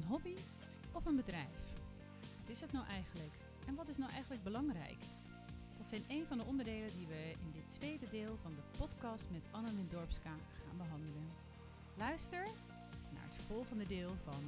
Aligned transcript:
Een 0.00 0.06
hobby 0.06 0.36
of 0.92 1.06
een 1.06 1.16
bedrijf? 1.16 1.74
Wat 2.40 2.48
is 2.48 2.60
het 2.60 2.72
nou 2.72 2.86
eigenlijk? 2.86 3.34
En 3.66 3.74
wat 3.74 3.88
is 3.88 3.96
nou 3.96 4.10
eigenlijk 4.10 4.42
belangrijk? 4.42 4.98
Dat 5.78 5.88
zijn 5.88 6.02
een 6.08 6.26
van 6.26 6.38
de 6.38 6.44
onderdelen 6.44 6.92
die 6.96 7.06
we 7.06 7.34
in 7.40 7.50
dit 7.52 7.68
tweede 7.68 8.08
deel 8.10 8.36
van 8.42 8.54
de 8.54 8.78
podcast 8.78 9.26
met 9.30 9.48
Anna 9.50 9.74
Windorpska 9.74 10.30
gaan 10.30 10.76
behandelen. 10.76 11.30
Luister 11.96 12.44
naar 13.12 13.24
het 13.24 13.42
volgende 13.46 13.86
deel 13.86 14.14
van 14.24 14.42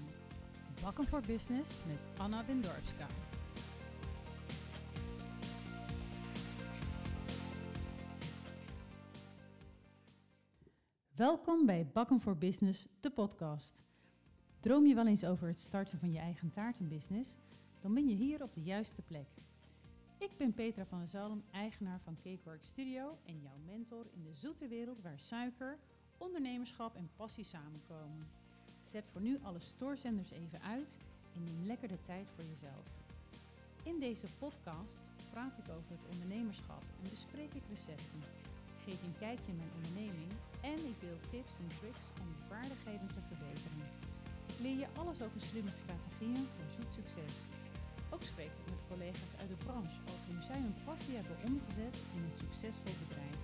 Bakken 0.83 1.07
voor 1.07 1.21
Business 1.21 1.85
met 1.87 2.19
Anna 2.19 2.45
Windorpska. 2.45 3.07
Welkom 11.15 11.67
bij 11.67 11.87
Bakken 11.93 12.21
voor 12.21 12.37
Business, 12.37 12.87
de 13.01 13.11
podcast. 13.11 13.92
Droom 14.63 14.87
je 14.87 14.95
wel 14.95 15.07
eens 15.07 15.25
over 15.25 15.49
het 15.49 15.61
starten 15.61 15.99
van 15.99 16.13
je 16.13 16.19
eigen 16.19 16.51
taartenbusiness? 16.51 17.37
Dan 17.81 17.95
ben 17.95 18.09
je 18.09 18.15
hier 18.15 18.43
op 18.43 18.55
de 18.55 18.63
juiste 18.63 19.03
plek. 19.03 19.27
Ik 20.19 20.37
ben 20.37 20.55
Petra 20.55 20.85
van 20.87 20.99
der 20.99 21.09
Zalm, 21.09 21.43
eigenaar 21.51 22.01
van 22.01 22.17
Cakework 22.23 22.65
Studio 22.65 23.19
en 23.25 23.41
jouw 23.41 23.59
mentor 23.67 24.07
in 24.15 24.23
de 24.23 24.35
zoete 24.35 24.69
wereld 24.69 25.01
waar 25.01 25.19
suiker, 25.19 25.79
ondernemerschap 26.19 26.97
en 26.97 27.11
passie 27.17 27.45
samenkomen. 27.45 28.29
Zet 28.83 29.05
voor 29.13 29.21
nu 29.21 29.39
alle 29.43 29.61
stoorzenders 29.61 30.31
even 30.31 30.63
uit 30.63 30.99
en 31.35 31.45
neem 31.45 31.67
lekker 31.67 31.89
de 31.89 32.03
tijd 32.07 32.27
voor 32.35 32.45
jezelf. 32.45 32.87
In 33.83 33.99
deze 33.99 34.27
podcast 34.39 34.99
praat 35.31 35.59
ik 35.59 35.69
over 35.69 35.91
het 35.91 36.13
ondernemerschap 36.13 36.83
en 37.03 37.11
bespreek 37.11 37.55
ik 37.55 37.69
recepten. 37.69 38.23
Geef 38.85 39.03
een 39.03 39.19
kijkje 39.19 39.51
in 39.53 39.57
mijn 39.57 39.75
onderneming 39.77 40.33
en 40.61 40.79
ik 40.91 41.01
deel 41.01 41.21
tips 41.31 41.59
en 41.59 41.79
tricks 41.79 42.05
om 42.21 42.29
je 42.29 42.47
vaardigheden 42.49 43.09
te 43.09 43.21
verbeteren. 43.29 44.02
Leer 44.63 44.79
je 44.85 44.95
alles 45.01 45.19
over 45.27 45.41
slimme 45.51 45.75
strategieën 45.83 46.47
voor 46.55 46.69
zoet 46.77 46.93
succes. 46.99 47.35
Ook 48.15 48.25
spreek 48.31 48.55
ik 48.61 48.67
met 48.73 48.87
collega's 48.91 49.33
uit 49.41 49.51
de 49.53 49.61
branche 49.67 49.99
over 50.13 50.29
hoe 50.33 50.45
zij 50.49 50.61
hun 50.67 50.79
passie 50.89 51.17
hebben 51.19 51.39
omgezet 51.49 51.97
in 52.15 52.23
een 52.27 52.39
succesvol 52.45 52.95
bedrijf. 53.05 53.39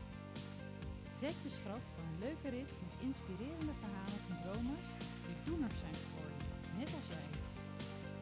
Zet 1.22 1.36
je 1.44 1.50
schrap 1.58 1.84
voor 1.92 2.05
een 2.08 2.22
leuke 2.27 2.48
rit 2.56 2.70
met 2.84 2.94
inspirerende 3.08 3.74
verhalen 3.83 4.20
van 4.27 4.36
dromers 4.44 4.89
die 5.27 5.39
doeners 5.46 5.78
zijn 5.84 5.98
geworden, 6.05 6.41
net 6.80 6.91
als 6.98 7.08
jij. 7.14 7.28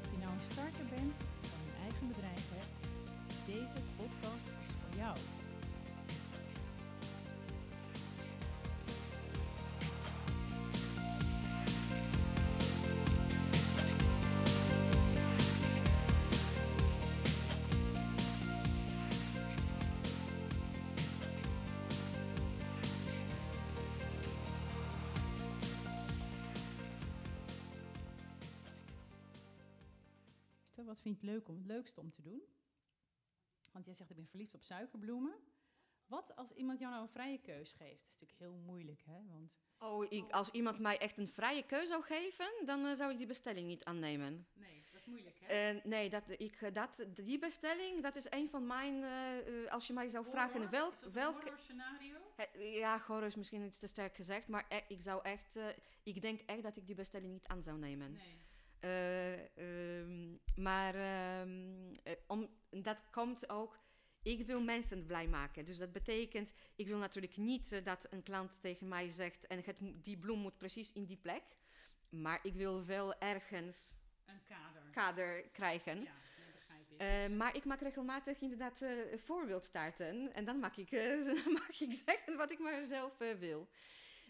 Of 0.02 0.08
je 0.12 0.18
nou 0.22 0.32
een 0.36 0.50
starter 0.52 0.86
bent 0.96 1.16
of 1.54 1.60
een 1.66 1.78
eigen 1.86 2.06
bedrijf 2.12 2.44
hebt, 2.58 2.76
deze 3.52 3.78
podcast 3.98 4.46
is 4.62 4.70
voor 4.80 4.94
jou. 5.02 5.16
Wat 30.96 31.04
vind 31.04 31.20
je 31.20 31.26
het, 31.26 31.34
leuk 31.36 31.48
om, 31.48 31.56
het 31.56 31.66
leukste 31.66 32.00
om 32.00 32.10
te 32.10 32.22
doen? 32.22 32.42
Want 33.72 33.84
jij 33.84 33.94
zegt, 33.94 34.10
ik 34.10 34.16
ben 34.16 34.26
verliefd 34.26 34.54
op 34.54 34.62
suikerbloemen. 34.62 35.34
Wat 36.06 36.36
als 36.36 36.50
iemand 36.52 36.78
jou 36.78 36.90
nou 36.92 37.02
een 37.04 37.12
vrije 37.12 37.38
keus 37.40 37.72
geeft? 37.72 38.02
Dat 38.04 38.14
is 38.14 38.20
natuurlijk 38.20 38.40
heel 38.40 38.64
moeilijk, 38.66 39.02
hè? 39.06 39.24
Want... 39.26 39.52
Oh, 39.78 40.06
ik, 40.08 40.30
als 40.30 40.50
iemand 40.50 40.78
mij 40.78 40.98
echt 40.98 41.16
een 41.16 41.28
vrije 41.28 41.62
keus 41.62 41.88
zou 41.88 42.02
geven, 42.02 42.48
dan 42.64 42.86
eh, 42.86 42.92
zou 42.94 43.12
ik 43.12 43.18
die 43.18 43.26
bestelling 43.26 43.66
niet 43.66 43.84
aannemen. 43.84 44.46
Nee, 44.52 44.82
dat 44.92 45.00
is 45.00 45.06
moeilijk, 45.06 45.38
hè? 45.40 45.46
Eh, 45.76 45.84
nee, 45.84 46.10
dat, 46.10 46.22
ik, 46.28 46.74
dat, 46.74 47.06
die 47.14 47.38
bestelling, 47.38 48.02
dat 48.02 48.16
is 48.16 48.26
een 48.30 48.48
van 48.50 48.66
mijn... 48.66 49.02
eh, 49.02 49.64
eh, 49.64 49.70
als 49.70 49.86
je 49.86 49.92
mij 49.92 50.08
zou 50.08 50.24
vragen 50.24 50.70
welk... 50.70 50.92
Is 50.94 51.00
dat 51.00 51.12
welk 51.12 51.44
een 51.46 51.58
scenario? 51.58 52.16
Eh, 52.36 52.76
Ja, 52.78 52.98
horror 53.06 53.26
is 53.26 53.34
misschien 53.36 53.62
iets 53.64 53.78
te 53.78 53.86
sterk 53.86 54.14
gezegd, 54.14 54.48
maar 54.48 54.66
e- 54.68 54.84
ik 54.88 55.00
zou 55.00 55.22
echt... 55.24 55.56
eh, 55.56 55.66
ik 56.02 56.20
denk 56.22 56.40
echt 56.40 56.62
dat 56.62 56.76
ik 56.76 56.86
die 56.86 56.94
bestelling 56.96 57.32
niet 57.32 57.46
aan 57.46 57.62
zou 57.62 57.78
nemen. 57.78 58.12
Nee. 58.12 58.44
Eh, 58.86 59.98
ehm, 59.98 60.36
maar 60.56 60.94
om, 62.26 62.48
dat 62.70 62.98
komt 63.10 63.48
ook. 63.48 63.78
Ik 64.22 64.46
wil 64.46 64.60
mensen 64.60 65.06
blij 65.06 65.26
maken. 65.28 65.64
Dus 65.64 65.76
dat 65.76 65.92
betekent, 65.92 66.54
ik 66.76 66.86
wil 66.86 66.98
natuurlijk 66.98 67.36
niet 67.36 67.72
eh, 67.72 67.84
dat 67.84 68.06
een 68.10 68.22
klant 68.22 68.60
tegen 68.60 68.88
mij 68.88 69.08
zegt 69.08 69.46
en 69.46 69.62
het, 69.64 69.78
die 69.94 70.18
bloem 70.18 70.38
moet 70.38 70.58
precies 70.58 70.92
in 70.92 71.04
die 71.04 71.16
plek. 71.16 71.42
Maar 72.08 72.38
ik 72.42 72.54
wil 72.54 72.84
wel 72.84 73.18
ergens 73.18 73.96
Een 74.24 74.42
kader. 74.44 74.82
kader 74.90 75.42
krijgen. 75.52 76.02
Ja, 76.02 76.14
ik. 76.88 77.36
Maar 77.36 77.56
ik 77.56 77.64
maak 77.64 77.80
regelmatig 77.80 78.40
inderdaad 78.40 78.82
eh 78.82 79.18
voorbeeldtaarten. 79.24 80.32
En 80.34 80.44
dan 80.44 80.58
mag 80.58 80.76
ik, 80.76 80.90
mag 81.58 81.80
ik 81.80 82.02
zeggen 82.06 82.36
wat 82.36 82.50
ik 82.50 82.58
maar 82.58 82.84
zelf 82.84 83.18
wil. 83.38 83.68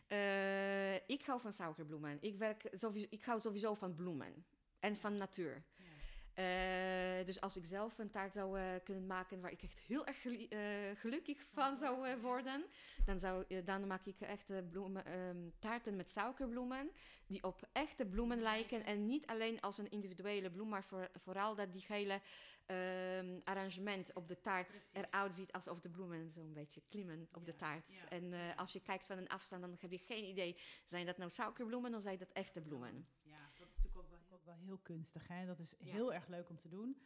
Eh, 0.06 0.94
ik 0.94 1.22
hou 1.26 1.40
van 1.40 1.52
suikerbloemen. 1.52 2.18
Ik, 2.20 2.36
werk 2.36 2.68
sowieso, 2.72 3.06
ik 3.10 3.24
hou 3.24 3.40
sowieso 3.40 3.74
van 3.74 3.94
bloemen. 3.94 4.44
En 4.78 4.96
van 4.96 5.16
natuur. 5.16 5.62
Eh, 6.36 7.24
dus 7.24 7.40
als 7.40 7.56
ik 7.56 7.64
zelf 7.64 7.98
een 7.98 8.10
taart 8.10 8.32
zou 8.32 8.58
eh, 8.58 8.64
kunnen 8.84 9.06
maken 9.06 9.40
waar 9.40 9.50
ik 9.50 9.62
echt 9.62 9.78
heel 9.78 10.06
erg 10.06 10.22
gelu- 10.22 10.46
eh, 10.48 10.60
gelukkig 10.94 11.46
van 11.52 11.76
zou 11.76 12.16
worden, 12.20 12.64
dan, 13.04 13.20
zou, 13.20 13.62
dan 13.64 13.86
maak 13.86 14.06
ik 14.06 14.20
echt 14.20 14.70
bloemen, 14.70 15.04
ehm, 15.04 15.50
taarten 15.58 15.96
met 15.96 16.10
suikerbloemen 16.10 16.90
die 17.26 17.42
op 17.42 17.68
echte 17.72 18.06
bloemen 18.06 18.40
lijken 18.40 18.84
en 18.84 19.06
niet 19.06 19.26
alleen 19.26 19.60
als 19.60 19.78
een 19.78 19.90
individuele 19.90 20.50
bloem, 20.50 20.68
maar 20.68 20.84
voor, 20.84 21.10
vooral 21.22 21.54
dat 21.54 21.72
die 21.72 21.84
hele 21.88 22.20
ehm, 22.66 23.40
arrangement 23.44 24.12
op 24.12 24.28
de 24.28 24.40
taart 24.40 24.66
Precies. 24.66 24.92
eruit 24.92 25.34
ziet 25.34 25.52
alsof 25.52 25.80
de 25.80 25.90
bloemen 25.90 26.30
zo'n 26.30 26.52
beetje 26.52 26.82
klimmen 26.88 27.28
op 27.32 27.44
de 27.46 27.56
taart. 27.56 27.90
ja, 27.90 28.08
en 28.08 28.56
als 28.56 28.72
je 28.72 28.80
kijkt 28.80 29.06
van 29.06 29.18
een 29.18 29.28
afstand, 29.28 29.62
dan 29.62 29.76
heb 29.78 29.90
je 29.90 29.98
geen 29.98 30.24
idee, 30.24 30.56
zijn 30.84 31.06
dat 31.06 31.16
nou 31.18 31.30
suikerbloemen 31.30 31.94
of 31.94 32.02
zijn 32.02 32.18
dat 32.18 32.32
echte 32.32 32.60
bloemen? 32.60 33.08
Ja, 33.22 33.50
dat 33.58 33.68
is 33.68 33.74
natuurlijk 33.82 34.32
ook 34.32 34.35
wel, 34.46 34.56
heel 34.56 34.78
kunstig. 34.78 35.28
Hè? 35.28 35.46
Dat 35.46 35.58
is 35.58 35.74
Ja. 35.78 35.92
heel 35.92 36.12
erg 36.14 36.26
leuk 36.28 36.48
om 36.48 36.58
te 36.58 36.68
doen. 36.68 37.00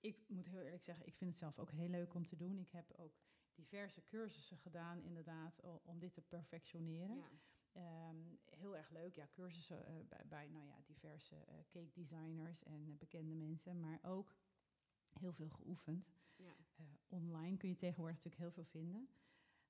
Ik 0.00 0.28
moet 0.28 0.46
heel 0.46 0.60
eerlijk 0.60 0.84
zeggen, 0.84 1.06
ik 1.06 1.14
vind 1.16 1.30
het 1.30 1.38
zelf 1.38 1.58
ook 1.58 1.70
heel 1.70 1.88
leuk 1.88 2.14
om 2.14 2.26
te 2.26 2.36
doen. 2.36 2.58
Ik 2.58 2.70
heb 2.70 2.92
ook 2.92 3.20
diverse 3.54 4.04
cursussen 4.04 4.58
gedaan, 4.58 5.02
inderdaad, 5.02 5.60
om 5.84 5.98
dit 5.98 6.14
te 6.14 6.20
perfectioneren. 6.22 7.24
Ehm, 7.72 8.16
heel 8.44 8.76
erg 8.76 8.90
leuk, 8.90 9.14
ja, 9.14 9.28
cursussen 9.32 9.86
eh, 9.86 9.94
bij, 10.08 10.26
bij 10.28 10.48
nou 10.48 10.66
ja, 10.66 10.80
diverse 10.86 11.36
eh, 11.36 11.54
cake 11.70 11.90
designers 11.92 12.62
en 12.62 12.88
eh, 12.88 12.94
bekende 12.98 13.34
mensen, 13.34 13.80
maar 13.80 13.98
ook 14.02 14.36
heel 15.18 15.32
veel 15.32 15.48
geoefend. 15.50 16.12
ja. 16.36 16.56
Online 17.08 17.56
kun 17.56 17.68
je 17.68 17.76
tegenwoordig 17.76 18.16
natuurlijk 18.16 18.42
heel 18.42 18.52
veel 18.52 18.64
vinden. 18.80 19.08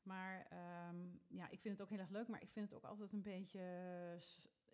Maar 0.02 0.46
ehm, 0.46 1.16
ja, 1.28 1.48
ik 1.50 1.60
vind 1.60 1.74
het 1.78 1.82
ook 1.82 1.90
heel 1.90 1.98
erg 1.98 2.10
leuk, 2.10 2.28
maar 2.28 2.42
ik 2.42 2.50
vind 2.50 2.68
het 2.68 2.78
ook 2.78 2.84
altijd 2.84 3.12
een 3.12 3.22
beetje. 3.22 3.58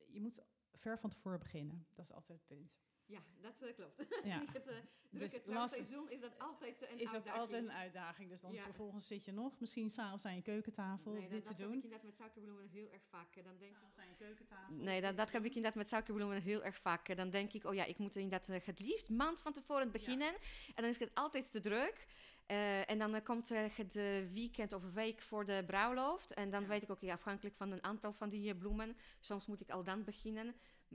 Je 0.09 0.20
moet 0.20 0.43
ver 0.78 0.98
van 0.98 1.10
tevoren 1.10 1.38
beginnen. 1.38 1.86
Dat 1.94 2.04
is 2.04 2.12
altijd 2.12 2.38
het 2.38 2.46
punt. 2.46 2.72
Ja, 3.08 3.20
dat 3.41 3.62
eh, 3.62 3.74
klopt. 3.74 4.06
Ja. 4.24 4.42
Het 4.52 4.66
uh, 4.66 4.72
Dus 4.72 4.82
drukke 5.10 5.20
lastig- 5.20 5.42
trouwseizoen 5.42 6.10
is 6.10 6.20
dat 6.20 6.38
altijd 6.38 6.82
een 6.91 6.98
Is 6.98 7.04
dat 7.04 7.14
uitdaging. 7.14 7.41
altijd 7.42 7.62
een 7.64 7.72
uitdaging? 7.72 8.28
Dus 8.30 8.41
dan 8.41 8.52
Ja. 8.52 8.62
vervolgens 8.62 9.06
zit 9.06 9.24
je 9.24 9.32
nog 9.32 9.60
misschien 9.60 9.91
s'avonds 9.91 10.24
aan 10.24 10.34
je 10.34 10.42
keukentafel 10.42 11.12
nee, 11.12 11.20
dit 11.20 11.30
dat, 11.30 11.41
te 11.42 11.48
dat 11.48 11.56
heb 11.58 11.66
doen. 11.66 11.76
ik 11.76 11.82
inderdaad 11.82 12.06
met 12.06 12.16
suikerbloemen 12.16 12.69
heel 12.69 12.91
erg 12.92 13.02
vaak. 13.10 13.36
eh, 13.36 13.44
Dan 13.44 13.56
denk 13.58 13.76
ik, 13.76 13.82
aan 13.98 14.08
je 14.08 14.14
keukentafel. 14.19 14.74
nee, 14.74 15.00
dat, 15.00 15.16
dat 15.16 15.30
heb 15.32 15.42
ik 15.44 15.48
inderdaad 15.54 15.74
met 15.74 15.88
suikerbloemen 15.88 16.42
heel 16.42 16.64
erg 16.64 16.76
vaak. 16.76 17.08
eh, 17.08 17.16
Dan 17.16 17.30
denk 17.30 17.52
ik, 17.52 17.64
oh 17.64 17.74
ja, 17.74 17.84
ik 17.84 17.98
moet 17.98 18.16
inderdaad 18.16 18.48
eh, 18.48 18.66
het 18.66 18.78
liefst 18.80 19.08
maand 19.08 19.40
van 19.40 19.52
tevoren 19.52 19.90
beginnen. 19.90 20.28
En 20.75 20.82
dan 20.82 20.84
is 20.84 20.98
het 20.98 21.14
altijd 21.14 21.50
te 21.50 21.60
druk. 21.60 22.06
Eh, 22.46 22.90
en 22.90 22.98
dan 22.98 23.14
eh, 23.14 23.25
komt 23.25 23.50
eh, 23.50 23.64
het 23.76 23.96
eh, 23.96 24.04
weekend 24.32 24.72
of 24.72 24.82
week 24.92 25.20
voor 25.22 25.44
de 25.44 25.62
bruiloft. 25.66 26.34
En 26.34 26.50
dan 26.50 26.62
Ja. 26.62 26.69
weet 26.69 26.82
ik 26.82 26.90
ook, 26.90 27.02
afhankelijk 27.02 27.54
van 27.56 27.70
een 27.70 27.84
aantal 27.84 28.12
van 28.12 28.28
die 28.28 28.50
eh, 28.52 28.58
bloemen. 28.58 28.96
Soms 29.20 29.46
moet 29.46 29.60
ik 29.60 29.70
al 29.70 29.84
dan 29.84 30.04
beginnen. 30.04 30.54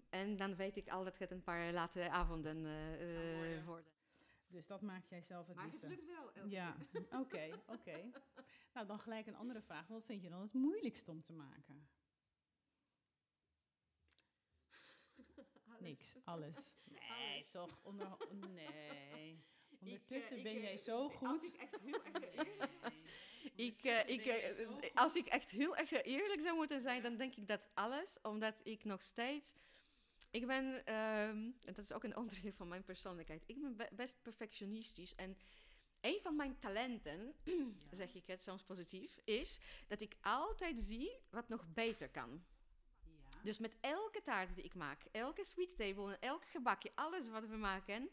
En 0.10 0.36
dan 0.36 0.56
weet 0.56 0.78
ik 0.78 0.90
al 0.90 1.04
dat 1.04 1.18
het 1.18 1.32
een 1.32 1.44
paar 1.44 1.72
late 1.72 2.10
avonden 2.10 2.66
eh, 2.66 3.50
eh, 3.50 3.56
Kan 3.56 3.66
worden. 3.66 3.92
Dus 4.48 4.68
dat 4.68 4.82
maak 4.82 5.06
jij 5.06 5.22
zelf 5.22 5.48
het 5.48 5.56
Maar 5.56 5.66
het 5.72 5.82
lukt 5.82 6.06
wel. 6.08 6.32
elke 6.34 6.50
Ja, 6.50 6.76
oké, 7.22 7.50
oké. 7.68 8.12
Nou, 8.74 8.88
dan 8.88 9.00
gelijk 9.00 9.28
een 9.28 9.36
andere 9.36 9.62
vraag. 9.62 9.88
Wat 9.88 10.06
vind 10.06 10.22
je 10.24 10.30
dan 10.30 10.42
het 10.42 10.54
moeilijkst 10.54 11.08
om 11.08 11.24
te 11.24 11.34
maken? 11.34 11.88
Alles. 15.66 15.82
Niks, 15.82 16.16
alles. 16.24 16.74
Nee, 16.84 17.00
Alles. 17.10 17.50
toch? 17.52 17.80
Onder, 17.84 18.18
nee. 18.52 19.44
Ondertussen 19.82 20.32
eh, 20.32 20.38
ik, 20.38 20.44
ben 20.44 20.62
jij 20.62 20.78
zo 20.78 21.12
Als 21.22 21.40
goed. 21.40 21.44
ik 21.44 21.56
echt 21.56 21.80
heel 21.80 22.04
erg 22.04 22.34
eerlijk 22.34 22.72
Nee. 22.74 23.04
Ik, 23.56 23.84
Ondertussen 24.10 24.84
ik, 24.84 24.92
als 24.94 25.16
ik 25.16 25.28
echt 25.28 25.50
heel 25.50 25.76
erg 25.78 25.92
eerlijk 26.04 26.42
zou 26.42 26.56
moeten 26.56 26.82
zijn, 26.82 27.02
dan 27.02 27.18
denk 27.18 27.36
ik 27.36 27.48
dat 27.48 27.70
alles, 27.74 28.22
omdat 28.22 28.60
ik 28.64 28.84
nog 28.84 29.02
steeds. 29.02 29.54
Ik 30.34 30.48
ben, 30.48 30.86
ehm, 30.86 31.38
en 31.66 31.74
dat 31.74 31.78
is 31.78 31.92
ook 31.94 32.04
een 32.04 32.18
onderdeel 32.24 32.52
van 32.52 32.68
mijn 32.68 32.84
persoonlijkheid, 32.84 33.44
ik 33.46 33.62
ben 33.62 33.76
be- 33.76 33.90
best 33.92 34.22
perfectionistisch. 34.22 35.16
En 35.16 35.38
een 36.02 36.20
van 36.22 36.36
mijn 36.36 36.60
talenten, 36.60 37.34
Ja. 37.44 37.66
zeg 37.92 38.14
ik 38.14 38.26
het 38.26 38.44
soms 38.44 38.64
positief, 38.64 39.18
is 39.24 39.60
dat 39.88 40.02
ik 40.02 40.16
altijd 40.22 40.82
zie 40.82 41.12
wat 41.30 41.50
nog 41.50 41.66
beter 41.74 42.10
kan. 42.10 42.44
Ja. 43.04 43.40
Dus 43.44 43.58
met 43.58 43.76
elke 43.82 44.22
taart 44.22 44.56
die 44.56 44.64
ik 44.64 44.76
maak, 44.76 45.02
elke 45.12 45.44
sweet 45.44 45.78
table 45.78 46.14
en 46.14 46.22
elk 46.22 46.46
gebakje, 46.46 46.92
alles 46.96 47.28
wat 47.30 47.48
we 47.48 47.56
maken, 47.56 48.10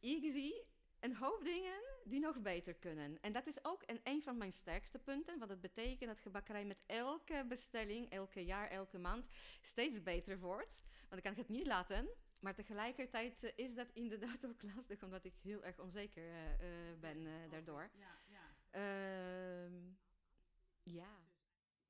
ik 0.00 0.30
zie 0.30 0.62
een 1.00 1.16
hoop 1.16 1.44
dingen 1.44 1.82
die 2.04 2.20
nog 2.20 2.40
beter 2.40 2.74
kunnen. 2.74 3.20
En 3.20 3.32
dat 3.32 3.46
is 3.46 3.64
ook 3.64 3.82
een, 3.86 4.00
een 4.02 4.22
van 4.22 4.36
mijn 4.38 4.52
sterkste 4.52 4.98
punten, 4.98 5.38
want 5.38 5.50
dat 5.50 5.60
betekent 5.60 6.10
dat 6.10 6.20
gebakkerij 6.20 6.64
met 6.64 6.82
elke 6.86 7.44
bestelling, 7.48 8.10
elke 8.10 8.44
jaar, 8.44 8.68
elke 8.70 8.98
maand 8.98 9.26
steeds 9.60 10.02
beter 10.02 10.38
wordt. 10.38 10.80
Want 11.08 11.16
ik 11.16 11.22
kan 11.22 11.34
het 11.34 11.48
niet 11.48 11.66
laten. 11.66 12.08
Maar 12.40 12.54
tegelijkertijd 12.54 13.42
eh, 13.44 13.50
is 13.56 13.74
dat 13.74 13.90
inderdaad 13.92 14.46
ook 14.50 14.62
lastig, 14.74 15.02
omdat 15.02 15.24
ik 15.24 15.34
heel 15.42 15.64
erg 15.64 15.78
onzeker 15.78 16.22
eh, 16.22 16.52
eh, 16.90 16.98
ben 16.98 17.26
daardoor. 17.50 17.90
Ja, 17.92 18.18
ja. 18.28 18.54
Ehm, 18.70 19.74
ja. 20.82 21.18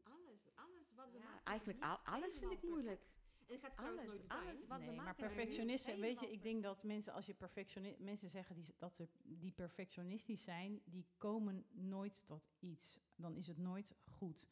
Alles, 0.03 0.49
alles 0.55 0.93
wat 0.95 1.11
we 1.11 1.19
Ja, 1.19 1.25
maken. 1.25 1.45
eigenlijk 1.45 1.83
al- 1.85 2.01
alles 2.05 2.39
vind 2.39 2.53
ik 2.53 2.62
moeilijk. 2.62 3.03
En 3.50 3.56
het 3.61 3.64
gaat 3.64 3.87
Alles, 3.87 4.06
nooit 4.06 4.25
zijn. 4.26 4.43
alles 4.43 4.67
wat 4.67 4.79
we 4.79 4.85
nee, 4.85 4.97
maar 4.97 5.05
maken 5.05 5.25
is 5.25 5.35
perfectionisten, 5.35 6.00
weet 6.00 6.20
je, 6.20 6.31
ik 6.32 6.43
denk 6.43 6.62
dat 6.62 6.82
mensen, 6.82 7.12
als 7.12 7.26
je 7.26 7.35
perfectioni 7.35 7.97
mensen 7.99 8.31
zeggen 8.31 8.55
die, 8.55 8.75
dat 8.79 8.94
ze 8.97 9.08
die 9.23 9.52
perfectionistisch 9.52 10.43
zijn, 10.43 10.81
die 10.85 11.06
komen 11.17 11.67
nooit 11.70 12.26
tot 12.26 12.50
iets. 12.58 13.00
Dan 13.17 13.37
is 13.37 13.47
het 13.47 13.58
nooit 13.58 13.94
goed. 14.05 14.49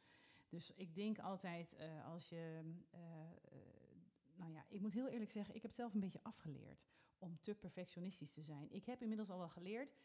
Dus 0.49 0.73
ik 0.75 0.95
denk 0.95 1.19
altijd, 1.19 1.73
eh, 1.75 2.07
als 2.07 2.29
je, 2.29 2.73
eh, 2.91 3.01
eh, 3.21 3.37
nou 4.37 4.53
ja, 4.53 4.65
ik 4.69 4.81
moet 4.81 4.93
heel 4.95 5.09
eerlijk 5.09 5.31
zeggen, 5.31 5.55
ik 5.55 5.63
heb 5.63 5.71
het 5.71 5.81
zelf 5.81 5.95
een 5.95 6.01
beetje 6.01 6.23
afgeleerd 6.23 6.87
om 7.19 7.39
te 7.41 7.55
perfectionistisch 7.55 8.31
te 8.31 8.43
zijn. 8.43 8.71
Ik 8.71 8.85
heb 8.85 9.01
inmiddels 9.03 9.31
al 9.31 9.39
wel 9.39 9.49
geleerd, 9.49 9.97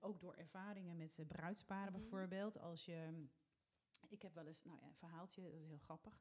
ook 0.00 0.20
door 0.20 0.34
ervaringen 0.34 0.96
met 0.96 1.20
bruidsparen 1.28 1.92
Mhm. 1.92 2.00
bijvoorbeeld, 2.00 2.58
als 2.58 2.84
je, 2.84 3.26
ik 4.08 4.22
heb 4.22 4.34
wel 4.34 4.46
eens, 4.46 4.64
nou 4.64 4.78
ja, 4.80 4.86
een 4.86 4.94
verhaaltje, 4.94 5.42
dat 5.42 5.52
is 5.52 5.66
heel 5.66 5.78
grappig. 5.78 6.20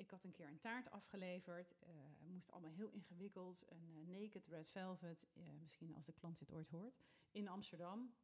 Ik 0.00 0.10
had 0.10 0.24
een 0.24 0.32
keer 0.32 0.46
een 0.46 0.60
taart 0.60 0.90
afgeleverd. 0.90 1.74
eh 1.78 1.88
moest 2.20 2.50
allemaal 2.50 2.70
heel 2.70 2.90
ingewikkeld. 2.90 3.64
Een 3.68 3.88
eh, 3.88 4.20
naked 4.20 4.46
red 4.46 4.70
velvet, 4.70 5.26
eh, 5.32 5.42
misschien 5.60 5.94
als 5.94 6.04
de 6.04 6.12
klant 6.12 6.38
dit 6.38 6.52
ooit 6.52 6.68
hoort, 6.68 7.02
in 7.30 7.48
Amsterdam. 7.48 8.14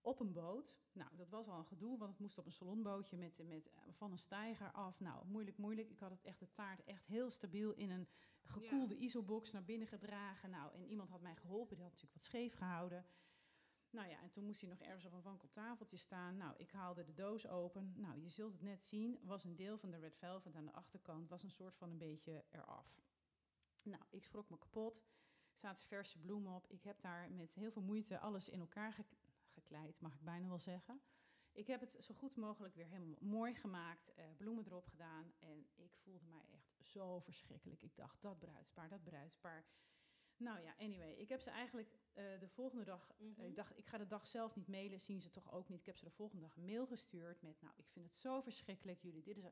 Op 0.00 0.20
een 0.20 0.32
boot. 0.32 0.76
Nou, 0.92 1.16
dat 1.16 1.28
was 1.28 1.48
al 1.48 1.58
een 1.58 1.64
gedoe, 1.64 1.98
want 1.98 2.10
het 2.10 2.20
moest 2.20 2.38
op 2.38 2.46
een 2.46 2.52
salonbootje 2.52 3.16
met, 3.16 3.38
met, 3.48 3.70
van 3.90 4.12
een 4.12 4.18
steiger 4.18 4.70
af. 4.70 5.00
Nou, 5.00 5.26
moeilijk, 5.26 5.56
moeilijk. 5.56 5.90
Ik 5.90 5.98
had 5.98 6.10
het 6.10 6.22
echt, 6.22 6.38
de 6.38 6.52
taart 6.52 6.84
echt 6.84 7.06
heel 7.06 7.30
stabiel 7.30 7.72
in 7.72 7.90
een 7.90 8.08
gekoelde 8.42 8.96
isobox 8.96 9.50
naar 9.50 9.64
binnen 9.64 9.88
gedragen. 9.88 10.50
Nou, 10.50 10.74
en 10.74 10.84
iemand 10.84 11.10
had 11.10 11.20
mij 11.20 11.36
geholpen, 11.36 11.76
die 11.76 11.84
had 11.84 11.92
natuurlijk 11.92 12.20
wat 12.20 12.30
scheef 12.30 12.54
gehouden. 12.54 13.06
Nou 13.94 14.08
ja, 14.08 14.20
en 14.22 14.30
toen 14.30 14.44
moest 14.44 14.60
hij 14.60 14.70
nog 14.70 14.80
ergens 14.80 15.04
op 15.04 15.12
een 15.12 15.22
wankeltafeltje 15.22 15.96
staan. 15.96 16.36
Nou, 16.36 16.54
ik 16.56 16.70
haalde 16.70 17.04
de 17.04 17.14
doos 17.14 17.46
open. 17.46 17.92
Nou, 17.96 18.20
je 18.20 18.28
zult 18.28 18.52
het 18.52 18.62
net 18.62 18.84
zien, 18.84 19.18
was 19.22 19.44
een 19.44 19.56
deel 19.56 19.78
van 19.78 19.90
de 19.90 19.96
red 19.96 20.16
velvet 20.16 20.54
aan 20.56 20.64
de 20.64 20.72
achterkant, 20.72 21.28
was 21.28 21.42
een 21.42 21.50
soort 21.50 21.76
van 21.76 21.90
een 21.90 21.98
beetje 21.98 22.44
eraf. 22.50 23.00
Nou, 23.82 24.02
ik 24.10 24.24
schrok 24.24 24.50
me 24.50 24.58
kapot. 24.58 24.96
Er 25.52 25.60
zaten 25.60 25.86
verse 25.86 26.18
bloemen 26.18 26.54
op. 26.54 26.66
Ik 26.70 26.82
heb 26.82 27.00
daar 27.00 27.30
met 27.32 27.54
heel 27.54 27.70
veel 27.72 27.82
moeite 27.82 28.18
alles 28.18 28.48
in 28.48 28.60
elkaar 28.60 28.92
gek- 28.92 29.16
gekleid, 29.48 30.00
mag 30.00 30.14
ik 30.14 30.22
bijna 30.24 30.48
wel 30.48 30.58
zeggen. 30.58 31.00
Ik 31.52 31.66
heb 31.66 31.80
het 31.80 31.96
zo 32.00 32.14
goed 32.14 32.36
mogelijk 32.36 32.74
weer 32.74 32.86
helemaal 32.86 33.18
mooi 33.20 33.54
gemaakt, 33.54 34.14
eh, 34.14 34.24
bloemen 34.36 34.64
erop 34.66 34.86
gedaan. 34.86 35.32
En 35.38 35.66
ik 35.74 35.96
voelde 35.96 36.26
mij 36.26 36.44
echt 36.50 36.76
zo 36.82 37.18
verschrikkelijk. 37.20 37.82
Ik 37.82 37.96
dacht, 37.96 38.22
dat 38.22 38.38
bruidspaar, 38.38 38.88
dat 38.88 39.04
bruidspaar. 39.04 39.64
Nou 40.36 40.60
ja, 40.60 40.74
anyway, 40.78 41.12
ik 41.12 41.28
heb 41.28 41.40
ze 41.40 41.50
eigenlijk 41.50 41.88
eh, 42.12 42.24
de 42.40 42.48
volgende 42.48 42.84
dag, 42.84 43.10
eh, 43.10 43.26
Mhm. 43.26 43.40
ik 43.42 43.56
dacht, 43.56 43.78
ik 43.78 43.86
ga 43.86 43.98
de 43.98 44.06
dag 44.06 44.26
zelf 44.26 44.54
niet 44.56 44.68
mailen, 44.68 45.00
zien 45.00 45.20
ze 45.20 45.30
toch 45.30 45.52
ook 45.52 45.68
niet. 45.68 45.80
Ik 45.80 45.86
heb 45.86 45.96
ze 45.96 46.04
de 46.04 46.10
volgende 46.10 46.42
dag 46.42 46.56
een 46.56 46.64
mail 46.64 46.86
gestuurd 46.86 47.42
met, 47.42 47.60
nou, 47.60 47.74
ik 47.76 47.88
vind 47.88 48.06
het 48.06 48.16
zo 48.16 48.40
verschrikkelijk, 48.40 49.00
jullie, 49.02 49.22
dit 49.22 49.36
is 49.36 49.44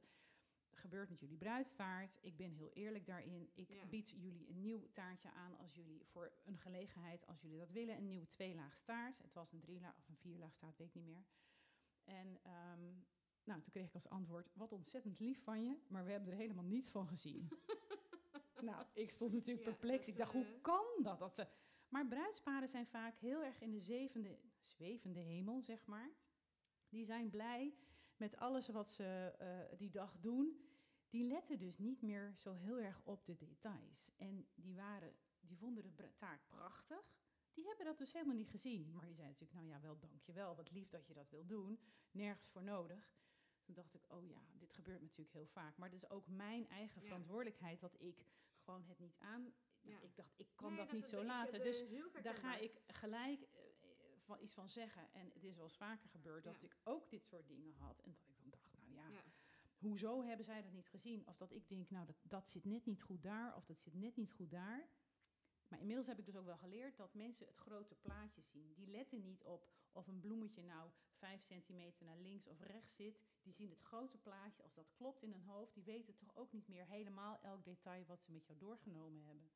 gebeurt 0.74 1.08
met 1.10 1.20
jullie 1.20 1.36
bruidstaart. 1.36 2.18
Ik 2.20 2.36
ben 2.36 2.50
heel 2.52 2.72
eerlijk 2.72 3.06
daarin. 3.06 3.50
Ik 3.54 3.68
Ja. 3.68 3.86
bied 3.86 4.10
jullie 4.10 4.48
een 4.48 4.60
nieuw 4.60 4.86
taartje 4.92 5.30
aan 5.30 5.56
als 5.58 5.74
jullie 5.74 6.04
voor 6.06 6.32
een 6.44 6.58
gelegenheid, 6.58 7.26
als 7.26 7.40
jullie 7.40 7.58
dat 7.58 7.70
willen, 7.70 7.96
een 7.96 8.06
nieuwe 8.08 8.28
tweelaag 8.28 8.76
staart. 8.76 9.18
Het 9.22 9.32
was 9.32 9.52
een 9.52 9.60
drielaag 9.60 9.96
of 9.98 10.08
een 10.08 10.16
vierlaag 10.16 10.54
staart, 10.54 10.76
weet 10.78 10.88
ik 10.88 10.94
niet 10.94 11.04
meer. 11.06 11.24
En 12.04 12.38
ehm, 12.42 12.82
nou, 13.44 13.60
toen 13.60 13.72
kreeg 13.72 13.86
ik 13.86 13.94
als 13.94 14.08
antwoord, 14.08 14.50
wat 14.54 14.72
ontzettend 14.72 15.18
lief 15.20 15.42
van 15.42 15.64
je, 15.64 15.76
maar 15.88 16.04
we 16.04 16.10
hebben 16.10 16.30
er 16.30 16.36
helemaal 16.38 16.64
niets 16.64 16.88
van 16.90 17.06
gezien. 17.08 17.48
nou, 18.62 18.84
ik 18.92 19.10
stond 19.10 19.32
natuurlijk 19.32 19.64
Ja, 19.66 19.70
perplex. 19.70 20.06
Ik 20.08 20.16
dacht, 20.16 20.34
eh, 20.34 20.36
hoe 20.36 20.60
kan 20.60 20.84
dat? 21.02 21.18
dat 21.18 21.34
ze... 21.34 21.46
Maar 21.88 22.06
bruidsparen 22.06 22.68
zijn 22.68 22.86
vaak 22.86 23.18
heel 23.18 23.44
erg 23.44 23.60
in 23.60 23.70
de 23.70 23.80
zevende, 23.80 24.38
zwevende 24.58 25.20
hemel, 25.20 25.62
zeg 25.62 25.86
maar. 25.86 26.10
Die 26.88 27.04
zijn 27.04 27.30
blij 27.30 27.74
met 28.16 28.36
alles 28.36 28.68
wat 28.68 28.90
ze 28.90 29.34
eh, 29.38 29.78
die 29.78 29.90
dag 29.90 30.16
doen. 30.20 30.66
Die 31.08 31.24
letten 31.24 31.58
dus 31.58 31.78
niet 31.78 32.02
meer 32.02 32.34
zo 32.36 32.52
heel 32.52 32.78
erg 32.78 33.00
op 33.04 33.24
de 33.26 33.36
details. 33.36 34.10
En 34.16 34.46
die, 34.54 34.74
waren, 34.74 35.14
die 35.40 35.56
vonden 35.58 35.82
de 35.96 36.14
taart 36.16 36.46
prachtig. 36.48 37.14
Die 37.52 37.66
hebben 37.66 37.84
dat 37.84 37.98
dus 37.98 38.12
helemaal 38.12 38.34
niet 38.34 38.50
gezien. 38.50 38.92
Maar 38.92 39.06
die 39.06 39.14
zeiden 39.14 39.36
natuurlijk, 39.38 39.52
nou 39.52 39.66
ja, 39.66 39.80
wel 39.80 39.98
dankjewel, 39.98 40.54
wat 40.56 40.70
lief 40.70 40.88
dat 40.88 41.06
je 41.06 41.14
dat 41.14 41.30
wil 41.30 41.46
doen. 41.46 41.78
Nergens 42.10 42.48
voor 42.48 42.62
nodig. 42.62 43.14
Toen 43.62 43.74
dacht 43.74 43.94
ik, 43.94 44.12
oh 44.12 44.26
ja, 44.26 44.40
dit 44.52 44.72
gebeurt 44.72 45.00
natuurlijk 45.00 45.32
heel 45.32 45.46
vaak. 45.46 45.76
Maar 45.76 45.90
het 45.90 46.02
is 46.02 46.10
ook 46.10 46.26
mijn 46.26 46.68
eigen 46.68 47.00
Ja. 47.00 47.06
verantwoordelijkheid 47.06 47.80
dat 47.80 47.94
ik 48.00 48.24
gewoon 48.72 48.88
het 48.88 48.98
niet 48.98 49.16
aan... 49.18 49.52
Ja. 49.80 50.00
Ik 50.00 50.16
dacht, 50.16 50.38
ik 50.38 50.48
kan 50.54 50.68
Nee, 50.74 50.84
dat 50.84 50.92
niet 50.92 51.08
zo 51.08 51.24
laten. 51.24 51.62
Dus 51.62 51.84
daar 52.22 52.34
ga 52.34 52.56
ik 52.56 52.80
gelijk 52.86 53.42
eh, 53.42 53.60
van 54.24 54.40
iets 54.40 54.52
van 54.54 54.68
zeggen. 54.70 55.12
En 55.12 55.30
het 55.34 55.44
is 55.44 55.54
wel 55.54 55.64
eens 55.64 55.76
vaker 55.76 56.08
gebeurd 56.08 56.44
dat 56.44 56.60
Ja. 56.60 56.66
ik 56.66 56.76
ook 56.82 57.10
dit 57.10 57.26
soort 57.26 57.48
dingen 57.48 57.74
had. 57.74 58.00
En 58.02 58.10
dat 58.12 58.28
ik 58.28 58.36
dan 58.36 58.50
dacht, 58.50 58.72
nou 58.72 58.94
ja, 58.94 59.08
Ja. 59.08 59.22
hoezo 59.78 60.22
hebben 60.22 60.44
zij 60.44 60.62
dat 60.62 60.72
niet 60.72 60.88
gezien? 60.88 61.26
Of 61.28 61.36
dat 61.36 61.52
ik 61.52 61.68
denk, 61.68 61.90
nou, 61.90 62.06
dat, 62.06 62.16
dat 62.22 62.48
zit 62.48 62.64
net 62.64 62.86
niet 62.86 63.02
goed 63.02 63.22
daar, 63.22 63.56
of 63.56 63.64
dat 63.64 63.80
zit 63.80 63.94
net 63.94 64.16
niet 64.16 64.32
goed 64.32 64.50
daar. 64.50 64.88
Maar 65.68 65.80
inmiddels 65.80 66.06
heb 66.06 66.18
ik 66.18 66.24
dus 66.26 66.36
ook 66.36 66.44
wel 66.46 66.58
geleerd 66.58 66.96
dat 66.96 67.14
mensen 67.14 67.46
het 67.46 67.56
grote 67.56 67.94
plaatje 67.94 68.42
zien. 68.42 68.72
Die 68.74 68.86
letten 68.86 69.22
niet 69.22 69.42
op 69.44 69.70
of 69.92 70.06
een 70.06 70.20
bloemetje 70.20 70.62
nou 70.62 70.90
vijf 71.22 71.42
centimeter 71.42 72.04
naar 72.04 72.18
links 72.18 72.46
of 72.46 72.60
rechts 72.60 72.94
zit. 72.94 73.20
Die 73.42 73.52
zien 73.52 73.70
het 73.70 73.80
grote 73.80 74.18
plaatje. 74.18 74.62
Als 74.62 74.74
dat 74.74 74.92
klopt 74.94 75.22
in 75.22 75.32
hun 75.32 75.42
hoofd, 75.44 75.74
die 75.74 75.82
weten 75.84 76.14
toch 76.16 76.36
ook 76.36 76.52
niet 76.52 76.68
meer 76.68 76.86
helemaal 76.86 77.40
elk 77.42 77.64
detail 77.64 78.04
wat 78.06 78.22
ze 78.22 78.32
met 78.32 78.46
jou 78.46 78.58
doorgenomen 78.58 79.22
hebben. 79.24 79.50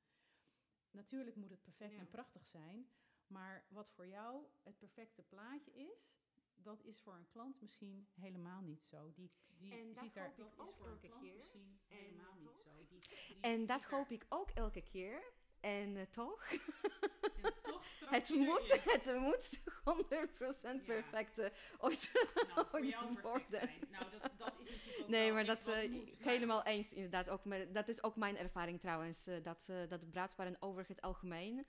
Natuurlijk 0.90 1.36
moet 1.36 1.50
het 1.50 1.62
perfect 1.62 1.92
Ja. 1.92 1.98
en 1.98 2.08
prachtig 2.10 2.46
zijn. 2.46 2.88
Maar 3.26 3.66
wat 3.68 3.90
voor 3.90 4.06
jou 4.06 4.44
het 4.62 4.78
perfecte 4.78 5.22
plaatje 5.22 5.72
is, 5.72 6.16
dat 6.54 6.84
is 6.84 7.00
voor 7.00 7.14
een 7.14 7.26
klant 7.28 7.60
misschien 7.60 8.08
helemaal 8.14 8.60
niet 8.60 8.84
zo. 8.84 9.12
Die, 9.12 9.30
die 9.58 9.72
En 9.72 9.92
dat 9.92 10.04
ziet 10.04 10.14
daar, 10.14 10.28
ik 10.30 10.36
dat 10.36 10.58
ook 10.58 10.78
elke 10.86 11.08
keer. 11.20 11.34
misschien 11.36 11.80
En 11.88 11.96
helemaal 11.96 12.34
niet 12.38 12.58
zo. 12.64 12.86
Die, 12.88 12.98
die 13.28 13.40
En 13.40 13.66
dat 13.66 13.84
hoop 13.84 14.10
ik 14.10 14.26
ook 14.28 14.50
elke 14.50 14.82
keer. 14.82 15.32
En 15.61 15.96
eh, 15.96 16.06
toch, 16.11 16.44
en 16.50 17.62
toch 17.62 17.85
het 18.16 18.28
je 18.28 18.37
moet, 18.37 18.85
het 18.85 19.20
moet 19.20 19.62
100% 19.87 20.07
Ja. 20.09 20.78
perfect 20.87 21.38
eh, 21.38 21.49
ooit 21.78 22.11
Nou, 22.35 22.47
voor 22.55 22.69
ooit 22.81 22.88
jou 22.88 23.19
worden. 23.23 23.45
zijn. 23.50 23.71
Nou, 23.90 24.05
dat, 24.21 24.31
dat 24.38 24.52
is 24.61 24.69
natuurlijk 24.71 25.00
ook 25.02 25.09
Nee, 25.09 25.33
maar 25.33 25.45
dat 25.45 25.66
moet, 25.66 26.19
maar- 26.21 26.33
helemaal 26.33 26.62
eens 26.64 26.93
inderdaad. 26.93 27.28
Ook 27.28 27.45
met, 27.45 27.75
dat 27.75 27.88
is 27.88 28.02
ook 28.02 28.16
mijn 28.16 28.37
ervaring 28.37 28.81
trouwens. 28.81 29.26
eh, 29.26 29.35
dat, 29.43 29.66
eh 29.71 29.76
dat 29.88 30.11
bruidsparen 30.11 30.57
over 30.61 30.85
het 30.88 31.00
algemeen. 31.00 31.66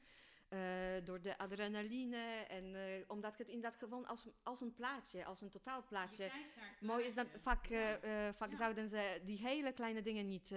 door 1.04 1.22
de 1.22 1.38
adrenaline 1.38 2.18
en 2.48 2.76
omdat 3.08 3.38
het 3.38 3.48
inderdaad 3.48 3.78
gewoon 3.80 4.06
als, 4.08 4.28
als 4.44 4.62
een 4.62 4.74
plaatje, 4.74 5.26
als 5.26 5.42
een 5.42 5.50
totaalplaatje. 5.50 6.24
Je 6.24 6.30
kijkt 6.30 6.56
naar 6.56 6.70
het 6.70 6.82
Mooi 6.82 7.06
is 7.06 7.14
dat 7.14 7.28
plaatje. 7.42 7.42
vaak, 7.42 8.02
Ja. 8.04 8.34
vaak 8.34 8.50
Ja. 8.50 8.56
zouden 8.58 8.88
ze 8.90 9.22
die 9.26 9.38
hele 9.38 9.72
kleine 9.74 10.02
dingen 10.02 10.28
niet, 10.28 10.54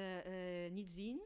niet 0.71 0.93
zien. 0.93 1.21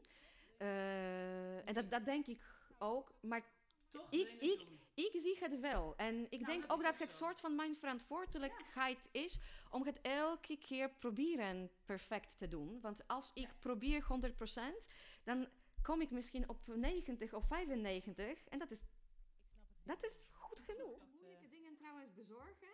En 1.65 1.73
dat, 1.73 1.91
dat 1.91 2.05
denk 2.05 2.25
ik 2.27 2.41
ook. 2.77 3.11
Maar 3.21 3.43
Toch 3.91 4.07
ik- 4.09 4.35
ik-. 4.39 4.65
Ik 4.95 5.11
zie 5.21 5.37
het 5.39 5.59
wel. 5.59 5.93
En 5.95 6.23
ik 6.29 6.39
Nou, 6.39 6.45
denk 6.51 6.61
dat 6.61 6.71
ook 6.71 6.83
dat 6.83 6.99
het 6.99 7.11
zo. 7.11 7.25
soort 7.25 7.39
van 7.39 7.55
mijn 7.55 7.75
verantwoordelijkheid 7.75 9.09
is 9.11 9.39
om 9.69 9.85
het 9.85 10.01
elke 10.01 10.57
keer 10.57 10.89
proberen 10.89 11.69
perfect 11.85 12.37
te 12.37 12.47
doen. 12.47 12.79
Want 12.81 13.07
als 13.07 13.31
ik 13.33 13.49
probeer 13.59 14.03
100%, 14.03 14.87
dan 15.23 15.47
kom 15.81 16.01
ik 16.01 16.11
misschien 16.11 16.49
op 16.49 16.67
90 16.67 17.33
of 17.33 17.47
95 17.47 18.47
en 18.47 18.59
dat 18.59 18.71
is, 18.71 18.81
dat 19.83 20.03
is 20.05 20.25
goed 20.31 20.59
genoeg. 20.59 20.97
Dat, 20.99 21.07
Moeilijke 21.19 21.49
dingen 21.49 21.75
trouwens 21.75 22.13
bezorgen. 22.13 22.67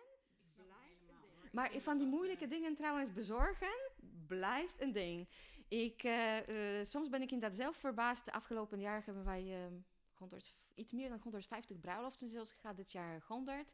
Maar 1.52 1.70
van 1.70 1.82
dat 1.84 1.96
die 1.98 2.06
dat, 2.06 2.14
moeilijke 2.18 2.44
eh, 2.44 2.50
dingen 2.50 2.74
trouwens 2.74 3.12
bezorgen, 3.12 3.90
blijft 4.26 4.80
een 4.82 4.92
ding. 4.92 5.28
Ik, 5.68 6.02
eh, 6.02 6.78
eh, 6.80 6.86
soms 6.86 7.08
ben 7.08 7.22
ik 7.22 7.30
inderdaad 7.30 7.58
zelf 7.58 7.76
verbaasd. 7.76 8.24
De 8.24 8.32
afgelopen 8.32 8.80
jaar 8.80 9.02
hebben 9.04 9.24
wij 9.24 9.42
eh, 9.64 9.72
100, 10.22 10.54
iets 10.74 10.92
meer 10.92 11.08
dan 11.08 11.20
150 11.22 11.80
bruiloften 11.80 12.28
zelfs 12.28 12.52
gehad. 12.52 12.76
Dit 12.76 12.92
jaar 12.92 13.22
100. 13.26 13.72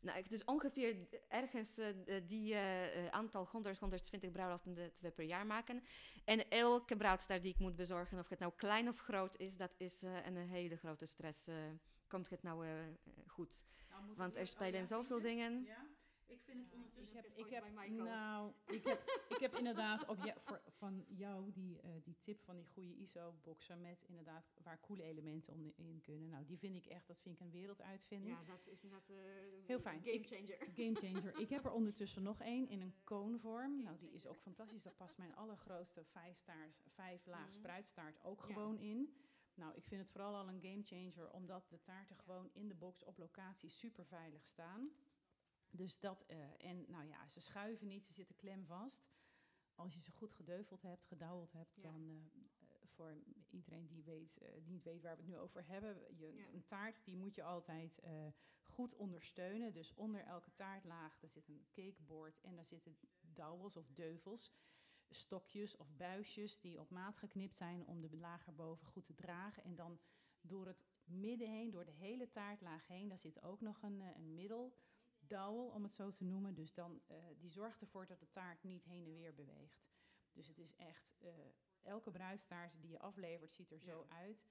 Nou, 0.00 0.18
het 0.18 0.32
is 0.32 0.44
ongeveer 0.44 0.96
ergens 1.28 1.78
eh, 1.78 1.86
die 2.26 2.54
eh, 2.54 3.04
eh, 3.04 3.12
aantal 3.12 3.48
100, 3.50 3.78
120 3.78 4.30
bruiloften 4.30 4.74
dat 4.74 4.92
we 4.98 5.10
per 5.10 5.24
jaar 5.24 5.46
maken. 5.46 5.82
En 6.24 6.48
elke 6.48 6.96
bruidstaart 6.96 7.42
die 7.42 7.52
ik 7.52 7.58
moet 7.58 7.76
bezorgen, 7.76 8.18
of 8.18 8.28
het 8.28 8.38
nou 8.38 8.52
klein 8.56 8.88
of 8.88 8.98
groot 8.98 9.36
is, 9.36 9.56
dat 9.56 9.74
is 9.76 10.02
een 10.02 10.36
hele 10.36 10.76
grote 10.76 11.06
stress. 11.06 11.48
komt 12.06 12.30
het 12.30 12.42
nou 12.42 12.66
goed? 13.26 13.64
nou, 13.90 14.14
Want 14.16 14.34
er 14.34 14.40
oh 14.40 14.46
spelen 14.46 14.80
ja, 14.80 14.86
zoveel 14.86 15.20
dingen. 15.20 15.64
Ja, 15.64 15.86
ik 16.26 16.40
vind 16.42 16.58
het 16.58 16.70
Ja, 16.70 16.76
ondertussen... 16.76 17.16
ik 17.16 17.24
Ik 17.24 17.24
heb, 17.24 17.36
dat 17.36 17.46
ik 17.46 17.52
heb, 17.52 17.62
bij 17.62 17.72
mij 17.72 17.88
nou, 17.88 18.52
ik 18.66 18.84
heb, 18.84 19.24
ik 19.28 19.36
heb 19.40 19.54
inderdaad 19.54 20.06
op 20.08 20.22
je, 20.24 20.34
voor, 20.44 20.60
van 20.68 21.04
jou 21.08 21.50
die, 21.52 21.80
eh, 21.80 21.90
die 22.02 22.16
tip 22.22 22.40
van 22.40 22.56
die 22.56 22.66
goede 22.66 22.94
ISO-boxen 22.96 23.80
met 23.80 24.02
inderdaad 24.06 24.52
waar 24.62 24.80
coole 24.80 25.02
elementen 25.02 25.52
om 25.54 25.72
in 25.76 26.00
kunnen. 26.02 26.28
Nou, 26.28 26.44
die 26.44 26.58
vind 26.58 26.76
ik 26.76 26.86
echt, 26.86 27.06
dat 27.06 27.20
vind 27.20 27.34
ik 27.34 27.40
een 27.40 27.50
werelduitvinding. 27.50 28.36
Ja, 28.38 28.44
dat 28.52 28.66
is 28.66 28.82
inderdaad 28.82 29.08
eh 29.08 29.16
Heel 29.66 29.80
fijn. 29.80 30.00
game 30.02 30.12
Ik- 30.12 30.26
changer. 30.26 30.58
Game 30.80 30.94
changer. 30.94 31.40
Ik 31.40 31.48
heb 31.48 31.64
er 31.64 31.72
ondertussen 31.72 32.22
nog 32.22 32.40
één 32.40 32.68
in 32.68 32.80
een 32.80 32.94
koonvorm. 33.04 33.82
Nou, 33.82 33.96
die 33.98 34.10
is 34.12 34.26
ook 34.26 34.40
fantastisch. 34.40 34.82
Daar 34.82 34.92
past 34.92 35.16
mijn 35.18 35.34
allergrootste 35.34 36.04
vijf, 36.04 36.38
vijf 36.86 37.26
laag 37.26 37.46
Mhm. 37.48 37.52
spruitstaart 37.58 38.22
ook 38.22 38.40
Ja. 38.40 38.46
gewoon 38.46 38.78
in. 38.78 39.16
Nou, 39.54 39.74
ik 39.74 39.84
vind 39.84 40.00
het 40.00 40.10
vooral 40.10 40.36
al 40.36 40.48
een 40.48 40.60
game 40.60 40.82
changer, 40.82 41.30
omdat 41.32 41.68
de 41.68 41.82
taarten 41.82 42.16
gewoon 42.16 42.50
in 42.52 42.68
de 42.68 42.74
box 42.74 43.04
op 43.04 43.18
locatie 43.18 43.70
super 43.70 44.06
veilig 44.06 44.46
staan. 44.46 44.90
Dus 45.70 45.98
dat, 45.98 46.24
eh, 46.26 46.64
en 46.64 46.84
nou 46.90 47.04
ja, 47.06 47.28
ze 47.28 47.40
schuiven 47.40 47.86
niet, 47.86 48.06
ze 48.06 48.12
zitten 48.12 48.36
klemvast. 48.36 49.06
Als 49.74 49.94
je 49.94 50.00
ze 50.00 50.10
goed 50.12 50.32
gedeuveld 50.34 50.82
hebt, 50.82 51.04
gedouweld 51.04 51.52
hebt, 51.52 51.74
Ja. 51.76 51.82
dan 51.82 52.10
eh, 52.10 52.16
eh, 52.16 52.86
voor 52.86 53.16
iedereen 53.50 53.86
die, 53.86 54.02
weet, 54.02 54.38
die 54.62 54.70
niet 54.72 54.82
weet 54.84 55.02
waar 55.02 55.16
we 55.16 55.22
het 55.22 55.30
nu 55.30 55.36
over 55.38 55.66
hebben, 55.66 56.16
je, 56.16 56.34
Ja. 56.34 56.48
een 56.52 56.64
taart 56.66 57.04
die 57.04 57.16
moet 57.16 57.34
je 57.34 57.42
altijd 57.42 58.00
goed 58.62 58.94
ondersteunen. 58.94 59.72
Dus 59.72 59.94
onder 59.94 60.24
elke 60.24 60.54
taartlaag, 60.54 61.18
daar 61.18 61.30
zit 61.30 61.48
een 61.48 61.66
cakeboard 61.72 62.40
en 62.40 62.54
daar 62.56 62.66
zitten 62.66 62.96
douwels 63.20 63.76
of 63.76 63.90
deuvels, 63.90 64.52
stokjes 65.10 65.76
of 65.76 65.96
buisjes 65.96 66.60
die 66.60 66.80
op 66.80 66.90
maat 66.90 67.16
geknipt 67.16 67.56
zijn 67.56 67.86
om 67.86 68.00
de 68.00 68.16
laag 68.16 68.46
erboven 68.46 68.86
goed 68.86 69.06
te 69.06 69.14
dragen. 69.14 69.64
En 69.64 69.74
dan 69.74 70.00
door 70.40 70.66
het 70.66 70.84
midden 71.04 71.48
heen, 71.50 71.70
door 71.70 71.84
de 71.84 71.90
hele 71.92 72.28
taartlaag 72.28 72.86
heen, 72.86 73.08
daar 73.08 73.18
zit 73.18 73.42
ook 73.42 73.60
nog 73.60 73.82
een, 73.82 74.00
een 74.00 74.34
middeldouwel, 75.30 75.68
om 75.74 75.82
het 75.82 75.94
zo 75.94 76.12
te 76.12 76.24
noemen. 76.24 76.54
Dus 76.54 76.74
dan, 76.74 77.00
eh, 77.06 77.16
die 77.38 77.50
zorgt 77.50 77.80
ervoor 77.80 78.06
dat 78.06 78.20
de 78.20 78.30
taart 78.30 78.62
niet 78.62 78.84
heen 78.84 79.06
en 79.06 79.16
weer 79.16 79.34
beweegt. 79.34 79.84
Dus 80.32 80.46
het 80.46 80.58
is 80.58 80.74
echt, 80.76 81.14
eh, 81.20 81.28
elke 81.82 82.10
bruidstaart 82.10 82.80
die 82.80 82.90
je 82.90 82.98
aflevert 82.98 83.54
ziet 83.54 83.70
er 83.70 83.78
zo 83.80 84.06
Ja. 84.08 84.16
uit. 84.16 84.44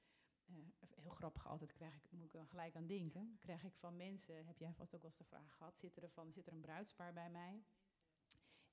Eh, 0.45 0.55
heel 1.01 1.09
grappig 1.11 1.47
altijd, 1.47 1.71
krijg 1.73 1.95
ik, 1.95 2.11
moet 2.11 2.25
ik 2.25 2.31
dan 2.31 2.47
gelijk 2.47 2.75
aan 2.75 2.87
denken. 2.87 3.37
Krijg 3.41 3.63
ik 3.63 3.75
van 3.75 3.95
mensen, 3.97 4.45
heb 4.45 4.57
jij 4.59 4.73
vast 4.73 4.95
ook 4.95 5.01
wel 5.01 5.09
eens 5.09 5.19
de 5.19 5.23
vraag 5.35 5.55
gehad, 5.57 5.77
zit 5.79 5.97
er, 5.97 6.09
van, 6.09 6.31
zit 6.31 6.47
er 6.47 6.53
een 6.53 6.61
bruidspaar 6.61 7.13
bij 7.13 7.29
mij? 7.29 7.63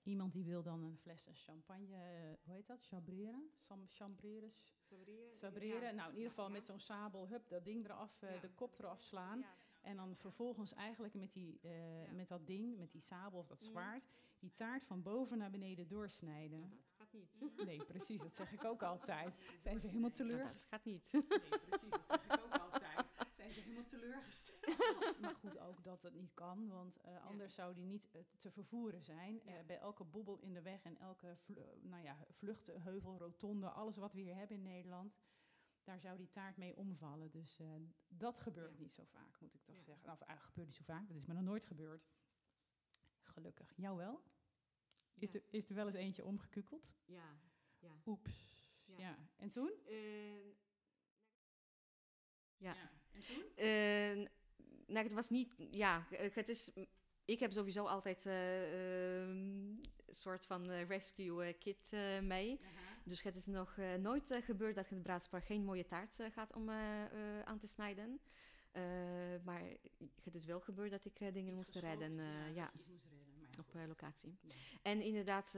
Iemand 0.02 0.32
die 0.32 0.44
wil 0.44 0.62
dan 0.62 0.82
een 0.82 0.98
fles 0.98 1.26
champagne, 1.32 2.38
hoe 2.42 2.54
heet 2.54 2.66
dat? 2.66 2.82
Chambreren? 2.86 3.50
Chambreren? 3.88 4.50
ch- 4.50 4.80
Sabreren. 5.38 5.94
Nou, 5.94 6.08
in 6.10 6.14
ieder 6.16 6.30
geval 6.30 6.46
Ja. 6.46 6.52
met 6.52 6.66
zo'n 6.66 6.80
sabel, 6.80 7.28
hup, 7.28 7.48
dat 7.48 7.64
ding 7.64 7.84
eraf, 7.84 8.18
de 8.18 8.50
kop 8.54 8.78
eraf 8.78 9.02
slaan. 9.02 9.44
En 9.82 9.96
dan 9.96 10.16
vervolgens 10.16 10.72
eigenlijk 10.74 11.14
met, 11.14 11.32
die, 11.32 11.58
eh, 11.62 12.04
Ja. 12.04 12.12
met 12.12 12.28
dat 12.28 12.46
ding, 12.46 12.76
met 12.78 12.92
die 12.92 13.00
sabel 13.00 13.38
of 13.38 13.46
dat 13.46 13.60
Mhm. 13.60 13.70
zwaard, 13.70 14.08
die 14.38 14.52
taart 14.54 14.84
van 14.84 15.02
boven 15.02 15.38
naar 15.38 15.50
beneden 15.50 15.88
doorsnijden. 15.88 16.58
Nou, 16.60 16.70
dat 16.70 16.90
gaat 16.96 17.12
niet. 17.12 17.64
Nee, 17.66 17.84
precies, 17.84 18.20
dat 18.22 18.34
zeg 18.34 18.52
ik 18.52 18.64
ook 18.64 18.82
altijd. 18.82 19.34
Zijn 19.60 19.80
ze 19.80 19.86
helemaal 19.86 20.10
Nou, 20.10 20.28
teleurgesteld? 20.28 20.70
dat 20.70 20.80
gaat 20.80 20.84
niet. 20.84 21.12
Nee, 21.12 21.60
precies, 21.68 21.90
dat 21.90 22.06
zeg 22.06 22.24
ik 22.24 22.40
ook 22.44 22.58
altijd. 22.58 23.04
Zijn 23.36 23.52
ze 23.52 23.60
helemaal 23.60 23.84
teleurgesteld? 23.84 25.20
maar 25.20 25.34
goed, 25.34 25.58
ook 25.58 25.84
dat 25.84 26.02
het 26.02 26.14
niet 26.14 26.34
kan, 26.34 26.68
want 26.68 27.00
eh, 27.00 27.24
anders 27.26 27.54
zou 27.54 27.74
die 27.74 27.84
niet 27.84 28.08
eh, 28.12 28.20
te 28.38 28.50
vervoeren 28.50 29.02
zijn. 29.02 29.40
Ja. 29.44 29.52
Eh, 29.58 29.64
bij 29.66 29.78
elke 29.78 30.04
bobbel 30.04 30.38
in 30.38 30.52
de 30.52 30.62
weg 30.62 30.82
en 30.82 30.98
elke 30.98 31.36
vlu- 31.36 31.78
nou 31.80 32.02
ja, 32.02 32.16
vluchtheuvel, 32.30 33.18
rotonde, 33.18 33.68
alles 33.68 33.96
wat 33.96 34.12
we 34.12 34.20
hier 34.20 34.34
hebben 34.36 34.56
in 34.56 34.62
Nederland, 34.62 35.16
daar 35.84 36.00
zou 36.00 36.16
die 36.16 36.30
taart 36.30 36.56
mee 36.56 36.76
omvallen. 36.76 37.30
Dus 37.30 37.58
eh, 37.60 37.66
dat 38.08 38.40
gebeurt 38.40 38.74
Ja. 38.76 38.82
niet 38.82 38.92
zo 38.92 39.04
vaak, 39.04 39.40
moet 39.40 39.54
ik 39.54 39.62
toch 39.64 39.74
Ja. 39.76 39.82
zeggen. 39.82 40.12
Of 40.12 40.22
uh, 40.28 40.42
gebeurt 40.42 40.66
niet 40.66 40.76
zo 40.76 40.84
vaak, 40.84 41.08
dat 41.08 41.16
is 41.16 41.26
me 41.26 41.34
nog 41.34 41.42
nooit 41.42 41.64
gebeurd. 41.64 42.10
Gelukkig. 43.20 43.72
Jou 43.76 43.96
wel? 43.96 44.22
Is, 45.14 45.32
Ja. 45.32 45.38
er, 45.38 45.44
is 45.50 45.68
er 45.68 45.74
wel 45.74 45.86
eens 45.86 45.96
eentje 45.96 46.24
omgekukeld? 46.24 46.92
Ja, 47.04 47.36
ja. 47.78 48.02
Oeps. 48.06 48.70
Ja. 48.84 49.18
En 49.36 49.50
toen? 49.50 49.72
Ja. 52.56 52.76
En 53.12 53.22
toen? 53.22 53.44
Nou, 54.86 55.04
het 55.06 55.12
was 55.12 55.30
niet, 55.30 55.54
ja, 55.70 56.06
het 56.10 56.48
is, 56.48 56.70
ik 57.24 57.38
heb 57.40 57.52
sowieso 57.52 57.84
altijd 57.86 58.26
eh, 58.26 59.22
ehm, 59.22 59.30
een 60.06 60.14
soort 60.14 60.46
van 60.46 60.70
rescue 60.70 61.52
kit 61.52 61.90
mee. 62.22 62.60
Dus 63.04 63.22
het 63.22 63.36
is 63.36 63.46
nog 63.46 63.76
eh, 63.76 63.94
nooit 63.94 64.30
eh, 64.30 64.42
gebeurd 64.42 64.74
dat 64.74 64.88
het 64.88 65.02
bruidspaar 65.02 65.42
geen 65.42 65.64
mooie 65.64 65.86
taart 65.86 66.18
eh, 66.18 66.30
gaat 66.30 66.52
om 66.52 66.70
aan 67.44 67.58
te 67.58 67.66
snijden. 67.66 68.20
Maar 69.44 69.62
het 70.22 70.34
is 70.34 70.44
wel 70.44 70.60
gebeurd 70.60 70.90
dat 70.90 71.04
ik 71.04 71.34
dingen 71.34 71.54
moest 71.54 71.74
redden 71.74 72.14
ja, 72.54 72.70
moest 72.88 73.04
redden. 73.04 73.38
Ja, 73.38 73.48
op 73.58 73.88
locatie. 73.88 74.38
Ja. 74.40 74.54
En 74.82 75.00
inderdaad, 75.00 75.56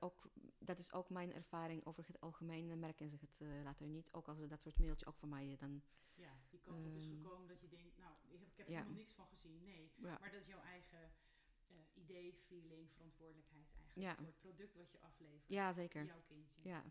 ook, 0.00 0.30
dat 0.58 0.78
is 0.78 0.92
ook 0.92 1.10
mijn 1.10 1.32
ervaring 1.32 1.84
over 1.84 2.06
het 2.06 2.20
algemeen. 2.20 2.78
merken 2.78 3.08
ze 3.08 3.16
het 3.20 3.64
later 3.64 3.86
niet. 3.86 4.12
Ook 4.12 4.28
als 4.28 4.38
ze 4.38 4.46
dat 4.46 4.60
soort 4.60 4.78
middeltje 4.78 5.06
ook 5.06 5.16
voor 5.16 5.28
mij 5.28 5.56
dan... 5.58 5.82
Ja, 6.14 6.32
die 6.50 6.60
kant 6.60 6.86
op 6.86 6.96
is 6.96 7.06
Ehm, 7.06 7.16
gekomen 7.16 7.48
dat 7.48 7.60
je 7.60 7.68
denkt, 7.68 7.96
nou, 7.98 8.12
ik 8.28 8.40
heb, 8.40 8.48
ik 8.48 8.56
heb 8.56 8.66
er 8.66 8.72
ja. 8.72 8.78
helemaal 8.78 8.98
niks 8.98 9.12
van 9.12 9.26
gezien. 9.26 9.62
Nee, 9.62 9.92
maar 9.96 10.30
dat 10.30 10.40
is 10.40 10.46
jouw 10.46 10.60
eigen 10.60 11.12
idee, 11.94 12.34
feeling, 12.46 12.90
verantwoordelijkheid 12.92 13.66
eigenlijk 13.66 13.83
Ja. 13.94 14.14
voor 14.14 14.26
het 14.26 14.38
product 14.38 14.74
wat 14.74 14.90
je 14.90 15.00
aflevert. 15.00 15.48
ja 15.48 15.72
zeker. 15.72 16.04
Jouw 16.04 16.22
kindje. 16.26 16.60
Ja. 16.62 16.84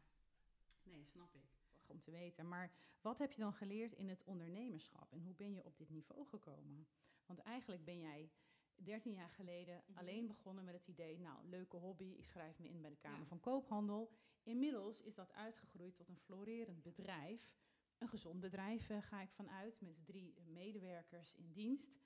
Nee, 0.84 1.06
snap 1.06 1.36
ik. 1.36 1.42
Om 1.88 2.02
te 2.02 2.12
weten. 2.12 2.48
Maar 2.48 2.72
wat 3.02 3.18
heb 3.18 3.32
je 3.32 3.40
dan 3.42 3.54
geleerd 3.54 3.94
in 3.94 4.10
het 4.10 4.24
ondernemerschap 4.24 5.12
en 5.12 5.22
hoe 5.22 5.34
ben 5.34 5.54
je 5.54 5.64
op 5.66 5.78
dit 5.78 5.90
niveau 5.90 6.26
gekomen? 6.28 6.88
Want 7.26 7.40
eigenlijk 7.40 7.86
ben 7.86 8.00
jij 8.00 8.32
13 8.76 9.14
jaar 9.14 9.30
geleden 9.30 9.84
Mhm. 9.88 9.98
alleen 10.00 10.28
begonnen 10.28 10.64
met 10.64 10.74
het 10.74 10.88
idee, 10.88 11.20
nou, 11.20 11.46
leuke 11.48 11.78
hobby, 11.78 12.04
ik 12.18 12.26
schrijf 12.26 12.60
me 12.60 12.68
in 12.70 12.82
bij 12.82 12.90
de 12.90 12.98
Kamer 12.98 13.20
Ja. 13.20 13.26
van 13.26 13.40
Koophandel. 13.40 14.12
Inmiddels 14.44 15.02
is 15.02 15.16
dat 15.16 15.34
uitgegroeid 15.34 15.96
tot 15.96 16.08
een 16.10 16.18
florerend 16.18 16.82
bedrijf. 16.84 17.52
Een 17.98 18.08
gezond 18.10 18.40
bedrijf 18.40 18.90
eh, 18.90 19.02
ga 19.02 19.22
ik 19.22 19.30
vanuit, 19.32 19.82
met 19.82 20.06
drie 20.06 20.34
medewerkers 20.46 21.34
in 21.36 21.52
dienst. 21.52 22.02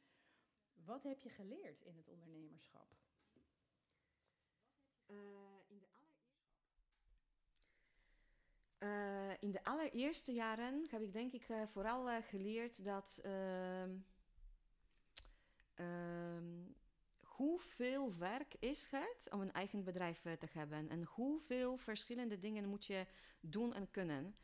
Wat 0.74 1.04
heb 1.04 1.20
je 1.22 1.30
geleerd 1.30 1.82
in 1.82 1.96
het 1.98 2.08
ondernemerschap? 2.08 2.96
Eh, 5.08 5.16
in 5.68 5.80
de 5.80 5.88
allereerste... 5.94 6.36
Eh, 8.78 9.34
in 9.40 9.52
de 9.52 9.64
allereerste 9.64 10.34
jaren 10.34 10.86
heb 10.90 11.02
ik 11.02 11.14
denk 11.14 11.34
ik 11.34 11.50
eh, 11.50 11.62
vooral 11.68 12.22
geleerd 12.22 12.84
dat 12.84 13.20
ehm, 13.24 13.96
ehm, 15.74 16.66
hoeveel 17.20 18.18
werk 18.18 18.56
is 18.60 18.88
het 18.92 19.28
om 19.32 19.42
een 19.42 19.54
eigen 19.54 19.84
bedrijf 19.84 20.22
te 20.22 20.48
hebben 20.52 20.90
en 20.90 21.04
hoeveel 21.04 21.78
verschillende 21.78 22.40
dingen 22.40 22.70
moet 22.70 22.86
je 22.86 23.06
doen 23.40 23.74
en 23.74 23.92
kunnen. 23.92 24.36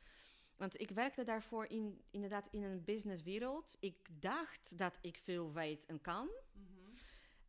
Want 0.55 0.81
ik 0.81 0.89
werkte 0.89 1.23
daarvoor 1.23 1.65
in, 1.65 2.01
inderdaad 2.11 2.47
in 2.51 2.63
een 2.63 2.83
businesswereld. 2.83 3.77
Ik 3.79 4.21
dacht 4.21 4.77
dat 4.77 4.97
ik 5.01 5.17
veel 5.17 5.53
weet 5.53 5.85
en 5.85 6.01
kan. 6.01 6.29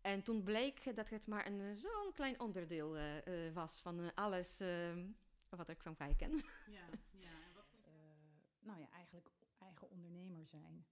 En 0.04 0.22
toen 0.22 0.42
bleek 0.42 0.96
dat 0.96 1.08
het 1.08 1.26
maar 1.26 1.46
een 1.46 1.74
zo'n 1.74 2.12
klein 2.14 2.40
onderdeel 2.40 2.96
eh, 2.96 3.46
eh, 3.46 3.54
was 3.54 3.80
van 3.80 4.00
eh, 4.00 4.08
alles 4.14 4.60
ehm, 4.60 5.06
wat 5.48 5.68
ik 5.68 5.78
kwam 5.78 5.94
kijken. 5.96 6.30
Ja, 6.66 6.86
ja. 7.26 7.30
En 7.30 7.54
wat 7.54 7.64
vond 7.70 7.84
je- 7.84 7.90
Eh, 7.90 8.66
nou 8.66 8.80
ja, 8.80 8.88
eigenlijk 8.90 9.28
eigen 9.58 9.90
ondernemer 9.90 10.46
zijn. 10.46 10.86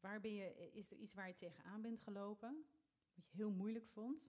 Waar 0.00 0.20
ben 0.20 0.34
je, 0.34 0.70
is 0.72 0.90
er 0.90 0.96
iets 0.96 1.14
waar 1.14 1.28
je 1.28 1.36
tegenaan 1.36 1.82
bent 1.82 2.00
gelopen? 2.00 2.64
Wat 3.14 3.28
je 3.30 3.36
heel 3.36 3.50
moeilijk 3.50 3.86
vond? 3.88 4.22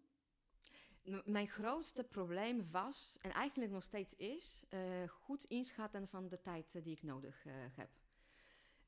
M- 1.04 1.22
Mijn 1.32 1.48
grootste 1.48 2.04
probleem 2.04 2.72
was, 2.72 3.18
en 3.22 3.32
eigenlijk 3.32 3.72
nog 3.72 3.84
steeds 3.84 4.16
is, 4.16 4.66
eh, 4.70 4.80
goed 5.10 5.44
inschatten 5.44 6.08
van 6.08 6.28
de 6.28 6.42
tijd 6.42 6.72
die 6.84 6.96
ik 6.96 7.04
nodig 7.04 7.44
heb. 7.76 7.90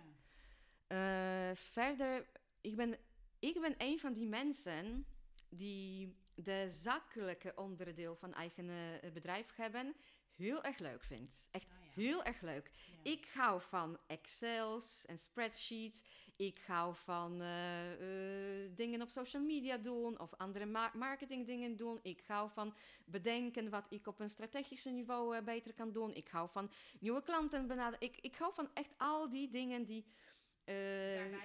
ja. 0.88 1.56
Verder, 1.56 2.28
ik 2.62 2.76
ben, 2.76 2.98
ik 3.40 3.62
ben 3.62 3.76
een 3.78 4.00
van 4.00 4.14
die 4.14 4.28
mensen 4.28 5.06
die 5.50 6.16
de 6.36 6.66
zakelijke 6.70 7.52
onderdeel 7.56 8.16
van 8.16 8.34
eigen 8.34 8.70
bedrijf 9.14 9.56
hebben 9.56 9.96
heel 10.36 10.64
erg 10.64 10.78
leuk 10.80 11.04
vindt. 11.04 11.48
Echt 11.52 11.68
Ah, 11.72 11.86
ja. 11.86 12.02
heel 12.02 12.24
erg 12.24 12.42
leuk. 12.42 12.72
Ik 13.04 13.28
hou 13.34 13.62
van 13.62 14.00
Excels 14.08 15.06
en 15.06 15.18
spreadsheets. 15.18 16.04
Ik 16.36 16.62
hou 16.68 16.96
van 16.96 17.42
eh, 17.42 17.92
eh, 17.94 18.72
dingen 18.76 19.02
op 19.02 19.10
social 19.10 19.44
media 19.44 19.78
doen 19.78 20.20
of 20.20 20.34
andere 20.38 20.66
ma 20.66 20.92
marketingdingen 20.94 21.78
doen. 21.78 22.00
Ik 22.02 22.24
hou 22.28 22.50
van 22.52 22.76
bedenken 23.06 23.70
wat 23.70 23.86
ik 23.90 24.08
op 24.08 24.20
een 24.20 24.30
strategische 24.30 24.90
niveau 24.90 25.36
eh, 25.36 25.44
beter 25.44 25.74
kan 25.74 25.92
doen. 25.92 26.14
Ik 26.14 26.28
hou 26.28 26.50
van 26.50 26.72
nieuwe 27.00 27.24
klanten 27.24 27.68
benaderen. 27.68 28.02
Ik, 28.02 28.18
ik 28.22 28.36
hou 28.36 28.54
van 28.54 28.70
echt 28.74 28.94
al 28.98 29.30
die 29.30 29.50
dingen 29.50 29.86
die 29.86 30.06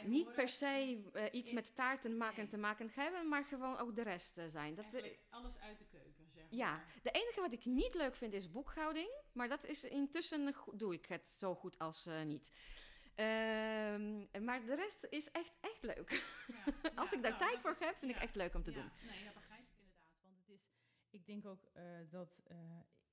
niet 0.05 0.33
per 0.33 0.49
se 0.49 1.03
iets 1.33 1.53
met 1.53 1.75
taarten 1.75 2.17
maken 2.17 2.37
Nee. 2.37 2.49
te 2.49 2.57
maken 2.57 2.91
hebben, 2.95 3.29
maar 3.29 3.45
gewoon 3.45 3.79
ook 3.79 3.95
de 3.95 4.03
rest 4.03 4.41
zijn. 4.47 4.75
Dat, 4.75 4.85
alles 5.31 5.59
uit 5.59 5.79
de 5.79 5.85
keuken, 5.85 6.29
zeg 6.35 6.45
ja, 6.51 6.71
maar. 6.71 7.01
de 7.03 7.11
enige 7.11 7.41
wat 7.41 7.53
ik 7.53 7.65
niet 7.65 7.95
leuk 7.95 8.17
vind 8.17 8.33
is 8.33 8.51
boekhouding. 8.51 9.11
Maar 9.33 9.49
dat 9.49 9.65
is 9.65 9.85
intussen 9.85 10.55
doe 10.73 10.95
ik 10.95 11.07
het 11.07 11.29
zo 11.29 11.55
goed 11.55 11.79
als 11.79 12.09
niet. 12.25 12.53
Ehm, 13.19 14.45
maar 14.45 14.65
de 14.65 14.75
rest 14.75 15.07
is 15.11 15.31
echt, 15.31 15.55
echt 15.61 15.83
leuk. 15.83 16.11
Ja, 16.47 16.65
als 17.03 17.11
ja, 17.11 17.17
ik 17.17 17.23
daar 17.23 17.33
nou, 17.39 17.43
tijd 17.43 17.61
voor 17.61 17.71
is- 17.71 17.79
heb, 17.79 17.97
vind 17.97 18.11
ik 18.13 18.19
echt 18.19 18.35
leuk 18.35 18.55
om 18.55 18.63
te 18.63 18.73
doen. 18.73 18.91
Nee, 19.07 19.25
dat 19.25 19.35
begrijp 19.35 19.63
ik 19.71 19.79
inderdaad. 19.79 20.19
Want 20.23 20.37
het 20.39 20.49
is, 20.49 20.71
ik 21.11 21.27
denk 21.27 21.47
ook 21.47 21.65
eh, 21.73 21.83
dat 22.11 22.41
eh, 22.47 22.57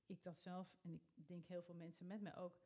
ik 0.06 0.22
dat 0.22 0.40
zelf, 0.40 0.76
en 0.82 1.02
ik 1.14 1.26
denk 1.26 1.46
heel 1.46 1.62
veel 1.62 1.74
mensen 1.74 2.06
met 2.06 2.20
me 2.20 2.34
ook, 2.36 2.60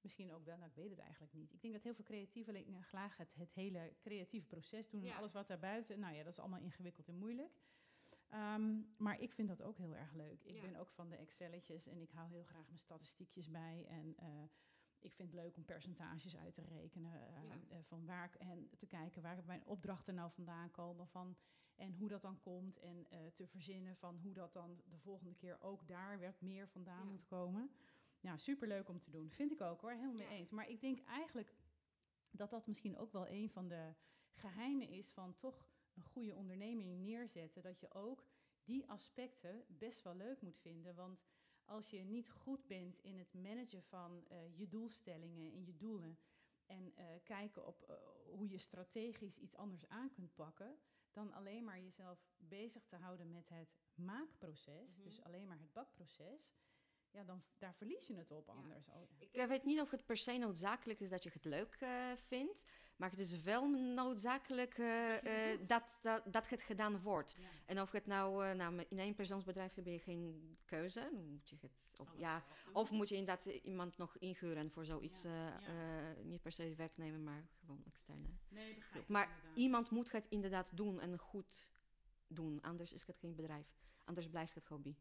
misschien 0.00 0.32
ook 0.32 0.44
wel, 0.44 0.56
nou 0.56 0.68
ik 0.68 0.74
weet 0.76 0.90
het 0.90 0.98
eigenlijk 0.98 1.32
niet. 1.32 1.52
Ik 1.52 1.60
denk 1.60 1.74
dat 1.74 1.82
heel 1.82 1.94
veel 1.94 2.04
creatievelingen 2.04 2.82
graag 2.82 3.16
het, 3.16 3.34
het 3.34 3.52
hele 3.54 3.94
creatieve 4.00 4.46
proces 4.46 4.90
doen. 4.90 5.04
En 5.04 5.14
alles 5.16 5.32
wat 5.32 5.48
daarbuiten, 5.48 5.98
nou 5.98 6.14
ja, 6.14 6.22
dat 6.22 6.32
is 6.32 6.38
allemaal 6.38 6.60
ingewikkeld 6.60 7.08
en 7.08 7.16
moeilijk. 7.18 7.52
Ehm, 8.28 8.80
maar 8.96 9.20
ik 9.20 9.32
vind 9.32 9.48
dat 9.48 9.62
ook 9.62 9.78
heel 9.78 9.96
erg 9.96 10.12
leuk. 10.12 10.44
Ik 10.44 10.60
ben 10.60 10.76
ook 10.76 10.90
van 10.90 11.08
de 11.10 11.16
Excelletjes 11.16 11.86
en 11.86 12.00
ik 12.00 12.10
hou 12.10 12.30
heel 12.30 12.44
graag 12.44 12.66
mijn 12.66 12.78
statistiekjes 12.78 13.50
bij. 13.50 13.86
En 13.88 14.16
eh, 14.16 14.26
ik 15.04 15.12
vind 15.14 15.32
het 15.32 15.40
leuk 15.40 15.56
om 15.56 15.64
percentages 15.64 16.36
uit 16.36 16.54
te 16.54 16.62
rekenen. 16.62 17.12
eh, 17.12 17.42
Ja. 17.42 17.58
eh, 17.68 17.78
van 17.82 18.06
waar, 18.06 18.36
en 18.38 18.70
te 18.78 18.86
kijken 18.86 19.22
waar 19.22 19.42
mijn 19.46 19.64
opdrachten 19.66 20.14
nou 20.14 20.30
vandaan 20.30 20.70
komen. 20.70 21.08
Van, 21.08 21.36
en 21.74 21.92
hoe 21.94 22.08
dat 22.08 22.22
dan 22.22 22.40
komt. 22.40 22.78
En 22.78 23.06
eh, 23.10 23.26
te 23.34 23.46
verzinnen 23.46 23.96
van 23.96 24.18
hoe 24.18 24.34
dat 24.34 24.52
dan 24.52 24.82
de 24.84 24.98
volgende 24.98 25.34
keer 25.34 25.60
ook 25.60 25.86
daar 25.88 26.18
weer 26.18 26.34
meer 26.38 26.68
vandaan 26.68 27.04
Ja. 27.04 27.10
moet 27.10 27.24
komen. 27.24 27.70
Ja, 28.20 28.36
superleuk 28.36 28.88
om 28.88 29.00
te 29.00 29.10
doen. 29.10 29.30
Vind 29.30 29.52
ik 29.52 29.60
ook 29.60 29.80
hoor, 29.80 29.90
helemaal 29.92 30.12
mee 30.14 30.26
Ja. 30.28 30.32
eens. 30.34 30.50
Maar 30.50 30.68
ik 30.68 30.80
denk 30.80 31.00
eigenlijk 31.06 31.54
dat 32.30 32.50
dat 32.50 32.66
misschien 32.66 32.96
ook 32.98 33.12
wel 33.12 33.28
een 33.28 33.50
van 33.50 33.68
de 33.68 33.94
geheimen 34.32 34.88
is 34.88 35.12
van 35.12 35.38
toch 35.38 35.68
een 35.94 36.02
goede 36.04 36.34
onderneming 36.34 36.98
neerzetten. 36.98 37.62
Dat 37.62 37.80
je 37.80 37.94
ook 37.94 38.26
die 38.64 38.86
aspecten 38.88 39.64
best 39.68 40.02
wel 40.02 40.14
leuk 40.14 40.40
moet 40.42 40.58
vinden. 40.58 40.94
Want 40.94 41.24
als 41.66 41.90
je 41.90 42.04
niet 42.04 42.30
goed 42.30 42.66
bent 42.66 42.98
in 42.98 43.18
het 43.18 43.34
managen 43.34 43.82
van 43.82 44.24
eh, 44.28 44.58
je 44.58 44.68
doelstellingen 44.68 45.52
en 45.52 45.64
je 45.64 45.76
doelen. 45.76 46.18
En 46.66 46.92
eh, 46.96 47.06
kijken 47.24 47.66
op 47.66 47.82
eh, 47.82 47.96
hoe 48.24 48.48
je 48.48 48.58
strategisch 48.58 49.38
iets 49.38 49.56
anders 49.56 49.88
aan 49.88 50.10
kunt 50.10 50.34
pakken. 50.34 50.78
Dan 51.12 51.32
alleen 51.32 51.64
maar 51.64 51.80
jezelf 51.80 52.26
bezig 52.36 52.86
te 52.86 52.96
houden 52.96 53.30
met 53.30 53.48
het 53.48 53.76
maakproces. 53.94 54.96
Mhm. 54.96 55.02
Dus 55.02 55.22
alleen 55.22 55.46
maar 55.46 55.58
het 55.58 55.72
bakproces. 55.72 56.52
Ja, 57.14 57.24
dan 57.24 57.42
daar 57.58 57.74
verlies 57.74 58.06
je 58.06 58.14
het 58.16 58.30
op 58.30 58.48
anders. 58.48 58.88
Oh, 58.88 58.94
Ik 59.18 59.32
eh, 59.32 59.46
weet 59.46 59.64
niet 59.64 59.80
of 59.80 59.90
het 59.90 60.06
per 60.06 60.16
se 60.16 60.36
noodzakelijk 60.38 61.00
is 61.00 61.10
dat 61.10 61.22
je 61.22 61.30
het 61.32 61.44
leuk 61.44 61.74
eh, 61.80 62.12
vindt, 62.16 62.64
maar 62.96 63.10
het 63.10 63.18
is 63.18 63.40
wel 63.42 63.68
noodzakelijk 63.70 64.78
eh, 64.78 65.08
Dat 65.14 65.22
eh, 65.22 65.66
dat, 65.66 65.98
dat, 66.02 66.22
dat 66.32 66.48
het 66.48 66.62
gedaan 66.62 67.00
wordt. 67.00 67.34
ja. 67.38 67.48
En 67.66 67.80
of 67.80 67.90
het 67.92 68.06
nou, 68.06 68.44
eh, 68.46 68.54
nou 68.54 68.84
in 68.88 68.98
één 68.98 69.14
persoonsbedrijf 69.14 69.74
heb 69.74 69.86
je 69.86 69.98
geen 69.98 70.56
keuze, 70.64 71.10
dan 71.12 71.24
moet 71.30 71.48
je 71.50 71.56
het, 71.60 71.90
of, 72.00 72.08
Alles 72.08 72.20
ja, 72.20 72.44
of 72.72 72.90
moet 72.90 73.08
je 73.08 73.14
inderdaad 73.16 73.44
iemand 73.46 73.96
nog 73.96 74.16
inhuren 74.18 74.70
voor 74.70 74.84
zoiets, 74.84 75.22
Ja, 75.22 75.60
eh, 75.60 76.10
eh, 76.10 76.24
niet 76.24 76.42
per 76.42 76.52
se 76.52 76.74
werknemer, 76.74 77.20
maar 77.20 77.48
gewoon 77.60 77.82
externe. 77.86 78.28
Nee, 78.48 78.74
begrijp 78.74 79.02
ik 79.02 79.08
Maar 79.08 79.28
inderdaad. 79.28 79.56
iemand 79.56 79.90
moet 79.90 80.12
het 80.12 80.26
inderdaad 80.28 80.76
doen 80.76 81.00
en 81.00 81.18
goed 81.18 81.72
doen, 82.26 82.60
anders 82.62 82.92
is 82.92 83.06
het 83.06 83.16
geen 83.18 83.34
bedrijf. 83.34 83.66
Anders 84.04 84.28
blijft 84.28 84.54
het 84.54 84.68
hobby. 84.68 84.94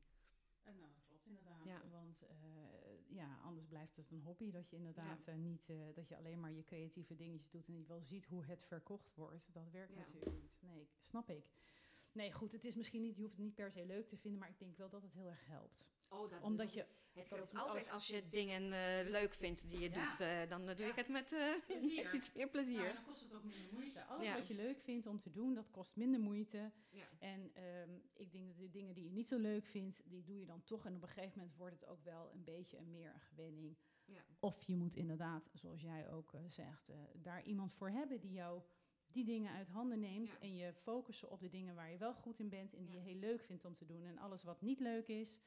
Eh, 0.63 0.73
nou, 0.73 0.91
dat 0.93 1.03
klopt 1.07 1.25
inderdaad. 1.25 1.62
Ja. 1.73 1.89
Want 1.89 2.21
eh, 2.21 3.15
ja, 3.15 3.39
anders 3.43 3.65
blijft 3.67 3.95
het 3.95 4.11
een 4.11 4.21
hobby 4.21 4.51
dat 4.51 4.69
je 4.69 4.75
inderdaad 4.75 5.27
eh, 5.27 5.35
niet, 5.35 5.69
eh, 5.69 5.77
dat 5.95 6.07
je 6.07 6.17
alleen 6.17 6.39
maar 6.39 6.51
je 6.51 6.63
creatieve 6.63 7.15
dingetjes 7.15 7.49
doet 7.49 7.67
en 7.67 7.73
niet 7.73 7.87
wel 7.87 8.01
ziet 8.01 8.25
hoe 8.25 8.45
het 8.45 8.65
verkocht 8.65 9.15
wordt. 9.15 9.53
Dat 9.53 9.69
werkt 9.71 9.95
natuurlijk 9.95 10.41
niet. 10.41 10.61
Nee, 10.61 10.87
snap 11.01 11.29
ik. 11.29 11.45
Nee, 12.13 12.31
goed, 12.31 12.51
het 12.51 12.63
is 12.63 12.75
misschien 12.75 13.01
niet, 13.01 13.15
je 13.15 13.21
hoeft 13.21 13.33
het 13.35 13.43
niet 13.43 13.55
per 13.55 13.71
se 13.71 13.85
leuk 13.85 14.07
te 14.07 14.17
vinden, 14.17 14.39
maar 14.39 14.49
ik 14.49 14.59
denk 14.59 14.77
wel 14.77 14.89
dat 14.89 15.01
het 15.01 15.13
heel 15.13 15.29
erg 15.29 15.45
helpt. 15.47 15.85
Oh, 16.09 16.29
dat 16.29 16.41
Omdat 16.41 16.73
je, 16.73 16.85
Het 17.13 17.27
geldt 17.27 17.43
is 17.51 17.57
altijd 17.59 17.89
als 17.89 18.07
je 18.07 18.29
dingen 18.29 18.63
eh, 18.73 19.09
leuk 19.09 19.33
vindt 19.33 19.69
die 19.69 19.79
je 19.79 19.89
Ja. 19.89 20.09
doet, 20.09 20.19
eh, 20.19 20.49
dan 20.49 20.61
eh, 20.69 20.75
doe 20.75 20.85
je 20.85 20.91
Ja. 20.95 20.95
het 20.95 21.07
met, 21.07 21.31
iets 22.17 22.33
meer 22.33 22.49
plezier. 22.49 22.81
nou, 22.81 22.93
dan 22.93 23.03
kost 23.03 23.21
het 23.23 23.33
ook 23.33 23.43
minder 23.43 23.73
moeite. 23.73 24.03
Alles 24.03 24.25
Ja. 24.27 24.33
wat 24.35 24.47
je 24.47 24.53
leuk 24.55 24.79
vindt 24.81 25.07
om 25.07 25.19
te 25.19 25.31
doen, 25.31 25.53
dat 25.53 25.69
kost 25.71 25.95
minder 25.95 26.19
moeite. 26.19 26.71
Ja. 26.89 27.07
En 27.19 27.51
ehm, 27.53 27.91
ik 28.13 28.31
denk 28.31 28.47
dat 28.47 28.57
de 28.57 28.69
dingen 28.69 28.93
die 28.95 29.03
je 29.03 29.11
niet 29.11 29.27
zo 29.27 29.37
leuk 29.37 29.65
vindt, 29.65 30.01
die 30.09 30.23
doe 30.23 30.39
je 30.39 30.45
dan 30.45 30.63
toch. 30.63 30.85
En 30.85 30.95
op 30.95 31.01
een 31.01 31.07
gegeven 31.07 31.37
moment 31.39 31.55
wordt 31.57 31.73
het 31.79 31.85
ook 31.89 32.03
wel 32.03 32.31
een 32.33 32.43
beetje 32.43 32.77
een 32.77 32.91
meer 32.91 33.13
een 33.13 33.19
gewenning. 33.21 33.77
Ja. 34.05 34.23
Of 34.39 34.63
je 34.63 34.75
moet 34.75 34.95
inderdaad, 34.95 35.49
zoals 35.53 35.81
jij 35.81 36.09
ook 36.09 36.33
zegt, 36.47 36.91
daar 37.13 37.43
iemand 37.43 37.73
voor 37.73 37.89
hebben 37.89 38.19
die 38.19 38.31
jou 38.31 38.61
die 39.13 39.25
dingen 39.25 39.51
uit 39.53 39.67
handen 39.67 39.99
neemt. 39.99 40.27
Ja. 40.27 40.39
En 40.39 40.55
je 40.55 40.73
focussen 40.73 41.29
op 41.31 41.39
de 41.39 41.49
dingen 41.49 41.75
waar 41.75 41.91
je 41.91 41.97
wel 41.97 42.13
goed 42.13 42.39
in 42.39 42.49
bent 42.49 42.73
en 42.73 42.85
die 42.85 42.93
Ja. 42.95 42.99
je 43.01 43.05
heel 43.09 43.19
leuk 43.19 43.43
vindt 43.43 43.65
om 43.65 43.75
te 43.75 43.85
doen. 43.85 44.03
En 44.05 44.17
alles 44.17 44.43
wat 44.43 44.61
niet 44.61 44.79
leuk 44.79 45.07
is, 45.07 45.39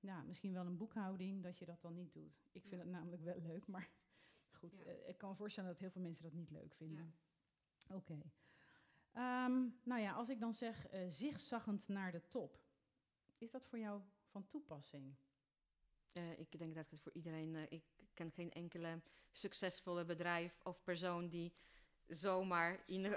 nou, 0.00 0.26
misschien 0.26 0.52
wel 0.52 0.66
een 0.66 0.76
boekhouding, 0.76 1.42
dat 1.42 1.58
je 1.58 1.64
dat 1.64 1.80
dan 1.82 1.94
niet 1.94 2.12
doet. 2.12 2.42
Ik 2.52 2.60
vind 2.62 2.72
Ja. 2.72 2.78
het 2.78 2.88
namelijk 2.88 3.22
wel 3.22 3.40
leuk, 3.40 3.66
maar 3.66 3.90
goed, 4.60 4.76
Ja. 4.76 4.84
eh, 4.84 5.08
ik 5.08 5.18
kan 5.18 5.30
me 5.30 5.36
voorstellen 5.36 5.70
dat 5.70 5.78
heel 5.78 5.90
veel 5.90 6.02
mensen 6.02 6.22
dat 6.22 6.32
niet 6.32 6.50
leuk 6.50 6.74
vinden. 6.74 7.14
Oké. 7.90 8.22
Ehm, 9.12 9.68
nou 9.82 10.00
ja, 10.00 10.12
als 10.12 10.28
ik 10.28 10.40
dan 10.40 10.54
zeg 10.54 10.86
eh 10.86 11.06
zigzaggend 11.08 11.88
naar 11.88 12.12
de 12.12 12.26
top, 12.28 12.60
is 13.38 13.50
dat 13.50 13.66
voor 13.66 13.78
jou 13.78 14.02
van 14.26 14.46
toepassing? 14.48 15.14
Eh, 16.12 16.38
ik 16.38 16.58
denk 16.58 16.74
dat 16.74 16.90
het 16.90 17.00
voor 17.00 17.12
iedereen. 17.12 17.56
ik 17.72 17.84
ken 18.14 18.30
geen 18.30 18.52
enkele 18.52 19.00
succesvolle 19.32 20.04
bedrijf 20.04 20.60
of 20.62 20.82
persoon 20.82 21.28
die 21.28 21.52
zomaar 22.14 22.82
in. 22.86 23.02
to 23.02 23.10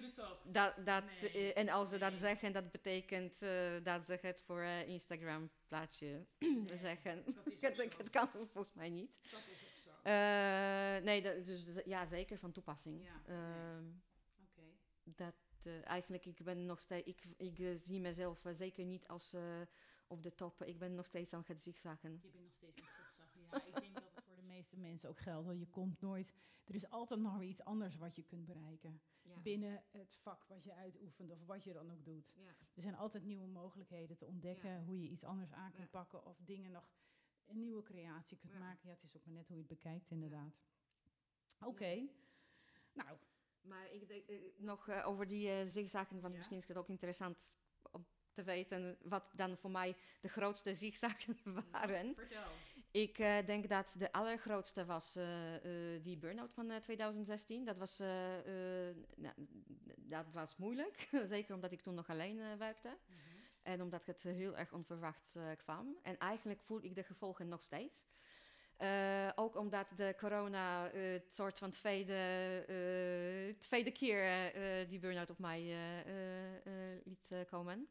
the 0.00 0.10
top. 0.14 0.40
dat, 0.44 0.74
dat, 0.84 1.04
Nee. 1.04 1.52
eh, 1.52 1.58
en 1.62 1.68
als 1.68 1.88
ze 1.88 1.98
dat 1.98 2.14
zeggen, 2.14 2.52
dat 2.52 2.70
betekent 2.70 3.42
eh, 3.42 3.50
dat 3.82 4.04
ze 4.04 4.18
het 4.20 4.42
voor 4.42 4.60
eh, 4.60 4.88
Instagram 4.88 5.50
plaatje 5.66 6.26
zeggen. 6.86 7.24
Dat 7.98 8.10
kan 8.10 8.28
volgens 8.28 8.74
mij 8.74 8.88
niet. 8.88 9.18
Dat 9.30 9.40
is 9.40 9.62
ook 9.64 10.02
zo. 10.02 10.10
Nee, 11.04 11.22
dat, 11.22 11.46
dus 11.46 11.64
ja, 11.84 12.06
zeker 12.06 12.38
van 12.38 12.52
toepassing. 12.52 13.04
Ja. 13.04 13.22
Ehm, 13.26 13.84
dat 15.04 15.34
eigenlijk, 15.84 16.26
ik 16.26 16.44
ben 16.44 16.66
nog 16.66 16.80
steeds, 16.80 17.06
ik, 17.06 17.22
ik 17.36 17.76
zie 17.76 18.00
mezelf 18.00 18.42
zeker 18.52 18.84
niet 18.84 19.08
als 19.08 19.34
op 20.06 20.22
de 20.22 20.34
top. 20.34 20.62
Ik 20.62 20.78
ben 20.78 20.94
nog 20.94 21.06
steeds 21.06 21.32
aan 21.32 21.44
het 21.46 21.60
zigzaggen. 21.62 22.20
Je 22.22 22.28
bent 22.30 22.44
nog 22.44 22.52
steeds 22.52 22.80
aan 22.80 22.84
het 22.86 22.94
zigzaggen. 22.94 23.40
Ja, 23.50 23.64
ik 23.64 23.80
denk 23.80 23.94
dat 23.94 24.04
meeste 24.58 24.76
mensen 24.76 25.08
ook 25.08 25.18
geldt. 25.20 25.46
want 25.46 25.58
Je 25.58 25.66
komt 25.66 26.00
nooit... 26.00 26.32
Er 26.64 26.74
is 26.74 26.90
altijd 26.90 27.20
nog 27.20 27.38
weer 27.38 27.48
iets 27.48 27.64
anders 27.64 27.96
wat 27.96 28.16
je 28.16 28.22
kunt 28.22 28.44
bereiken. 28.44 29.00
Ja. 29.22 29.40
Binnen 29.40 29.84
het 29.90 30.16
vak 30.16 30.44
wat 30.44 30.64
je 30.64 30.74
uitoefent 30.74 31.30
of 31.30 31.46
wat 31.46 31.64
je 31.64 31.72
dan 31.72 31.90
ook 31.90 32.04
doet. 32.04 32.32
Ja. 32.36 32.56
Er 32.74 32.82
zijn 32.82 32.96
altijd 32.96 33.24
nieuwe 33.24 33.46
mogelijkheden 33.46 34.16
te 34.16 34.26
ontdekken. 34.26 34.70
Ja. 34.70 34.82
Hoe 34.82 35.00
je 35.00 35.08
iets 35.08 35.24
anders 35.24 35.52
aan 35.52 35.72
kunt 35.72 35.90
pakken. 35.90 36.24
Of 36.24 36.40
dingen 36.44 36.70
nog... 36.70 36.90
Een 37.46 37.60
nieuwe 37.60 37.82
creatie 37.82 38.36
kunt 38.36 38.58
maken. 38.58 38.88
Ja, 38.88 38.94
het 38.94 39.02
is 39.02 39.16
ook 39.16 39.24
maar 39.24 39.34
net 39.34 39.46
hoe 39.48 39.56
je 39.56 39.62
het 39.62 39.70
bekijkt 39.70 40.10
inderdaad. 40.10 40.60
Oké. 41.60 42.08
Nou, 42.92 43.18
Maar 43.60 43.92
ik 43.92 44.08
denk 44.08 44.28
eh, 44.28 44.36
nog 44.56 44.88
eh, 44.88 45.08
over 45.08 45.28
die 45.28 45.50
eh 45.50 45.66
zigzaggen, 45.66 46.20
want 46.20 46.34
misschien 46.34 46.56
is 46.56 46.68
het 46.68 46.76
ook 46.76 46.88
interessant 46.88 47.54
om 47.90 48.06
te 48.32 48.42
weten 48.42 48.98
wat 49.02 49.30
dan 49.32 49.56
voor 49.56 49.70
mij 49.70 49.96
de 50.20 50.28
grootste 50.28 50.74
zigzaggen 50.74 51.36
waren. 51.70 52.14
vertel. 52.14 52.50
Ik 52.90 53.18
eh, 53.18 53.46
denk 53.46 53.68
dat 53.68 53.94
de 53.98 54.12
allergrootste 54.12 54.84
was 54.84 55.16
eh, 55.16 55.54
eh, 55.54 56.02
die 56.02 56.16
burn-out 56.16 56.52
van 56.52 56.70
eh, 56.70 56.76
2016. 56.76 57.64
Dat 57.64 57.76
was, 57.76 57.98
nou, 59.16 59.34
dat 59.96 60.24
was 60.32 60.56
moeilijk, 60.56 61.08
zeker 61.24 61.54
omdat 61.54 61.72
ik 61.72 61.80
toen 61.80 61.94
nog 61.94 62.08
alleen 62.08 62.58
werkte. 62.58 62.96
En 63.62 63.82
omdat 63.82 64.06
het 64.06 64.22
heel 64.22 64.56
erg 64.56 64.72
onverwachts 64.72 65.38
kwam. 65.56 65.96
En 66.02 66.18
eigenlijk 66.18 66.62
voel 66.62 66.82
ik 66.82 66.94
de 66.94 67.02
gevolgen 67.02 67.48
nog 67.48 67.62
steeds. 67.62 68.06
Ook 69.34 69.56
omdat 69.56 69.86
de 69.96 70.14
corona 70.18 70.90
het 70.90 71.34
soort 71.34 71.58
van 71.58 71.70
tweede, 71.70 72.14
tweede 73.58 73.92
keer 73.92 74.52
die 74.88 74.98
burn-out 74.98 75.30
op 75.30 75.38
mij 75.38 75.76
liet 77.04 77.32
komen. 77.50 77.88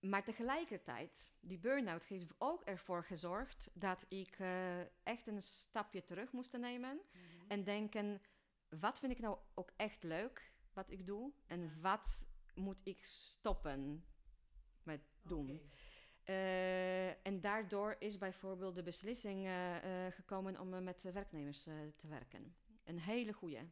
Maar 0.00 0.24
tegelijkertijd, 0.24 1.32
die 1.40 1.58
burn-out 1.58 2.04
heeft 2.04 2.34
ook 2.38 2.62
ervoor 2.62 3.04
gezorgd 3.04 3.70
dat 3.74 4.06
ik 4.08 4.38
eh, 4.38 4.80
echt 5.02 5.26
een 5.26 5.42
stapje 5.42 6.02
terug 6.02 6.32
moest 6.32 6.58
nemen. 6.58 7.00
En 7.48 7.64
denken, 7.64 8.20
wat 8.68 8.98
vind 8.98 9.12
ik 9.12 9.18
nou 9.18 9.38
ook 9.54 9.70
echt 9.76 10.02
leuk, 10.02 10.52
wat 10.72 10.90
ik 10.90 11.06
doe? 11.06 11.32
En 11.46 11.80
wat 11.80 12.28
moet 12.54 12.80
ik 12.84 13.04
stoppen 13.04 14.04
met 14.82 15.00
doen? 15.22 15.70
Eh, 16.24 17.26
en 17.26 17.40
daardoor 17.40 17.96
is 17.98 18.18
bijvoorbeeld 18.18 18.74
de 18.74 18.82
beslissing 18.82 19.46
eh, 19.46 20.06
gekomen 20.10 20.60
om 20.60 20.84
met 20.84 21.02
werknemers 21.12 21.62
te 21.96 22.08
werken. 22.08 22.54
Een 22.84 23.00
hele 23.00 23.32
goede. 23.32 23.68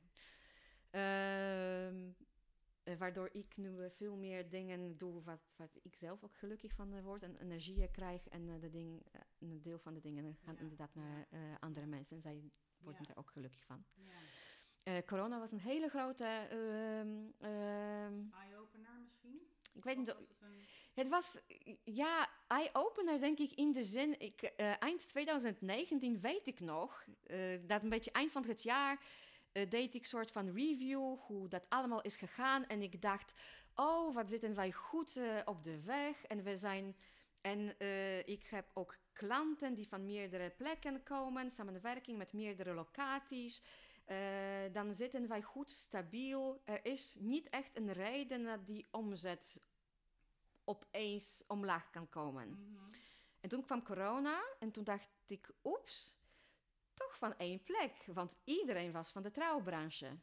Waardoor 2.99 3.29
ik 3.33 3.57
nu 3.57 3.91
veel 3.91 4.17
meer 4.17 4.49
dingen 4.49 4.97
doe 4.97 5.23
wat, 5.23 5.53
wat 5.57 5.79
ik 5.83 5.95
zelf 5.97 6.25
ook 6.25 6.37
gelukkig 6.37 6.73
van 6.75 6.95
eh, 6.95 7.03
word 7.03 7.23
en 7.23 7.37
energie 7.37 7.89
krijg. 7.91 8.29
En 8.29 8.49
eh, 8.49 8.61
de 8.61 8.71
ding, 8.71 9.03
eh, 9.13 9.21
een 9.39 9.63
deel 9.63 9.79
van 9.79 9.95
de 9.95 10.01
dingen 10.01 10.37
gaan 10.45 10.55
Ja, 10.55 10.61
inderdaad 10.61 10.95
naar 10.95 11.27
andere 11.61 11.87
mensen. 11.87 12.17
En 12.17 12.23
zij 12.23 12.51
worden 12.79 13.03
Ja. 13.03 13.11
er 13.11 13.19
ook 13.19 13.31
gelukkig 13.31 13.65
van. 13.65 13.85
Ja. 13.95 15.03
Corona 15.03 15.39
was 15.39 15.53
een 15.53 15.59
hele 15.61 15.89
grote. 15.89 16.25
ehm, 16.25 17.27
ehm, 17.39 18.23
Eye-opener 18.33 19.01
misschien? 19.03 19.41
ik 19.75 19.85
weet 19.85 19.97
Of 19.99 20.05
niet. 20.07 20.07
was 20.09 20.29
het 20.29 20.41
een... 20.43 20.65
Het 20.95 21.09
was, 21.09 21.41
ja, 21.85 22.29
eye-opener 22.47 23.21
denk 23.21 23.39
ik 23.39 23.53
in 23.53 23.73
de 23.73 23.83
zin, 23.83 24.21
ik, 24.21 24.43
eind 24.79 25.09
2019 25.09 26.21
weet 26.21 26.47
ik 26.47 26.61
nog, 26.61 27.05
dat 27.67 27.83
een 27.83 27.89
beetje 27.89 28.11
eind 28.13 28.33
van 28.33 28.45
het 28.45 28.63
jaar 28.63 29.05
deed 29.69 29.95
ik 29.95 30.07
soort 30.07 30.31
van 30.31 30.47
review 30.47 31.17
hoe 31.19 31.49
dat 31.49 31.65
allemaal 31.69 32.03
is 32.03 32.17
gegaan. 32.17 32.67
En 32.67 32.83
ik 32.83 33.03
dacht, 33.03 33.35
oh, 33.75 34.15
wat 34.15 34.31
zitten 34.31 34.55
wij 34.55 34.73
goed 34.73 35.17
eh, 35.17 35.37
op 35.45 35.65
de 35.65 35.81
weg. 35.81 36.25
En 36.25 36.43
we 36.43 36.57
zijn, 36.57 36.97
en 37.41 37.79
eh, 37.79 38.19
ik 38.19 38.47
heb 38.47 38.71
ook 38.75 38.97
klanten 39.13 39.75
die 39.75 39.89
van 39.89 40.05
meerdere 40.05 40.51
plekken 40.51 41.03
komen, 41.03 41.51
samenwerking 41.51 42.19
met 42.19 42.33
meerdere 42.33 42.75
locaties. 42.75 43.63
Eh, 44.05 44.17
dan 44.73 44.95
zitten 44.95 45.29
wij 45.29 45.43
goed 45.43 45.71
stabiel. 45.71 46.61
Er 46.65 46.85
is 46.85 47.17
niet 47.19 47.49
echt 47.49 47.77
een 47.79 47.93
reden 47.93 48.45
dat 48.45 48.67
die 48.67 48.87
omzet 48.91 49.63
opeens 50.65 51.43
omlaag 51.47 51.91
kan 51.91 52.09
komen. 52.09 52.49
Mhm. 52.49 52.93
En 53.41 53.49
toen 53.49 53.65
kwam 53.65 53.83
corona 53.83 54.43
en 54.59 54.71
toen 54.71 54.85
dacht 54.85 55.09
ik, 55.27 55.51
oeps, 55.65 56.18
toch 56.99 57.17
van 57.17 57.37
één 57.37 57.63
plek. 57.63 57.93
Want 58.07 58.39
iedereen 58.45 58.93
was 58.93 59.11
van 59.11 59.23
de 59.23 59.31
trouwbranche. 59.31 60.19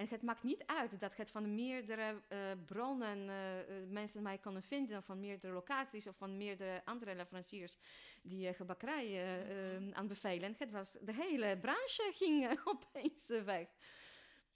En 0.00 0.08
het 0.08 0.22
maakt 0.22 0.42
niet 0.42 0.62
uit 0.66 1.00
dat 1.00 1.16
het 1.16 1.30
van 1.30 1.54
meerdere 1.54 2.20
eh, 2.28 2.38
bronnen 2.66 3.28
eh, 3.28 3.60
eh, 3.60 3.88
mensen 3.88 4.22
mij 4.22 4.38
konden 4.38 4.62
vinden, 4.62 4.98
of 4.98 5.04
van 5.04 5.20
meerdere 5.20 5.52
locaties, 5.52 6.06
of 6.06 6.16
van 6.16 6.36
meerdere 6.36 6.84
andere 6.84 7.14
leveranciers 7.14 7.76
die 8.22 8.48
uh, 8.48 8.54
gebakkerij 8.54 9.06
uh, 9.10 9.92
aanbevelen. 9.92 10.54
Het 10.58 10.70
was, 10.70 10.98
de 11.00 11.14
hele 11.14 11.58
branche 11.58 12.10
ging 12.20 12.60
opeens 12.64 13.28
weg. 13.28 13.68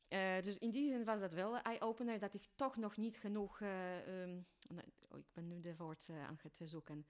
Uh, 0.08 0.40
dus 0.42 0.58
in 0.58 0.70
die 0.70 0.88
zin 0.90 1.04
was 1.04 1.20
dat 1.20 1.32
wel 1.32 1.54
een 1.54 1.62
eye-opener 1.62 2.18
dat 2.18 2.34
ik 2.34 2.44
toch 2.54 2.76
nog 2.76 2.96
niet 2.96 3.16
genoeg. 3.16 3.60
Uh, 3.60 4.22
um, 4.22 4.46
nou, 4.68 4.88
oh, 5.08 5.18
ik 5.18 5.32
ben 5.32 5.46
nu 5.46 5.60
de 5.60 5.76
woord 5.76 6.08
uh, 6.08 6.26
aan 6.26 6.38
het 6.42 6.60
zoeken. 6.62 7.06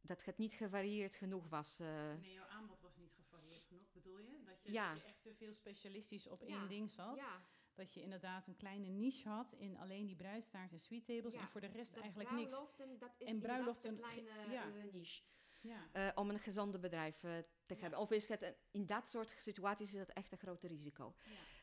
Dat 0.00 0.24
het 0.24 0.38
niet 0.38 0.52
gevarieerd 0.52 1.14
genoeg 1.14 1.48
was. 1.48 1.78
Nee, 1.78 2.32
jouw 2.32 2.46
aanbod 2.46 2.80
was 2.80 2.96
niet 2.96 3.12
gevarieerd 3.16 3.64
genoeg, 3.64 3.92
bedoel 3.92 4.18
je? 4.18 4.38
Dat 4.62 4.72
je, 4.72 4.72
ja. 4.72 4.92
dat 4.92 5.02
je 5.02 5.08
echt 5.08 5.22
te 5.22 5.34
veel 5.34 5.54
specialistisch 5.54 6.26
op 6.26 6.42
één 6.42 6.68
ding 6.68 6.90
zat? 6.90 7.16
Ja. 7.16 7.42
Dat 7.74 7.94
je 7.94 8.02
inderdaad 8.02 8.46
een 8.46 8.56
kleine 8.56 8.88
niche 8.88 9.28
had 9.28 9.52
in 9.52 9.76
alleen 9.76 10.06
die 10.06 10.16
bruidstaart 10.16 10.72
en 10.72 10.80
sweet 10.80 11.06
tables 11.06 11.34
en 11.34 11.48
voor 11.48 11.60
de 11.60 11.66
rest 11.66 11.96
eigenlijk 11.96 12.30
niks. 12.30 12.50
Dat 12.98 13.14
is 13.18 13.26
en 13.26 13.38
bruiloften, 13.38 13.90
een 13.90 13.96
kleine 13.96 14.30
uh, 14.50 14.92
niche. 14.92 15.22
Ja. 15.60 15.88
Uh, 15.92 16.08
om 16.14 16.30
een 16.30 16.38
gezonde 16.38 16.78
bedrijf 16.78 17.22
uh, 17.22 17.32
te 17.66 17.74
hebben. 17.74 17.98
Of 17.98 18.10
is 18.10 18.28
het 18.28 18.54
in 18.70 18.86
dat 18.86 19.08
soort 19.08 19.34
situaties 19.36 19.94
is 19.94 19.98
dat 19.98 20.08
echt 20.08 20.32
een 20.32 20.38
groot 20.38 20.62
risico. 20.62 21.14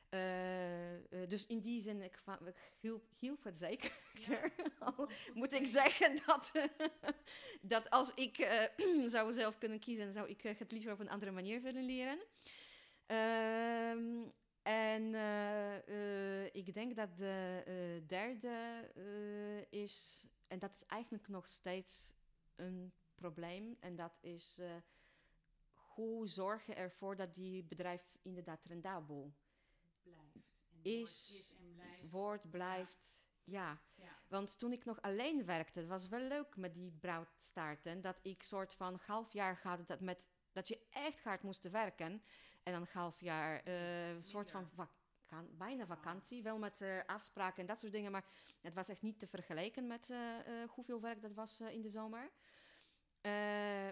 Uh, 0.09 1.27
dus 1.27 1.45
in 1.45 1.59
die 1.59 1.81
zin, 1.81 2.01
ik, 2.01 2.21
ik 2.45 2.55
hielp, 2.79 3.03
hielp, 3.17 3.43
het 3.43 3.59
zeker. 3.59 3.97
Ja. 4.27 4.51
Moet 5.33 5.53
ik 5.53 5.65
zeggen 5.65 6.19
dat, 6.25 6.51
dat 7.61 7.89
als 7.89 8.13
ik 8.13 8.37
uh, 8.37 9.07
zou 9.15 9.33
zelf 9.33 9.57
kunnen 9.57 9.79
kiezen, 9.79 10.13
zou 10.13 10.29
ik 10.29 10.41
het 10.41 10.71
liever 10.71 10.91
op 10.91 10.99
een 10.99 11.09
andere 11.09 11.31
manier 11.31 11.61
willen 11.61 11.83
leren. 11.83 12.19
Uh, 13.07 13.89
en 14.61 15.13
uh, 15.13 16.45
ik 16.45 16.73
denk 16.73 16.95
dat 16.95 17.17
de 17.17 17.63
uh, 17.67 18.07
derde 18.07 18.89
is, 19.69 20.25
en 20.47 20.59
dat 20.59 20.73
is 20.73 20.85
eigenlijk 20.85 21.27
nog 21.27 21.47
steeds 21.47 22.11
een 22.55 22.93
probleem, 23.15 23.77
en 23.79 23.95
dat 23.95 24.17
is 24.21 24.61
hoe 25.73 26.27
zorgen 26.27 26.75
ervoor 26.75 27.15
dat 27.15 27.35
die 27.35 27.63
bedrijf 27.63 28.17
inderdaad 28.21 28.65
rendabel 28.65 29.33
blijft. 30.03 30.35
En 30.69 30.79
is, 30.81 31.29
is 31.33 31.55
en 31.59 31.73
blijft. 31.73 32.09
wordt, 32.09 32.49
blijft. 32.49 33.23
Ja. 33.43 33.81
ja. 33.95 34.17
want 34.27 34.59
toen 34.59 34.71
ik 34.71 34.85
nog 34.85 35.01
alleen 35.01 35.45
werkte, 35.45 35.79
het 35.79 35.87
was 35.87 36.07
wel 36.07 36.27
leuk 36.27 36.55
met 36.55 36.73
die 36.73 36.91
bruidstaarten, 36.91 38.01
dat 38.01 38.19
ik 38.21 38.43
soort 38.43 38.73
van 38.73 38.99
half 39.05 39.33
jaar 39.33 39.59
had 39.63 39.87
dat 39.87 39.99
met 39.99 40.27
dat 40.51 40.67
je 40.67 40.79
echt 40.89 41.23
hard 41.23 41.43
moest 41.43 41.69
werken 41.69 42.23
en 42.65 42.73
dan 42.73 42.87
half 42.91 43.21
jaar 43.21 43.61
uh, 43.67 44.09
een 44.09 44.23
soort 44.23 44.51
van 44.51 44.69
bijna 45.57 45.85
vakantie, 45.85 46.43
wel 46.43 46.57
met 46.57 46.81
uh, 46.81 46.99
afspraken 47.05 47.61
en 47.61 47.65
dat 47.65 47.79
soort 47.79 47.91
dingen, 47.91 48.11
maar 48.11 48.25
het 48.61 48.73
was 48.73 48.89
echt 48.89 49.01
niet 49.01 49.19
te 49.19 49.27
vergelijken 49.27 49.87
met 49.87 50.09
uh, 50.09 50.19
hoeveel 50.69 51.01
werk 51.01 51.21
dat 51.21 51.33
was 51.33 51.61
in 51.61 51.81
de 51.81 51.89
zomer. 51.89 52.31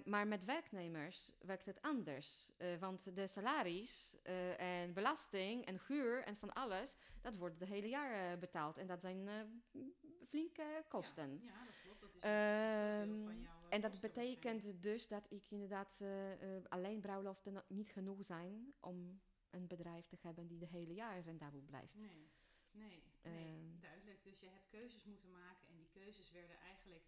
Maar 0.06 0.28
met 0.28 0.46
werknemers 0.46 1.32
werkt 1.40 1.66
het 1.66 1.82
anders. 1.82 2.52
Want 2.80 3.16
de 3.16 3.28
salaris 3.28 4.18
en 4.58 4.94
belasting 4.94 5.66
en 5.66 5.80
huur 5.88 6.24
en 6.24 6.36
van 6.36 6.54
alles, 6.54 6.96
dat 7.22 7.36
wordt 7.36 7.60
het 7.60 7.70
hele 7.70 7.90
jaar 7.90 8.38
betaald. 8.38 8.78
En 8.78 8.88
dat 8.88 9.02
zijn 9.02 9.30
flinke 10.28 10.84
kosten. 10.88 11.42
Ja, 11.44 11.52
ja, 11.52 11.66
dat 11.66 11.76
klopt. 11.84 12.02
Dat 12.02 12.10
is 12.10 12.22
um, 13.10 13.26
van 13.26 13.42
jouw, 13.42 13.62
en 13.74 13.82
dat 13.82 14.00
betekent 14.00 14.82
dus 14.82 15.08
dat 15.08 15.26
ik 15.30 15.52
inderdaad 15.52 16.04
alleen 16.68 17.00
bruiloften 17.02 17.64
niet 17.68 17.90
genoeg 17.90 18.24
zijn 18.24 18.74
om 18.80 19.22
een 19.50 19.68
bedrijf 19.68 20.08
te 20.08 20.18
hebben 20.22 20.48
die 20.48 20.60
de 20.60 20.66
hele 20.66 20.94
jaar 20.94 21.22
rendabel 21.22 21.62
blijft. 21.62 21.96
Nee, 21.96 22.30
nee, 22.72 23.04
nee 23.22 23.80
duidelijk. 23.80 24.24
Dus 24.24 24.40
je 24.40 24.48
hebt 24.48 24.68
keuzes 24.68 25.04
moeten 25.04 25.32
maken 25.32 25.68
en 25.68 25.78
die 25.78 25.90
keuzes 25.92 26.32
werden 26.32 26.58
eigenlijk 26.58 27.06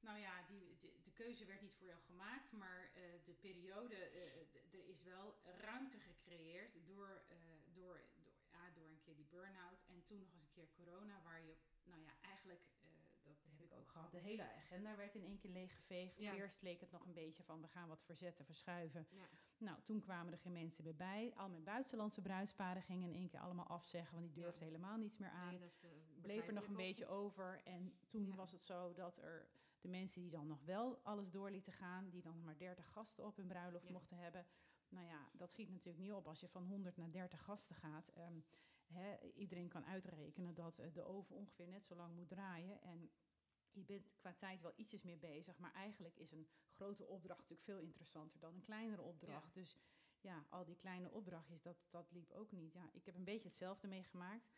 nou 0.00 0.18
ja, 0.18 0.34
die, 0.48 0.76
de, 0.80 0.90
de, 1.04 1.12
keuze 1.12 1.44
werd 1.44 1.62
niet 1.62 1.74
voor 1.78 1.86
jou 1.86 2.00
gemaakt, 2.00 2.52
maar 2.52 2.90
uh, 2.96 3.02
de 3.24 3.32
periode, 3.32 3.94
uh, 3.94 4.78
er 4.78 4.84
is 4.88 5.02
wel 5.02 5.36
ruimte 5.42 5.98
gecreëerd 5.98 6.72
door, 6.86 7.22
uh, 7.30 7.36
door, 7.74 8.00
door, 8.14 8.32
ja, 8.50 8.70
door 8.74 8.88
een 8.88 9.00
keer 9.04 9.16
die 9.16 9.26
burn-out 9.30 9.82
en 9.86 10.04
toen 10.04 10.18
nog 10.18 10.32
eens 10.32 10.42
een 10.42 10.54
keer 10.54 10.68
corona, 10.70 11.22
waar 11.22 11.42
je, 11.42 11.56
nou 11.84 12.00
ja, 12.00 12.12
eigenlijk, 12.20 12.64
eh, 12.80 12.88
dat 13.22 13.36
heb 13.42 13.60
ik 13.60 13.72
ook 13.72 13.85
gehad, 13.96 14.10
de 14.10 14.28
hele 14.28 14.42
agenda 14.42 14.96
werd 14.96 15.14
in 15.14 15.22
één 15.22 15.38
keer 15.38 15.50
leeggeveegd. 15.50 16.18
Ja. 16.18 16.34
Eerst 16.34 16.62
leek 16.62 16.80
het 16.80 16.90
nog 16.90 17.06
een 17.06 17.14
beetje 17.14 17.42
van, 17.42 17.60
we 17.60 17.68
gaan 17.68 17.88
wat 17.88 18.02
verzetten, 18.02 18.44
verschuiven. 18.44 19.06
Ja. 19.10 19.28
Nou, 19.58 19.78
toen 19.84 20.00
kwamen 20.00 20.32
er 20.32 20.38
geen 20.38 20.52
mensen 20.52 20.84
meer 20.84 20.96
bij. 20.96 21.32
Al 21.36 21.48
mijn 21.48 21.64
buitenlandse 21.64 22.20
bruidsparen 22.20 22.82
gingen 22.82 23.08
in 23.08 23.14
één 23.14 23.28
keer 23.28 23.40
allemaal 23.40 23.66
afzeggen, 23.66 24.14
want 24.14 24.26
die 24.26 24.42
durfden 24.42 24.66
ja. 24.66 24.72
helemaal 24.72 24.96
niets 24.96 25.18
meer 25.18 25.30
aan. 25.30 25.50
Nee, 25.50 25.58
dat, 25.58 25.82
uh, 25.84 25.90
Bleef 26.22 26.46
er 26.46 26.52
nog 26.52 26.66
een 26.66 26.76
beetje 26.76 27.06
over 27.06 27.60
en 27.64 27.98
toen 28.08 28.34
was 28.34 28.52
het 28.52 28.64
zo 28.64 28.92
dat 28.92 29.18
er 29.18 29.48
de 29.80 29.88
mensen 29.88 30.20
die 30.20 30.30
dan 30.30 30.46
nog 30.46 30.62
wel 30.64 31.00
alles 31.02 31.30
door 31.30 31.50
lieten 31.50 31.72
gaan, 31.72 32.08
die 32.08 32.22
dan 32.22 32.44
maar 32.44 32.56
30 32.56 32.86
gasten 32.92 33.26
op 33.26 33.36
hun 33.36 33.46
bruiloft 33.46 33.90
mochten 33.90 34.16
hebben. 34.16 34.46
Nou 34.88 35.06
ja, 35.06 35.28
dat 35.32 35.50
schiet 35.50 35.70
natuurlijk 35.70 36.04
niet 36.04 36.12
op 36.12 36.26
als 36.26 36.40
je 36.40 36.48
van 36.48 36.64
100 36.64 36.96
naar 36.96 37.10
30 37.10 37.42
gasten 37.42 37.76
gaat. 37.76 38.12
Um, 38.18 38.44
hè, 38.86 39.16
iedereen 39.34 39.68
kan 39.68 39.84
uitrekenen 39.84 40.54
dat 40.54 40.78
uh, 40.78 40.86
de 40.92 41.02
oven 41.04 41.36
ongeveer 41.36 41.68
net 41.68 41.86
zo 41.86 41.94
lang 41.94 42.14
moet 42.14 42.28
draaien. 42.28 42.82
En 42.82 43.10
je 43.76 43.84
bent 43.84 44.16
qua 44.16 44.34
tijd 44.38 44.60
wel 44.60 44.72
ietsjes 44.76 45.02
meer 45.02 45.18
bezig, 45.18 45.58
maar 45.58 45.72
eigenlijk 45.72 46.16
is 46.16 46.32
een 46.32 46.48
grote 46.70 47.06
opdracht 47.06 47.40
natuurlijk 47.40 47.68
veel 47.68 47.78
interessanter 47.78 48.40
dan 48.40 48.54
een 48.54 48.62
kleinere 48.62 49.02
opdracht. 49.02 49.54
Ja. 49.54 49.60
Dus 49.60 49.76
ja, 50.20 50.46
al 50.48 50.64
die 50.64 50.76
kleine 50.76 51.10
opdrachtjes, 51.10 51.62
dat, 51.62 51.76
dat 51.90 52.12
liep 52.12 52.30
ook 52.30 52.52
niet. 52.52 52.72
Ja, 52.72 52.90
ik 52.92 53.06
heb 53.06 53.14
een 53.14 53.24
beetje 53.24 53.48
hetzelfde 53.48 53.88
meegemaakt. 53.88 54.54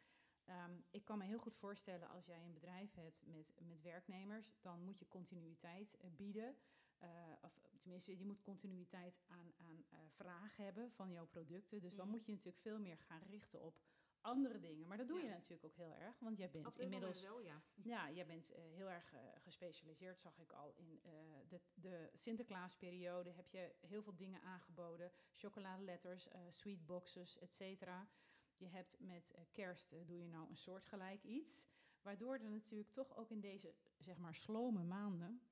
Um, 0.47 0.85
ik 0.91 1.05
kan 1.05 1.19
me 1.19 1.25
heel 1.25 1.39
goed 1.39 1.57
voorstellen 1.57 2.09
als 2.09 2.27
jij 2.27 2.45
een 2.45 2.53
bedrijf 2.53 2.95
hebt 2.95 3.27
met, 3.27 3.55
met 3.61 3.83
werknemers, 3.83 4.57
dan 4.61 4.85
moet 4.85 4.99
je 4.99 5.09
continuïteit 5.09 5.97
uh, 6.01 6.11
bieden. 6.17 6.57
Uh, 7.03 7.09
of 7.43 7.61
tenminste, 7.81 8.19
je 8.19 8.25
moet 8.25 8.43
continuïteit 8.43 9.21
aan, 9.27 9.53
aan 9.57 9.85
uh, 9.93 9.99
vraag 10.09 10.57
hebben 10.57 10.91
van 10.93 11.11
jouw 11.11 11.27
producten. 11.27 11.81
Dus 11.81 11.93
mm. 11.93 11.99
dan 11.99 12.09
moet 12.09 12.25
je 12.27 12.33
natuurlijk 12.33 12.63
veel 12.63 12.79
meer 12.79 12.99
gaan 12.99 13.23
richten 13.23 13.63
op 13.63 13.81
andere 14.21 14.59
dingen. 14.59 14.87
Maar 14.87 14.97
dat 14.97 15.09
doe 15.09 15.19
ja. 15.19 15.25
je 15.25 15.31
natuurlijk 15.31 15.65
ook 15.65 15.77
heel 15.77 15.95
erg, 15.95 16.19
want 16.19 16.39
jij 16.39 16.51
bent 16.51 16.67
op 16.67 16.79
inmiddels. 16.79 17.23
Wel, 17.23 17.41
ja. 17.41 17.63
ja, 17.75 18.11
jij 18.11 18.27
bent 18.27 18.53
heel 18.55 18.91
erg 18.91 19.15
gespecialiseerd, 19.37 20.21
zag 20.21 20.39
ik 20.39 20.53
al 20.53 20.75
in 20.77 21.01
de, 21.49 21.61
de 21.75 22.11
Sinterklaasperiode. 22.15 23.31
Heb 23.31 23.49
je 23.49 23.75
heel 23.81 24.03
veel 24.03 24.17
dingen 24.17 24.43
aangeboden: 24.43 25.13
chocoladeletters, 25.35 26.29
sweetboxes, 26.49 27.39
et 27.39 27.55
cetera. 27.55 28.09
Je 28.57 28.67
hebt 28.69 29.01
met 29.01 29.35
kerst 29.53 30.07
doe 30.07 30.19
je 30.19 30.29
nou 30.29 30.49
een 30.49 30.57
soortgelijk 30.57 31.23
iets. 31.23 31.61
Waardoor 32.03 32.35
er 32.35 32.51
natuurlijk 32.51 32.93
toch 32.93 33.17
ook 33.17 33.31
in 33.31 33.41
deze, 33.41 33.75
zeg 33.99 34.19
maar, 34.19 34.35
slome 34.35 34.83
maanden 34.83 35.43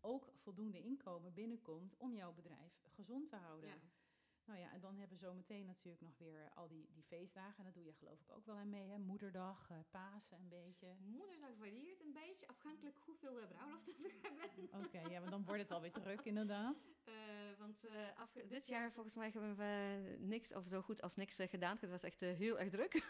ook 0.00 0.32
voldoende 0.36 0.82
inkomen 0.82 1.34
binnenkomt 1.34 1.96
om 1.96 2.14
jouw 2.14 2.32
bedrijf 2.32 2.80
gezond 2.88 3.28
te 3.28 3.36
houden. 3.36 3.68
Ja. 3.68 3.76
Nou 4.48 4.60
ja, 4.60 4.72
en 4.72 4.80
dan 4.80 4.96
hebben 4.98 5.18
we 5.18 5.24
zometeen 5.24 5.66
natuurlijk 5.66 6.02
nog 6.02 6.18
weer 6.18 6.40
eh, 6.40 6.56
al 6.56 6.68
die, 6.68 6.88
die 6.92 7.02
feestdagen. 7.02 7.56
En 7.56 7.64
daar 7.64 7.72
doe 7.72 7.84
je 7.84 7.92
geloof 7.92 8.20
ik 8.20 8.30
ook 8.30 8.46
wel 8.46 8.56
aan 8.56 8.68
mee, 8.68 8.88
hè? 8.88 8.98
Moederdag, 8.98 9.70
eh, 9.70 9.76
Pasen 9.90 10.38
een 10.38 10.48
beetje. 10.48 10.86
Moederdag 10.98 11.50
varieert 11.58 12.00
een 12.00 12.12
beetje, 12.12 12.48
afhankelijk 12.48 12.96
hoeveel 13.04 13.34
we 13.34 13.46
hebben. 13.54 14.84
Oké, 14.84 15.00
ja, 15.10 15.20
maar 15.20 15.30
dan 15.30 15.44
wordt 15.44 15.62
het 15.62 15.70
alweer 15.70 15.92
druk 15.92 16.20
inderdaad. 16.24 16.84
Uh, 17.04 17.14
want 17.58 17.84
uh, 17.84 17.90
af, 18.16 18.30
dit 18.48 18.66
jaar 18.66 18.92
volgens 18.92 19.14
mij 19.14 19.30
hebben 19.32 19.56
we 19.56 20.16
niks 20.18 20.54
of 20.54 20.68
zo 20.68 20.82
goed 20.82 21.02
als 21.02 21.16
niks 21.16 21.40
uh, 21.40 21.48
gedaan. 21.48 21.76
Het 21.80 21.90
was 21.90 22.02
echt 22.02 22.20
heel 22.20 22.58
erg 22.58 22.70
druk. 22.70 22.92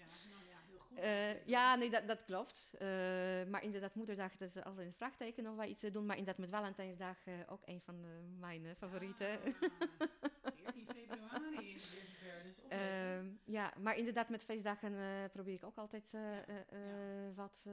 ja, 0.00 0.06
nou 0.30 0.44
ja, 0.48 0.58
heel 0.66 0.78
goed. 0.78 0.98
ja, 1.46 1.74
nee, 1.74 1.90
dat, 1.90 2.08
dat 2.08 2.24
klopt. 2.24 2.70
maar 3.48 3.62
inderdaad, 3.62 3.94
moederdag, 3.94 4.36
dat 4.36 4.48
is 4.48 4.62
altijd 4.64 4.86
een 4.86 4.94
vraagteken 4.94 5.46
of 5.46 5.56
wij 5.56 5.68
iets 5.68 5.82
doen. 5.82 6.06
Maar 6.06 6.16
inderdaad, 6.16 6.40
met 6.40 6.50
Valentijnsdag 6.50 7.18
ook 7.46 7.62
een 7.64 7.80
van 7.80 8.00
mijn 8.38 8.76
favorieten. 8.76 9.40
Ah, 9.40 10.52
14 10.64 10.86
februari 10.86 11.74
is 11.74 11.94
weer 11.94 12.04
zover, 12.06 12.42
dus 12.42 12.58
uh, 12.72 13.11
ja, 13.44 13.72
maar 13.78 13.96
inderdaad 13.96 14.28
met 14.28 14.44
feestdagen 14.44 14.92
uh, 14.92 15.24
probeer 15.32 15.54
ik 15.54 15.64
ook 15.64 15.76
altijd 15.76 16.12
uh, 16.12 16.36
ja. 16.46 16.64
wat 17.34 17.66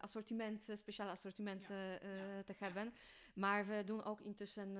assortiment, 0.00 0.68
speciaal 0.74 1.08
assortiment 1.08 1.68
ja. 1.68 1.98
te 2.42 2.54
hebben. 2.58 2.94
Maar 3.34 3.66
we 3.66 3.82
doen 3.84 4.04
ook 4.04 4.20
intussen 4.20 4.78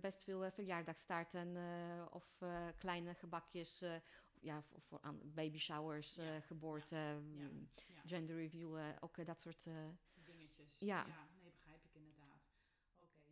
best 0.00 0.24
veel 0.24 0.50
verjaardagstaarten 0.50 1.56
of 2.10 2.42
kleine 2.78 3.14
gebakjes. 3.14 3.84
ja, 4.40 4.62
voor, 4.62 4.80
voor 4.80 4.98
aan 5.02 5.20
baby 5.34 5.58
showers, 5.58 6.18
geboorte, 6.40 7.20
gender 8.04 8.36
reveal, 8.36 8.78
ook 9.00 9.26
dat 9.26 9.40
soort 9.40 9.68
dingetjes. 10.14 10.78
Ja. 10.78 11.06
nee, 11.40 11.50
begrijp 11.50 11.84
ik 11.84 11.94
inderdaad 11.94 12.28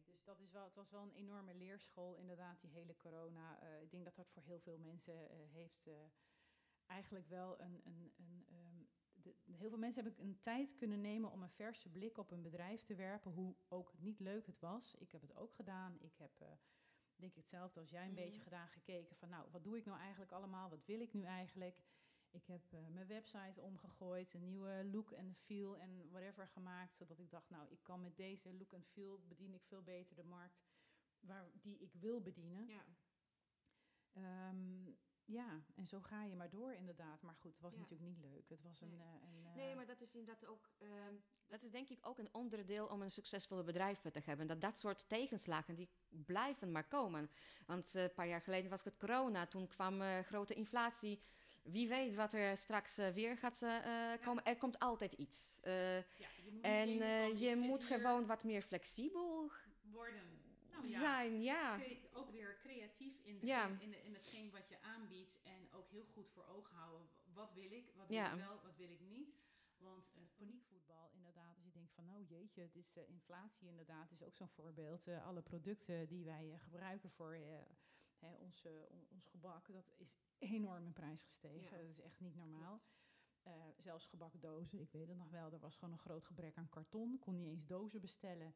dus 0.07 0.25
dat 0.25 0.40
is 0.40 0.46
wel, 0.57 0.64
het 0.64 0.75
was 0.75 0.90
wel 0.90 1.03
een 1.03 1.14
enorme 1.14 1.55
leerschool, 1.55 2.16
inderdaad, 2.16 2.61
die 2.61 2.71
hele 2.71 2.97
corona. 2.97 3.62
Uh, 3.62 3.83
ik 3.83 3.90
denk 3.90 4.05
dat 4.05 4.16
dat 4.16 4.31
voor 4.31 4.42
heel 4.42 4.61
veel 4.61 4.79
mensen 4.79 5.14
uh, 5.14 5.37
heeft 5.53 5.87
uh, 5.87 5.95
eigenlijk 6.87 7.29
wel 7.29 7.61
een. 7.61 7.81
een, 7.85 8.12
een 8.16 8.47
um, 8.51 8.88
de, 9.12 9.35
heel 9.53 9.69
veel 9.69 9.79
mensen 9.79 10.05
hebben 10.05 10.25
een 10.25 10.40
tijd 10.40 10.75
kunnen 10.75 11.01
nemen 11.01 11.31
om 11.31 11.42
een 11.42 11.51
verse 11.51 11.88
blik 11.88 12.19
op 12.19 12.31
een 12.31 12.42
bedrijf 12.42 12.85
te 12.85 12.95
werpen, 12.95 13.31
hoe 13.31 13.57
ook 13.69 13.95
niet 13.99 14.21
leuk 14.21 14.47
het 14.47 14.61
was. 14.61 14.95
Ik 14.95 15.12
heb 15.12 15.21
het 15.21 15.37
ook 15.37 15.55
gedaan. 15.55 16.01
Ik 16.01 16.16
heb, 16.16 16.59
denk 17.16 17.31
ik 17.31 17.37
hetzelfde 17.37 17.81
als 17.81 17.90
jij, 17.90 18.05
een 18.05 18.09
mm. 18.09 18.14
beetje 18.14 18.40
gedaan, 18.40 18.69
gekeken 18.69 19.16
van, 19.16 19.29
nou, 19.29 19.51
wat 19.51 19.64
doe 19.64 19.77
ik 19.77 19.85
nou 19.85 19.99
eigenlijk 19.99 20.33
allemaal? 20.33 20.71
Wat 20.71 20.85
wil 20.85 21.01
ik 21.01 21.12
nu 21.12 21.25
eigenlijk? 21.25 21.83
Ik 22.37 22.46
heb 22.46 22.72
uh, 22.72 22.87
mijn 22.88 23.07
website 23.07 23.61
omgegooid, 23.61 24.35
een 24.35 24.46
nieuwe 24.46 24.88
look 24.92 25.12
en 25.12 25.35
feel 25.35 25.79
en 25.79 26.11
whatever 26.11 26.49
gemaakt, 26.49 26.96
zodat 26.96 27.18
ik 27.18 27.31
dacht, 27.31 27.51
nou, 27.51 27.70
ik 27.70 27.83
kan 27.83 28.03
met 28.03 28.16
deze 28.16 28.55
look 28.55 28.72
en 28.72 28.85
feel 28.85 29.20
bedien 29.29 29.55
ik 29.55 29.64
veel 29.64 29.83
beter 29.83 30.16
de 30.16 30.25
markt 30.25 30.64
waar, 31.20 31.51
die 31.53 31.79
ik 31.79 31.92
wil 31.92 32.20
bedienen. 32.20 32.66
Ja. 32.66 32.85
Um, 34.49 34.99
ja, 35.25 35.64
en 35.75 35.87
zo 35.87 36.01
ga 36.01 36.25
je 36.25 36.37
maar 36.37 36.51
door 36.51 36.72
inderdaad. 36.72 37.22
Maar 37.22 37.35
goed, 37.35 37.53
het 37.53 37.61
was 37.61 37.72
ja. 37.72 37.79
natuurlijk 37.79 38.09
niet 38.09 38.25
leuk. 38.25 38.49
Het 38.49 38.62
was 38.62 38.81
een... 38.81 38.96
Nee, 38.96 39.20
een, 39.22 39.53
nee 39.55 39.75
maar 39.75 39.87
dat 39.87 40.01
is 40.01 40.14
inderdaad 40.14 40.46
ook... 40.46 40.70
Uh, 40.79 40.88
dat 41.46 41.62
is 41.62 41.70
denk 41.70 41.88
ik 41.88 42.07
ook 42.07 42.18
een 42.18 42.35
onderdeel 42.35 42.87
om 42.87 43.03
een 43.03 43.11
succesvolle 43.11 43.62
bedrijf 43.62 44.01
te 44.01 44.20
hebben. 44.25 44.46
Dat 44.46 44.61
dat 44.61 44.79
soort 44.79 45.09
tegenslagen, 45.09 45.75
die 45.75 45.90
blijven 46.09 46.72
maar 46.72 46.88
komen. 46.88 47.31
Want 47.66 47.94
een 47.94 48.14
paar 48.14 48.29
jaar 48.29 48.40
geleden 48.40 48.70
was 48.70 48.85
het 48.85 48.96
corona. 48.96 49.46
Toen 49.46 49.66
kwam 49.66 50.01
grote 50.22 50.55
inflatie 50.55 51.20
wie 51.66 51.88
weet 51.88 52.14
wat 52.14 52.33
er 52.33 52.57
straks 52.57 52.98
uh, 52.98 53.09
weer 53.09 53.37
gaat 53.37 53.62
uh, 53.62 53.68
ja. 53.70 54.16
komen. 54.16 54.44
Er 54.44 54.57
komt 54.57 54.79
altijd 54.79 55.12
iets. 55.12 55.59
Uh, 55.64 55.96
ja, 55.96 56.02
je 56.44 56.61
en 56.61 56.88
je 57.38 57.57
moet 57.57 57.85
gewoon 57.85 58.26
wat 58.26 58.44
meer 58.44 58.62
flexibel 58.62 59.50
worden. 59.83 60.44
Nou, 60.70 60.87
zijn. 60.87 61.42
Ja. 61.42 61.81
Ook 62.12 62.31
weer 62.31 62.57
creatief 62.59 63.20
in, 63.22 63.38
de, 63.38 63.46
in, 63.79 63.90
de, 63.90 64.02
in 64.02 64.14
hetgeen 64.14 64.50
wat 64.50 64.68
je 64.68 64.81
aanbiedt. 64.83 65.40
En 65.42 65.68
ook 65.72 65.88
heel 65.88 66.07
goed 66.12 66.31
voor 66.31 66.46
ogen 66.46 66.76
houden. 66.76 67.09
Wat 67.35 67.52
wil 67.52 67.70
ik, 67.70 67.92
wat 67.96 68.09
wil 68.09 68.24
ik 68.24 68.33
wel, 68.33 68.61
wat 68.62 68.76
wil 68.76 68.90
ik 68.90 69.00
niet. 69.00 69.44
Want 69.76 70.05
paniekvoetbal, 70.37 71.11
inderdaad, 71.14 71.57
als 71.57 71.64
je 71.64 71.72
denkt 71.72 71.92
van 71.92 72.05
nou 72.05 72.24
jeetje, 72.24 72.62
het 72.62 72.76
is 72.76 72.96
inflatie 73.07 73.68
inderdaad, 73.68 74.11
is 74.11 74.22
ook 74.22 74.37
zo'n 74.37 74.48
voorbeeld. 74.48 75.09
alle 75.09 75.42
producten 75.42 76.07
die 76.07 76.24
wij 76.24 76.59
gebruiken 76.59 77.11
voor 77.11 77.37
Hè, 78.18 78.35
ons, 78.35 78.64
uh, 78.64 78.72
ons 79.09 79.26
gebak, 79.26 79.72
dat 79.72 79.94
is 79.96 80.18
enorm 80.38 80.85
in 80.85 80.92
prijs 80.92 81.24
gestegen. 81.24 81.76
Ja. 81.76 81.83
Dat 81.83 81.90
is 81.90 82.00
echt 82.00 82.20
niet 82.20 82.37
normaal. 82.37 82.83
Uh, 83.46 83.52
zelfs 83.76 84.07
gebakdozen, 84.07 84.81
ik 84.81 84.92
weet 84.92 85.09
het 85.09 85.16
nog 85.16 85.31
wel, 85.31 85.52
er 85.52 85.59
was 85.59 85.76
gewoon 85.76 85.92
een 85.92 86.00
groot 86.00 86.24
gebrek 86.24 86.57
aan 86.57 86.68
karton. 86.68 87.18
Kon 87.18 87.37
niet 87.37 87.48
eens 87.48 87.66
dozen 87.66 88.00
bestellen. 88.00 88.55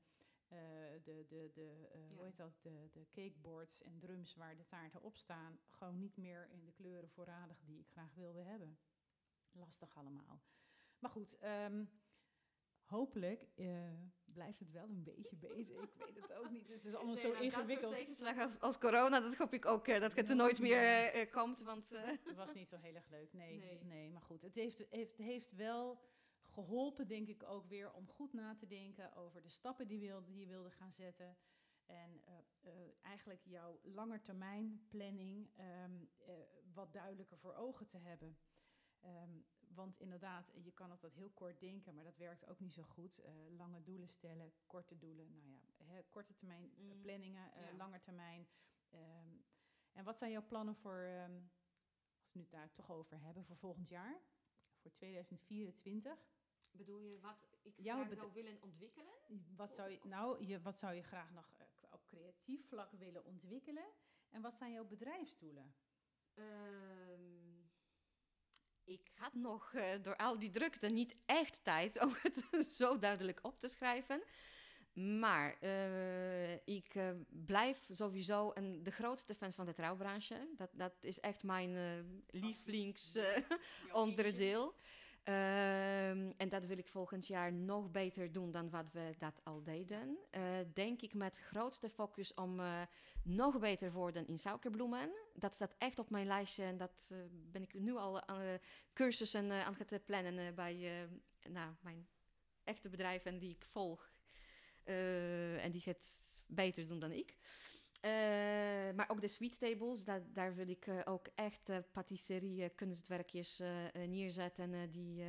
Uh, 0.49 0.59
de, 1.03 1.25
de, 1.29 1.51
de, 1.55 1.89
ja. 1.93 2.15
hoe 2.15 2.25
heet 2.25 2.37
dat, 2.37 2.59
de, 2.63 2.89
de 2.93 3.07
cakeboards 3.11 3.83
en 3.83 3.99
drums 3.99 4.35
waar 4.35 4.57
de 4.57 4.67
taarten 4.67 5.03
op 5.03 5.17
staan, 5.17 5.61
gewoon 5.69 5.99
niet 5.99 6.17
meer 6.17 6.51
in 6.51 6.65
de 6.65 6.73
kleuren 6.73 7.11
voorradig 7.11 7.61
die 7.65 7.79
ik 7.79 7.89
graag 7.89 8.15
wilde 8.15 8.43
hebben. 8.43 8.79
Lastig 9.53 9.97
allemaal. 9.97 10.41
Maar 10.99 11.11
goed, 11.11 11.45
um, 11.45 11.91
hopelijk 12.91 13.49
uh, 13.57 13.93
blijft 14.25 14.59
het 14.59 14.71
wel 14.71 14.89
een 14.89 15.03
beetje 15.03 15.37
beter. 15.37 15.83
Ik 15.83 15.95
weet 15.97 16.23
het 16.23 16.33
ook 16.33 16.51
niet. 16.51 16.69
Het 16.69 16.85
is 16.85 16.95
allemaal 16.95 17.15
nee, 17.15 17.23
zo 17.23 17.33
nou, 17.33 17.45
ingewikkeld. 17.45 17.91
Dat 17.91 18.01
tegenslagen 18.01 18.45
als, 18.45 18.61
als, 18.61 18.79
corona, 18.79 19.21
dat 19.21 19.37
hoop 19.37 19.53
ik 19.53 19.67
ook 19.67 19.89
uh, 19.89 20.01
dat 20.01 20.15
het 20.15 20.29
er 20.29 20.37
nooit 20.37 20.61
meer 20.61 21.15
uh, 21.15 21.31
komt. 21.31 21.61
Want, 21.61 21.91
Het 22.29 22.37
was 22.37 22.53
niet 22.53 22.69
zo 22.69 22.77
heel 22.77 22.95
erg 22.95 23.09
leuk, 23.09 23.33
nee. 23.33 23.59
Nee, 23.59 23.85
nee 23.85 24.11
maar 24.11 24.23
goed. 24.23 24.43
Het 24.43 24.55
heeft, 24.55 24.85
heeft, 24.91 25.17
heeft 25.17 25.53
wel 25.57 26.01
geholpen, 26.43 27.09
denk 27.09 27.29
ik, 27.29 27.43
ook 27.43 27.69
weer 27.69 27.93
om 27.93 28.09
goed 28.09 28.33
na 28.33 28.55
te 28.55 28.67
denken 28.67 29.15
over 29.15 29.43
de 29.43 29.49
stappen 29.49 29.87
die, 29.87 29.99
wil, 29.99 30.25
die 30.25 30.39
je 30.39 30.47
wilde 30.47 30.71
gaan 30.71 30.93
zetten. 30.93 31.37
En 31.87 32.23
eigenlijk 33.03 33.41
jouw 33.45 33.81
langetermijn 33.83 34.87
planning 34.89 35.51
um, 35.85 36.11
wat 36.73 36.93
duidelijker 36.93 37.39
voor 37.39 37.55
ogen 37.55 37.89
te 37.89 37.99
hebben. 37.99 38.39
Um, 39.05 39.45
want 39.75 40.01
inderdaad, 40.01 40.53
je 40.63 40.73
kan 40.73 40.91
altijd 40.91 41.15
heel 41.15 41.31
kort 41.31 41.61
denken, 41.61 41.95
maar 41.95 42.05
dat 42.05 42.17
werkt 42.17 42.47
ook 42.47 42.61
niet 42.61 42.73
zo 42.73 42.83
goed. 42.83 43.21
Uh, 43.21 43.27
lange 43.57 43.83
doelen 43.83 44.09
stellen, 44.09 44.53
korte 44.67 44.99
doelen, 44.99 45.31
nou 45.31 45.45
ja, 45.47 45.85
hè, 45.85 46.03
korte 46.09 46.35
termijn 46.35 46.73
mm. 46.77 47.01
planningen, 47.01 47.51
uh, 47.57 47.71
ja. 47.71 47.77
lange 47.77 48.01
termijn. 48.01 48.49
Um, 48.93 49.45
en 49.93 50.05
wat 50.05 50.19
zijn 50.19 50.31
jouw 50.31 50.47
plannen 50.47 50.75
voor, 50.75 50.99
um, 50.99 51.51
als 52.23 52.33
we 52.33 52.41
het 52.41 52.51
daar 52.51 52.73
toch 52.73 52.91
over 52.91 53.21
hebben, 53.21 53.45
voor 53.45 53.57
volgend 53.57 53.89
jaar, 53.89 54.21
voor 54.81 54.93
2024? 54.93 56.19
Bedoel 56.71 57.01
je 57.01 57.21
wat 57.21 57.49
ik 57.63 57.75
graag 57.77 58.13
zou 58.15 58.33
willen 58.33 58.63
ontwikkelen? 58.63 59.15
Wat 59.57 59.75
zou 59.75 59.91
je, 59.91 60.01
nou, 60.03 60.45
je, 60.45 60.63
wat 60.63 60.79
zou 60.79 60.95
je 60.95 61.03
graag 61.03 61.33
nog 61.33 61.51
uh, 61.59 61.67
op 61.91 62.07
creatief 62.07 62.69
vlak 62.69 62.93
willen 62.93 63.25
ontwikkelen? 63.25 63.87
En 64.29 64.43
wat 64.43 64.57
zijn 64.57 64.73
jouw 64.73 64.87
bedrijfsdoelen? 64.87 65.75
Um, 66.35 67.50
ik 68.91 69.11
had 69.15 69.35
nog 69.35 69.73
uh, 69.75 69.83
door 70.03 70.17
al 70.17 70.39
die 70.39 70.51
drukte 70.51 70.89
niet 70.89 71.17
echt 71.27 71.65
tijd 71.65 72.05
om 72.05 72.17
het 72.23 72.45
zo 72.81 72.99
duidelijk 72.99 73.39
op 73.43 73.59
te 73.59 73.69
schrijven. 73.69 74.23
Maar 74.93 75.57
uh, 75.61 76.53
ik 76.53 76.95
uh, 76.95 77.11
blijf 77.29 77.81
sowieso 77.89 78.51
een, 78.55 78.83
de 78.83 78.91
grootste 78.91 79.35
fan 79.35 79.53
van 79.53 79.67
de 79.67 79.73
trouwbranche. 79.73 80.49
Dat, 80.57 80.71
dat 80.73 80.95
is 81.01 81.21
echt 81.21 81.43
mijn 81.43 81.77
lievelingsonderdeel. 82.31 84.75
Um, 85.25 86.33
en 86.37 86.49
dat 86.49 86.67
wil 86.67 86.79
ik 86.79 86.89
volgend 86.89 87.27
jaar 87.27 87.53
nog 87.53 87.91
beter 87.91 88.33
doen 88.33 88.51
dan 88.51 88.71
wat 88.71 88.91
we 88.93 89.15
dat 89.19 89.41
al 89.45 89.63
deden. 89.63 90.19
Uh, 90.31 90.43
denk 90.75 91.03
ik 91.03 91.15
met 91.15 91.39
grootste 91.39 91.91
focus 91.91 92.35
om 92.35 92.61
uh, 92.61 92.83
nog 93.23 93.59
beter 93.59 93.93
worden 93.93 94.27
in 94.27 94.39
suikerbloemen. 94.39 95.11
Dat 95.35 95.55
staat 95.55 95.75
echt 95.79 95.99
op 95.99 96.11
mijn 96.11 96.27
lijstje 96.27 96.65
en 96.65 96.77
dat 96.77 97.11
uh, 97.13 97.19
ben 97.31 97.63
ik 97.63 97.75
nu 97.75 97.97
al 97.97 98.29
aan 98.29 98.59
cursussen 98.93 99.53
aan 99.53 99.77
het 99.87 100.05
plannen 100.05 100.55
bij 100.55 101.09
nou, 101.49 101.75
mijn 101.81 102.09
echte 102.65 102.89
bedrijven 102.89 103.39
die 103.39 103.51
ik 103.51 103.67
volg. 103.71 104.11
en 104.85 105.71
die 105.71 105.83
het 105.85 106.21
beter 106.47 106.89
doen 106.89 106.99
dan 106.99 107.13
ik. 107.13 107.37
Uh, 108.05 108.11
maar 108.95 109.09
ook 109.09 109.21
de 109.21 109.29
sweet 109.29 109.59
tables, 109.59 110.05
da 110.05 110.23
daar 110.33 110.55
wil 110.55 110.69
ik 110.69 110.87
uh, 110.87 111.01
ook 111.05 111.27
echt 111.35 111.69
uh, 111.69 111.77
patisserie 111.93 112.69
kunstwerkjes 112.69 113.63
neerzetten 113.93 114.91
die 114.91 115.25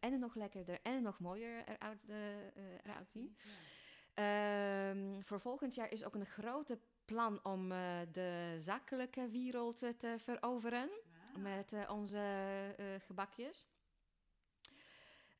en 0.00 0.18
nog 0.18 0.34
lekkerder 0.34 0.78
en 0.82 1.02
nog 1.02 1.18
mooier 1.18 1.64
eruit, 1.68 2.08
eruit 2.82 3.08
zien. 3.08 3.36
Ja. 3.36 3.50
Ehm, 4.14 5.20
voor 5.22 5.40
volgend 5.40 5.74
jaar 5.74 5.92
is 5.92 6.04
ook 6.04 6.14
een 6.14 6.26
grote 6.26 6.78
plan 7.04 7.44
om 7.44 7.68
de 8.12 8.54
zakelijke 8.56 9.28
wereld 9.28 9.78
te 9.78 10.14
veroveren 10.18 10.90
ah. 11.34 11.42
met 11.42 11.88
onze 11.88 12.20
gebakjes. 13.06 13.66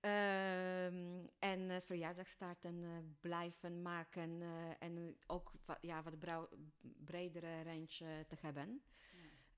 Um, 0.06 1.30
en 1.38 1.70
uh, 1.70 1.76
verjaardagstaarten 1.80 2.82
uh, 2.82 2.98
blijven 3.20 3.82
maken 3.82 4.40
uh, 4.40 4.82
en 4.82 5.18
ook 5.26 5.52
wa 5.64 5.78
ja, 5.80 6.02
wat 6.02 6.48
bredere 6.80 7.62
range 7.62 8.24
te 8.26 8.36
hebben. 8.40 8.82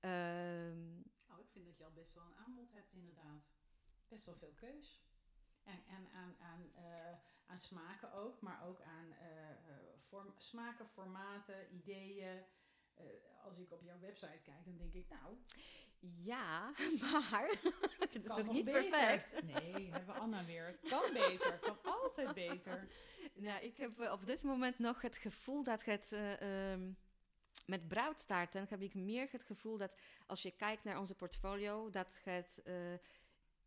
Ja. 0.01 0.67
Um, 0.67 1.03
oh, 1.29 1.39
ik 1.39 1.49
vind 1.51 1.65
dat 1.65 1.77
je 1.77 1.83
al 1.83 1.91
best 1.91 2.13
wel 2.13 2.23
een 2.23 2.37
aanbod 2.45 2.71
hebt 2.71 2.93
inderdaad. 2.93 3.43
Best 4.07 4.25
wel 4.25 4.35
veel 4.35 4.53
keus. 4.55 5.01
En, 5.63 5.83
en 5.87 6.11
aan, 6.11 6.35
aan, 6.39 6.71
aan 7.45 7.59
smaken 7.59 8.13
ook, 8.13 8.41
maar 8.41 8.65
ook 8.65 8.81
aan 8.81 9.13
vorm, 10.07 10.33
smaken, 10.37 10.87
formaten, 10.87 11.73
ideeën. 11.73 12.43
eh, 12.99 13.43
als 13.43 13.57
ik 13.57 13.71
op 13.71 13.81
jouw 13.83 13.99
website 13.99 14.39
kijk, 14.43 14.65
dan 14.65 14.77
denk 14.77 14.93
ik, 14.93 15.09
nou, 15.09 15.37
Ja, 15.99 16.71
maar 17.01 17.49
het 17.99 18.15
is 18.15 18.23
kan 18.23 18.37
nog 18.37 18.45
nog 18.45 18.53
niet 18.55 18.65
beter. 18.65 18.89
perfect. 18.89 19.43
Nee, 19.43 19.91
hebben 19.91 20.13
we 20.13 20.19
Anna 20.19 20.45
weer. 20.45 20.65
Het 20.65 20.89
kan 20.89 21.13
beter, 21.13 21.59
kan 21.59 21.77
altijd 21.81 22.33
beter. 22.33 22.87
Ja, 23.33 23.59
ik 23.69 23.77
heb 23.77 23.99
eh, 23.99 24.11
op 24.11 24.25
dit 24.25 24.43
moment 24.43 24.79
nog 24.79 25.01
het 25.01 25.17
gevoel 25.17 25.63
dat 25.63 25.85
het... 25.85 26.11
eh, 26.11 26.71
ehm, 26.71 26.91
met 27.65 27.87
bruidstaarten 27.87 28.65
heb 28.69 28.81
ik 28.81 28.93
meer 28.93 29.27
het 29.31 29.43
gevoel 29.43 29.77
dat 29.77 29.91
als 30.27 30.41
je 30.41 30.51
kijkt 30.51 30.83
naar 30.83 30.99
onze 30.99 31.15
portfolio, 31.15 31.89
dat 31.89 32.21
het... 32.23 32.61
eh, 32.63 32.73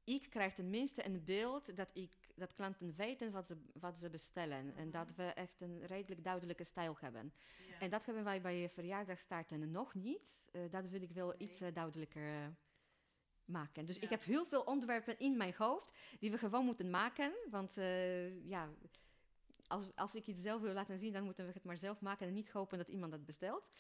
ik 0.05 0.31
krijg 0.31 0.55
tenminste 0.55 1.05
een 1.07 1.25
beeld 1.25 1.77
dat, 1.77 1.91
ik, 1.93 2.13
dat 2.35 2.53
klanten 2.53 2.95
weten 2.97 3.33
wat 3.33 3.47
ze, 3.47 3.57
wat 3.75 3.99
ze 3.99 4.11
bestellen. 4.11 4.77
En 4.77 4.91
dat 4.91 5.15
we 5.15 5.23
echt 5.25 5.61
een 5.61 5.87
redelijk 5.87 6.25
duidelijke 6.25 6.65
stijl 6.65 6.97
hebben. 7.01 7.33
En 7.81 7.91
dat 7.91 8.05
hebben 8.05 8.25
wij 8.25 8.41
bij 8.41 8.69
verjaardagstaarten 8.69 9.71
nog 9.71 9.95
niet. 9.95 10.49
Eh, 10.53 10.63
dat 10.71 10.89
wil 10.89 11.03
ik 11.03 11.11
wel 11.13 11.29
Nee. 11.29 11.37
iets 11.49 11.61
eh, 11.61 11.75
duidelijker 11.75 12.29
eh, 12.29 12.47
maken. 13.45 13.87
Dus 13.87 13.97
Ja. 13.97 14.03
ik 14.03 14.09
heb 14.11 14.25
heel 14.25 14.47
veel 14.47 14.63
onderwerpen 14.63 15.19
in 15.19 15.37
mijn 15.37 15.55
hoofd 15.57 15.93
die 16.19 16.31
we 16.31 16.39
gewoon 16.39 16.65
moeten 16.65 16.91
maken. 16.91 17.33
Want 17.51 17.75
ja, 18.45 18.69
als, 19.67 19.95
als 19.95 20.15
ik 20.15 20.27
iets 20.27 20.43
zelf 20.43 20.61
wil 20.61 20.73
laten 20.73 20.99
zien, 20.99 21.13
dan 21.13 21.25
moeten 21.25 21.47
we 21.47 21.53
het 21.53 21.65
maar 21.65 21.77
zelf 21.79 22.01
maken 22.01 22.27
en 22.27 22.35
niet 22.35 22.51
hopen 22.51 22.79
dat 22.79 22.89
iemand 22.89 23.13
dat 23.13 23.25
bestelt. 23.27 23.71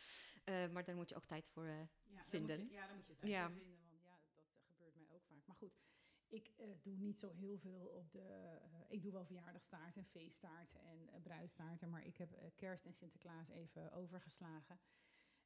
Maar 0.44 0.84
daar 0.84 0.94
moet 0.96 1.08
je 1.08 1.16
ook 1.16 1.24
tijd 1.26 1.48
voor. 1.48 1.66
Ja, 1.66 2.24
vinden. 2.28 2.58
Je, 2.68 2.72
ja, 2.74 2.86
dan 2.86 2.96
moet 2.96 3.06
je 3.06 3.16
tijd 3.16 3.32
voor 3.42 3.50
vinden, 3.52 3.78
want 3.88 4.02
ja, 4.02 4.18
dat, 4.34 4.44
dat 4.54 4.62
gebeurt 4.66 4.94
mij 4.94 5.06
ook 5.14 5.22
vaak. 5.28 5.46
Maar 5.46 5.56
goed, 5.56 5.72
ik 6.32 6.50
eh, 6.56 6.66
doe 6.82 6.96
niet 6.96 7.18
zo 7.18 7.30
heel 7.30 7.58
veel 7.58 7.86
op 7.86 8.12
de... 8.12 8.20
eh, 8.62 8.68
ik 8.88 9.02
doe 9.02 9.12
wel 9.12 9.24
verjaardagstaarten 9.24 10.00
en 10.02 10.06
feesttaarten 10.08 10.80
en 10.80 10.98
uh, 11.08 11.20
bruidstaarten, 11.22 11.90
maar 11.90 12.06
ik 12.06 12.16
heb 12.16 12.32
eh, 12.32 12.50
kerst 12.56 12.84
en 12.86 12.94
Sinterklaas 12.94 13.48
even 13.48 13.92
overgeslagen. 13.92 14.78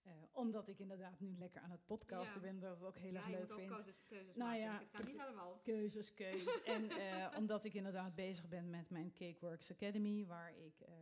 Eh, 0.02 0.12
omdat 0.32 0.68
ik 0.68 0.78
inderdaad 0.78 1.20
nu 1.20 1.36
lekker 1.38 1.60
aan 1.62 1.70
het 1.70 1.86
podcasten 1.86 2.34
Ja. 2.34 2.40
ben, 2.40 2.58
dat 2.58 2.76
het 2.76 2.84
ook 2.86 2.96
heel 2.98 3.12
ja, 3.12 3.18
erg 3.18 3.26
je 3.26 3.32
leuk 3.32 3.40
moet 3.42 3.50
ook 3.52 3.58
vind. 3.58 3.72
keuzes, 3.72 4.02
keuzes 4.04 4.36
Nou 4.36 4.50
maken. 4.50 4.64
ja, 4.64 4.78
het 4.78 4.90
kan 4.90 5.04
niet 5.06 5.18
allemaal. 5.20 5.60
Keuzes, 5.62 6.14
keuzes. 6.14 6.62
en 6.62 6.88
eh, 7.06 7.34
omdat 7.38 7.64
ik 7.64 7.74
inderdaad 7.74 8.14
bezig 8.14 8.48
ben 8.48 8.70
met 8.70 8.90
mijn 8.90 9.12
Cakeworks 9.12 9.70
Academy, 9.70 10.26
waar 10.26 10.56
ik 10.56 10.80
eh, 10.80 10.94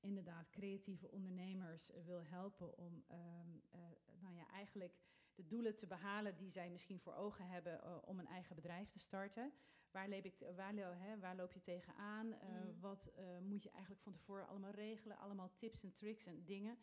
inderdaad 0.00 0.50
creatieve 0.50 1.10
ondernemers 1.10 1.90
eh, 1.92 2.04
wil 2.04 2.24
helpen 2.24 2.78
om 2.78 3.04
ehm, 3.06 3.50
eh, 3.70 3.80
nou 4.20 4.34
ja, 4.34 4.48
eigenlijk 4.50 4.94
de 5.36 5.46
doelen 5.46 5.76
te 5.76 5.86
behalen 5.86 6.36
die 6.36 6.50
zij 6.50 6.70
misschien 6.70 7.00
voor 7.00 7.14
ogen 7.14 7.48
hebben 7.48 7.82
eh, 7.82 7.96
om 8.04 8.18
een 8.18 8.26
eigen 8.26 8.54
bedrijf 8.54 8.90
te 8.90 8.98
starten. 8.98 9.52
Waar, 9.90 10.08
leep 10.08 10.24
ik 10.24 10.34
waar, 10.56 10.74
hè, 10.74 11.18
waar 11.18 11.36
loop 11.36 11.52
je 11.52 11.62
tegenaan? 11.62 12.28
Mhm. 12.28 12.80
Wat 12.80 13.10
eh, 13.14 13.38
moet 13.38 13.62
je 13.62 13.70
eigenlijk 13.70 14.02
van 14.02 14.12
tevoren 14.12 14.48
allemaal 14.48 14.70
regelen? 14.70 15.18
Allemaal 15.18 15.52
tips 15.56 15.82
en 15.82 15.94
tricks 15.94 16.24
en 16.26 16.44
dingen. 16.44 16.78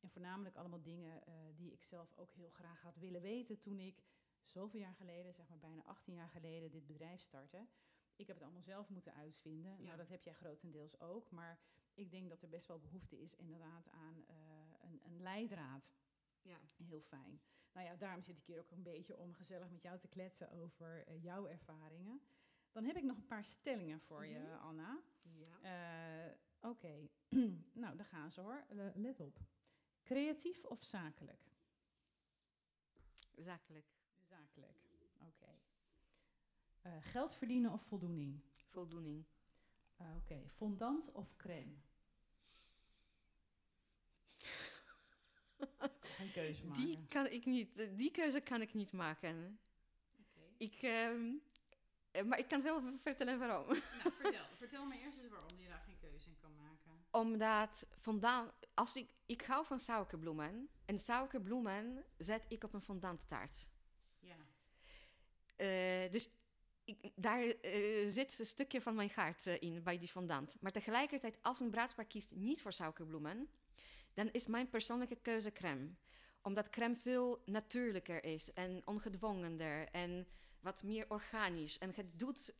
En 0.00 0.10
voornamelijk 0.10 0.56
allemaal 0.56 0.82
dingen 0.82 1.22
die 1.56 1.72
ik 1.72 1.82
zelf 1.82 2.12
ook 2.16 2.32
heel 2.32 2.50
graag 2.50 2.82
had 2.82 2.96
willen 2.96 3.20
weten 3.20 3.58
toen 3.58 3.78
ik 3.78 4.02
zoveel 4.42 4.80
jaar 4.80 4.94
geleden, 4.94 5.34
zeg 5.34 5.48
maar 5.48 5.58
bijna 5.58 5.82
18 5.82 6.14
jaar 6.14 6.28
geleden, 6.28 6.70
dit 6.70 6.86
bedrijf 6.86 7.20
startte. 7.20 7.66
Ik 8.16 8.26
heb 8.26 8.36
het 8.36 8.44
allemaal 8.44 8.62
zelf 8.62 8.88
moeten 8.88 9.14
uitvinden. 9.14 9.76
Ja. 9.78 9.84
Nou, 9.84 9.96
dat 9.96 10.08
heb 10.08 10.22
jij 10.22 10.34
grotendeels 10.34 11.00
ook. 11.00 11.30
Maar 11.30 11.58
ik 11.94 12.10
denk 12.10 12.28
dat 12.28 12.42
er 12.42 12.48
best 12.48 12.66
wel 12.66 12.78
behoefte 12.78 13.20
is 13.20 13.34
inderdaad 13.34 13.88
aan 13.90 14.24
een, 14.80 15.00
een 15.04 15.22
leidraad. 15.22 15.90
Ja. 16.42 16.58
Heel 16.76 17.00
fijn. 17.00 17.40
Nou 17.72 17.86
ja, 17.86 17.96
daarom 17.96 18.22
zit 18.22 18.36
ik 18.38 18.44
hier 18.44 18.58
ook 18.58 18.70
een 18.70 18.82
beetje 18.82 19.16
om 19.16 19.34
gezellig 19.34 19.70
met 19.70 19.82
jou 19.82 19.98
te 19.98 20.08
kletsen 20.08 20.50
over 20.50 21.06
eh, 21.06 21.22
jouw 21.22 21.46
ervaringen. 21.46 22.20
Dan 22.72 22.84
heb 22.84 22.96
ik 22.96 23.02
nog 23.04 23.16
een 23.16 23.26
paar 23.26 23.44
stellingen 23.44 24.00
voor 24.00 24.26
je, 24.26 24.38
Mhm. 24.38 24.52
Anna. 24.58 24.98
ja. 25.22 25.60
Eh, 26.26 26.34
Oké, 26.60 27.08
nou, 27.82 27.96
daar 27.96 28.06
gaan 28.06 28.30
ze 28.30 28.40
hoor. 28.40 28.64
Let 28.94 29.20
op. 29.20 29.38
Creatief 30.02 30.64
of 30.64 30.82
zakelijk? 30.84 31.46
zakelijk, 33.36 33.86
Zakelijk, 34.28 34.76
oké. 35.20 35.50
Eh, 36.82 36.96
geld 37.00 37.34
verdienen 37.34 37.72
of 37.72 37.82
voldoening? 37.82 38.40
voldoening. 38.68 39.24
Ah, 39.96 40.16
Oké, 40.16 40.48
fondant 40.48 41.12
of 41.12 41.36
crème? 41.36 41.74
Geen 46.18 46.32
keuze 46.32 46.66
maken. 46.66 46.84
Die, 46.84 46.98
kan 47.08 47.26
ik 47.26 47.46
niet, 47.46 47.76
eh, 47.76 47.86
die 47.96 48.10
keuze 48.10 48.40
kan 48.40 48.60
ik 48.60 48.74
niet 48.74 48.92
maken. 48.92 49.58
Oké. 50.20 50.40
Ik, 50.58 50.82
ehm, 50.82 51.32
eh, 52.10 52.24
maar 52.24 52.38
ik 52.38 52.48
kan 52.48 52.62
wel 52.62 52.82
vertellen 53.02 53.38
waarom. 53.38 53.66
Nou, 53.66 53.80
vertel. 54.20 54.44
vertel 54.56 54.86
me 54.86 55.00
eerst 55.00 55.18
eens 55.18 55.30
waarom 55.30 55.58
je 55.58 55.68
daar 55.68 55.82
geen 55.86 55.98
keuze 55.98 56.28
in 56.28 56.36
kan 56.40 56.54
maken. 56.56 57.06
Omdat 57.10 57.86
vandaan, 57.98 58.50
als 58.74 58.96
ik, 58.96 59.08
ik 59.26 59.42
hou 59.42 59.66
van 59.66 59.80
suikerbloemen. 59.80 60.68
En 60.84 60.98
suikerbloemen 60.98 62.04
zet 62.18 62.44
ik 62.48 62.64
op 62.64 62.74
een 62.74 62.82
fondanttaart. 62.82 63.68
Ja. 64.18 64.36
Eh, 65.56 66.10
dus 66.10 66.30
ik, 66.84 67.12
daar 67.14 67.54
zit 68.06 68.38
een 68.38 68.46
stukje 68.46 68.80
van 68.80 68.94
mijn 68.94 69.10
hart 69.14 69.46
in 69.46 69.82
bij 69.82 69.98
die 69.98 70.08
fondant. 70.08 70.56
Maar 70.60 70.72
tegelijkertijd, 70.72 71.38
als 71.42 71.60
een 71.60 71.70
bruidspaar 71.70 72.04
kiest 72.04 72.30
niet 72.30 72.62
voor 72.62 72.72
suikerbloemen, 72.72 73.48
dan 74.18 74.30
is 74.32 74.46
mijn 74.46 74.68
persoonlijke 74.68 75.16
keuze 75.16 75.52
crème. 75.52 75.94
Omdat 76.42 76.70
crème 76.70 76.96
veel 76.96 77.42
natuurlijker 77.44 78.24
is 78.24 78.52
en 78.52 78.82
ongedwongener 78.86 79.88
en 79.88 80.26
wat 80.60 80.82
meer 80.82 81.10
organisch. 81.10 81.78
En 81.78 81.94
het 81.94 82.18
doet, 82.18 82.54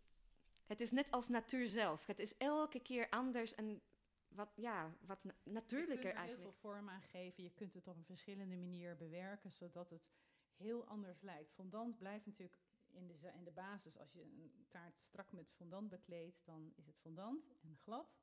het 0.67 0.81
is 0.81 0.91
net 0.91 1.11
als 1.11 1.29
natuur 1.29 1.67
zelf. 1.67 2.07
Het 2.07 2.19
is 2.19 2.37
elke 2.37 2.81
keer 2.81 3.09
anders 3.11 3.55
en 3.55 3.83
wat, 4.29 4.53
ja, 4.57 4.97
wat 5.01 5.25
na- 5.25 5.35
Je 5.43 5.51
natuurlijker 5.51 5.97
kunt 5.99 6.05
er 6.15 6.19
heel 6.21 6.29
eigenlijk. 6.29 6.59
veel 6.59 6.71
vorm 6.71 6.89
aan 6.89 7.03
geven. 7.03 7.43
Je 7.43 7.53
kunt 7.55 7.75
het 7.75 7.89
op 7.89 7.97
een 7.97 8.05
verschillende 8.05 8.57
manier 8.57 8.97
bewerken, 8.97 9.53
zodat 9.53 9.91
het 9.91 10.09
heel 10.57 10.87
anders 10.87 11.21
lijkt. 11.21 11.53
Fondant 11.53 11.99
blijft 11.99 12.27
natuurlijk 12.27 12.59
in 12.87 13.07
de, 13.07 13.33
in 13.35 13.45
de 13.45 13.53
basis. 13.53 13.99
Als 13.99 14.13
je 14.13 14.23
een 14.23 14.67
taart 14.69 15.01
strak 15.01 15.33
met 15.33 15.53
fondant 15.53 15.89
bekleedt, 15.89 16.41
dan 16.45 16.73
is 16.75 16.87
het 16.87 16.99
fondant 16.99 17.55
en 17.61 17.77
glad. 17.77 18.17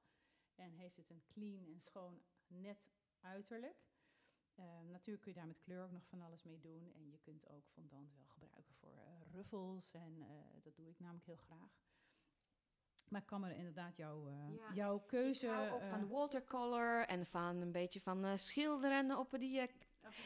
En 0.55 0.73
heeft 0.73 0.97
het 0.97 1.09
een 1.09 1.23
clean 1.27 1.65
en 1.67 1.81
schoon 1.81 2.21
net 2.47 2.87
uiterlijk. 3.25 3.77
Eh, 4.55 4.65
natuurlijk 4.91 5.23
kun 5.23 5.31
je 5.33 5.37
daar 5.37 5.47
met 5.47 5.59
kleur 5.59 5.83
ook 5.83 5.91
nog 5.91 6.05
van 6.07 6.21
alles 6.21 6.43
mee 6.43 6.59
doen. 6.59 6.91
En 6.95 7.09
je 7.09 7.17
kunt 7.17 7.49
ook 7.49 7.67
fondant 7.73 8.13
wel 8.15 8.25
gebruiken 8.25 8.75
voor 8.75 8.93
eh, 8.97 9.33
ruffels. 9.33 9.93
En 9.93 10.21
eh, 10.21 10.63
dat 10.63 10.75
doe 10.75 10.89
ik 10.89 10.99
namelijk 10.99 11.25
heel 11.25 11.35
graag. 11.35 11.83
Maar 13.09 13.21
ik 13.21 13.27
kan 13.27 13.41
me 13.41 13.55
inderdaad 13.55 13.97
jouw, 13.97 14.27
eh, 14.27 14.55
Ja, 14.55 14.73
jouw 14.73 14.99
keuze... 14.99 15.45
Ik 15.45 15.51
hou 15.51 15.69
ook 15.69 15.89
van 15.89 16.07
watercolor 16.07 17.05
en 17.07 17.25
van 17.25 17.61
een 17.61 17.71
beetje 17.71 18.01
van 18.01 18.39
schilderen 18.39 19.17
op 19.17 19.35
die 19.39 19.69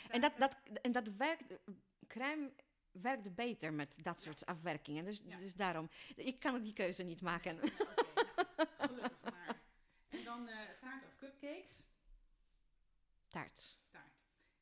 En 0.09 0.21
dat, 0.21 0.37
dat, 0.37 0.57
en 0.81 0.91
dat 0.91 1.07
werkt, 1.07 1.59
crème 2.07 2.53
werkt 2.91 3.35
beter 3.35 3.73
met 3.73 4.03
dat 4.03 4.19
soort 4.19 4.45
afwerkingen. 4.45 5.05
Dus, 5.05 5.21
Ja. 5.25 5.37
dus 5.37 5.55
daarom, 5.55 5.89
ik 6.15 6.39
kan 6.39 6.61
die 6.61 6.73
keuze 6.73 7.03
niet 7.03 7.21
maken. 7.21 7.57
Gelukkig 8.77 9.21
maar. 9.21 9.61
En 10.09 10.23
dan 10.23 10.49
taart 10.79 11.05
of 11.05 11.15
cupcakes? 11.17 11.88
Taart. 13.29 13.79
Taart. 13.91 14.13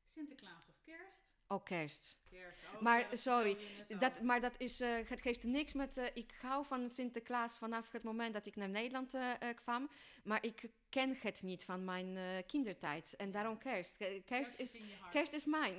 Sinterklaas 0.06 0.68
of 0.70 0.76
kerst? 0.84 1.26
Ook 1.48 1.66
kerst. 1.66 2.20
Kerst. 2.30 2.60
Oh, 2.76 2.82
Maar, 2.82 3.08
sorry, 3.12 3.58
al. 3.90 3.98
Dat, 4.00 4.22
maar 4.22 4.42
dat 4.42 4.54
is, 4.58 4.80
eh, 4.82 4.96
het 5.08 5.22
geeft 5.22 5.44
niks 5.44 5.74
met... 5.74 5.98
eh, 5.98 6.06
ik 6.14 6.34
hou 6.42 6.66
van 6.66 6.90
Sinterklaas 6.90 7.58
vanaf 7.58 7.92
het 7.92 8.04
moment 8.04 8.34
dat 8.34 8.46
ik 8.46 8.56
naar 8.56 8.70
Nederland 8.70 9.14
eh, 9.14 9.32
kwam. 9.56 9.90
Maar 10.24 10.44
ik 10.44 10.70
ken 10.90 11.18
het 11.20 11.42
niet 11.44 11.64
van 11.64 11.84
mijn 11.84 12.44
kindertijd. 12.46 13.16
En 13.16 13.32
daarom 13.32 13.58
kerst. 13.58 13.98
Kerst 14.26 14.60
is, 14.60 14.78
kerst 15.12 15.34
is 15.34 15.46
mijn. 15.46 15.76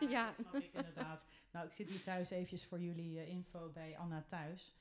Ja, 0.00 0.08
Ja. 0.08 0.26
dat 0.26 0.34
snap 0.34 0.54
ik 0.54 0.72
inderdaad. 0.74 1.24
Nou, 1.52 1.66
ik 1.66 1.72
zit 1.72 1.88
hier 1.90 2.02
thuis 2.02 2.30
eventjes 2.30 2.66
voor 2.66 2.80
jullie 2.80 3.26
info 3.26 3.68
bij 3.70 3.98
Anna 3.98 4.24
thuis. 4.28 4.74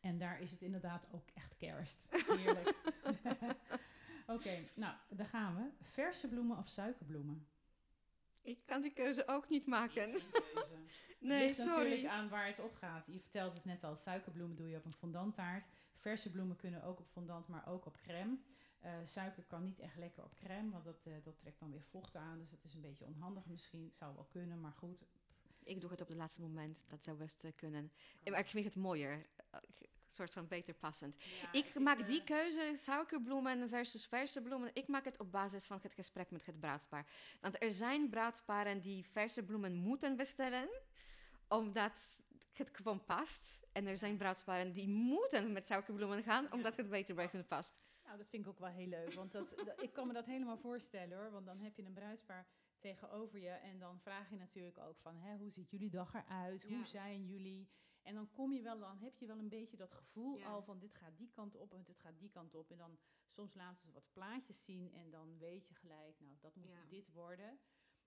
En 0.00 0.18
daar 0.18 0.40
is 0.40 0.50
het 0.50 0.62
inderdaad 0.62 1.06
ook 1.12 1.28
echt 1.34 1.56
kerst. 1.56 2.00
Heerlijk. 2.10 2.72
Oké, 4.26 4.58
nou, 4.74 4.94
daar 5.08 5.26
gaan 5.26 5.56
we. 5.56 5.84
Verse 5.84 6.28
bloemen 6.28 6.58
of 6.58 6.68
suikerbloemen? 6.68 7.46
ik 8.44 8.58
kan 8.64 8.82
die 8.82 8.92
keuze 8.92 9.28
ook 9.28 9.48
niet 9.48 9.66
maken. 9.66 10.10
Keuze. 10.10 10.26
Nee, 11.18 11.46
ligt 11.46 11.58
natuurlijk 11.58 12.00
sorry. 12.00 12.06
aan 12.06 12.28
waar 12.28 12.46
het 12.46 12.60
op 12.60 12.74
gaat. 12.74 13.06
Je 13.06 13.20
vertelt 13.20 13.54
het 13.54 13.64
net 13.64 13.84
al, 13.84 13.96
suikerbloemen 13.96 14.56
doe 14.56 14.68
je 14.68 14.76
op 14.76 14.84
een 14.84 14.92
fondanttaart. 14.92 15.66
Verse 15.96 16.30
bloemen 16.30 16.56
kunnen 16.56 16.82
ook 16.82 16.98
op 16.98 17.06
fondant, 17.06 17.48
maar 17.48 17.68
ook 17.68 17.86
op 17.86 17.96
crème. 17.96 18.36
Eh, 18.80 18.92
suiker 19.04 19.42
kan 19.44 19.62
niet 19.62 19.78
echt 19.78 19.96
lekker 19.96 20.24
op 20.24 20.34
crème, 20.34 20.70
want 20.70 20.84
dat, 20.84 21.06
eh, 21.06 21.12
dat 21.24 21.38
trekt 21.38 21.60
dan 21.60 21.70
weer 21.70 21.82
vocht 21.82 22.16
aan. 22.16 22.38
Dus 22.38 22.50
dat 22.50 22.64
is 22.64 22.74
een 22.74 22.80
beetje 22.80 23.04
onhandig 23.04 23.46
misschien. 23.46 23.84
Het 23.84 23.96
zou 23.96 24.14
wel 24.14 24.24
kunnen, 24.24 24.60
maar 24.60 24.72
goed. 24.72 25.04
Ik 25.62 25.80
doe 25.80 25.90
het 25.90 26.00
op 26.00 26.08
het 26.08 26.16
laatste 26.16 26.40
moment. 26.40 26.84
Dat 26.88 27.04
zou 27.04 27.16
best 27.16 27.44
eh, 27.44 27.50
kunnen. 27.56 27.92
Maar 28.30 28.38
ik 28.38 28.46
vind 28.48 28.64
het 28.64 28.76
mooier. 28.76 29.26
Soort 30.14 30.32
van 30.32 30.48
beter 30.48 30.74
passend. 30.74 31.16
Ja, 31.42 31.52
ik 31.52 31.78
maak 31.78 32.06
die 32.06 32.24
keuze, 32.24 32.72
suikerbloemen 32.76 33.68
versus 33.68 34.06
verse 34.06 34.40
bloemen. 34.42 34.70
Ik 34.72 34.88
maak 34.88 35.04
het 35.04 35.18
op 35.18 35.32
basis 35.32 35.66
van 35.66 35.78
het 35.82 35.92
gesprek 35.92 36.30
met 36.30 36.46
het 36.46 36.60
bruidspaar. 36.60 37.06
Want 37.40 37.62
er 37.62 37.70
zijn 37.72 38.08
bruidsparen 38.08 38.80
die 38.80 39.06
verse 39.12 39.42
bloemen 39.42 39.74
moeten 39.74 40.16
bestellen, 40.16 40.68
omdat 41.48 42.18
het 42.52 42.70
gewoon 42.72 43.04
past. 43.04 43.62
En 43.72 43.86
er 43.86 43.96
zijn 43.96 44.16
bruidsparen 44.16 44.72
die 44.72 44.88
moeten 44.88 45.52
met 45.52 45.66
suikerbloemen 45.66 46.22
gaan, 46.22 46.52
omdat 46.52 46.76
het 46.76 46.88
beter 46.90 47.14
bij 47.14 47.28
hun 47.32 47.46
past. 47.46 47.82
Nou, 48.04 48.18
dat 48.18 48.28
vind 48.28 48.42
ik 48.42 48.48
ook 48.48 48.58
wel 48.58 48.68
heel 48.68 48.86
leuk. 48.88 49.12
Want 49.12 49.32
dat, 49.32 49.58
dat- 49.64 49.82
ik 49.82 49.92
kan 49.92 50.06
me 50.06 50.12
dat 50.12 50.26
helemaal 50.26 50.58
voorstellen 50.58 51.18
hoor. 51.18 51.30
Want 51.30 51.46
dan 51.46 51.58
heb 51.60 51.76
je 51.76 51.84
een 51.84 51.92
bruidspaar 51.92 52.46
tegenover 52.78 53.38
je. 53.38 53.48
En 53.48 53.78
dan 53.78 54.00
vraag 54.00 54.30
je 54.30 54.36
natuurlijk 54.36 54.78
ook 54.78 54.98
van, 55.02 55.16
hè, 55.16 55.36
hoe 55.36 55.50
ziet 55.50 55.70
jullie 55.70 55.90
dag 55.90 56.14
eruit? 56.14 56.62
Ja. 56.68 56.76
Hoe 56.76 56.86
zijn 56.86 57.26
jullie? 57.26 57.68
En 58.04 58.14
dan 58.14 58.30
kom 58.30 58.52
je 58.52 58.62
wel, 58.62 58.78
dan 58.78 58.98
heb 58.98 59.16
je 59.18 59.26
wel 59.26 59.38
een 59.38 59.48
beetje 59.48 59.76
dat 59.76 59.92
gevoel 59.92 60.36
Ja. 60.38 60.46
al 60.46 60.62
van 60.62 60.78
dit 60.78 60.94
gaat 60.94 61.16
die 61.16 61.30
kant 61.30 61.56
op 61.56 61.72
en 61.74 61.82
dit 61.82 61.98
gaat 62.00 62.18
die 62.18 62.30
kant 62.30 62.54
op. 62.54 62.70
En 62.70 62.78
dan 62.78 62.98
soms 63.28 63.54
laten 63.54 63.82
ze 63.84 63.92
wat 63.92 64.12
plaatjes 64.12 64.64
zien 64.64 64.92
en 64.92 65.10
dan 65.10 65.38
weet 65.38 65.68
je 65.68 65.74
gelijk, 65.74 66.20
nou 66.20 66.36
dat 66.40 66.54
moet 66.56 66.68
Ja. 66.70 66.84
dit 66.88 67.12
worden. 67.12 67.58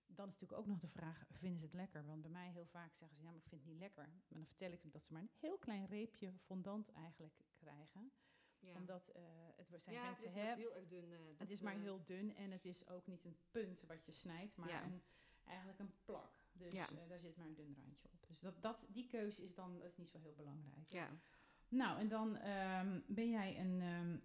Dan 0.05 0.27
is 0.27 0.33
natuurlijk 0.33 0.59
ook 0.59 0.67
nog 0.67 0.79
de 0.79 0.87
vraag, 0.87 1.25
vinden 1.31 1.59
ze 1.59 1.65
het 1.65 1.73
lekker? 1.73 2.05
Want 2.05 2.21
bij 2.21 2.31
mij 2.31 2.51
heel 2.51 2.65
vaak 2.65 2.93
zeggen 2.93 3.17
ze, 3.17 3.23
ja 3.23 3.29
maar 3.29 3.39
ik 3.39 3.47
vind 3.47 3.61
het 3.61 3.69
niet 3.71 3.79
lekker. 3.79 4.07
Maar 4.07 4.37
dan 4.39 4.45
vertel 4.47 4.71
ik 4.71 4.81
hem 4.81 4.91
dat 4.91 5.03
ze 5.05 5.13
maar 5.13 5.21
een 5.21 5.31
heel 5.39 5.57
klein 5.57 5.85
reepje 5.85 6.33
fondant 6.39 6.89
eigenlijk 6.91 7.35
krijgen. 7.55 8.11
Ja. 8.59 8.75
Omdat 8.75 9.09
eh, 9.09 9.21
het 9.55 9.83
zijn 9.83 9.95
ja, 9.95 10.01
het 10.09 10.19
mensen 10.19 10.25
is 10.25 10.33
hè, 10.33 10.47
net 10.47 10.57
heel 10.57 10.75
erg 10.75 10.87
dun. 10.87 11.11
eh, 11.13 11.19
het 11.37 11.49
is 11.49 11.61
maar 11.61 11.75
eh, 11.75 11.81
heel 11.81 12.03
dun 12.05 12.35
en 12.35 12.51
het 12.51 12.65
is 12.65 12.87
ook 12.87 13.07
niet 13.07 13.25
een 13.25 13.37
punt 13.51 13.81
wat 13.81 14.05
je 14.05 14.11
snijdt, 14.11 14.55
maar 14.57 14.83
een, 14.83 15.03
eigenlijk 15.43 15.79
een 15.79 15.93
plak. 16.05 16.45
Dus 16.57 16.73
Ja. 16.73 16.89
eh, 16.89 17.09
daar 17.09 17.19
zit 17.19 17.35
maar 17.37 17.45
een 17.45 17.55
dun 17.55 17.75
randje 17.77 18.07
op. 18.11 18.27
Dus 18.27 18.39
dat, 18.39 18.61
dat, 18.61 18.85
die 18.89 19.07
keuze 19.07 19.43
is 19.43 19.53
dan 19.53 19.79
dat 19.79 19.87
is 19.87 19.97
niet 19.97 20.09
zo 20.09 20.17
heel 20.19 20.33
belangrijk. 20.35 20.85
Ja. 20.93 21.07
Nou, 21.69 21.99
en 21.99 22.07
dan 22.07 22.35
ehm, 22.37 22.99
ben 23.07 23.29
jij 23.29 23.59
een, 23.59 23.81
ehm, 23.81 24.17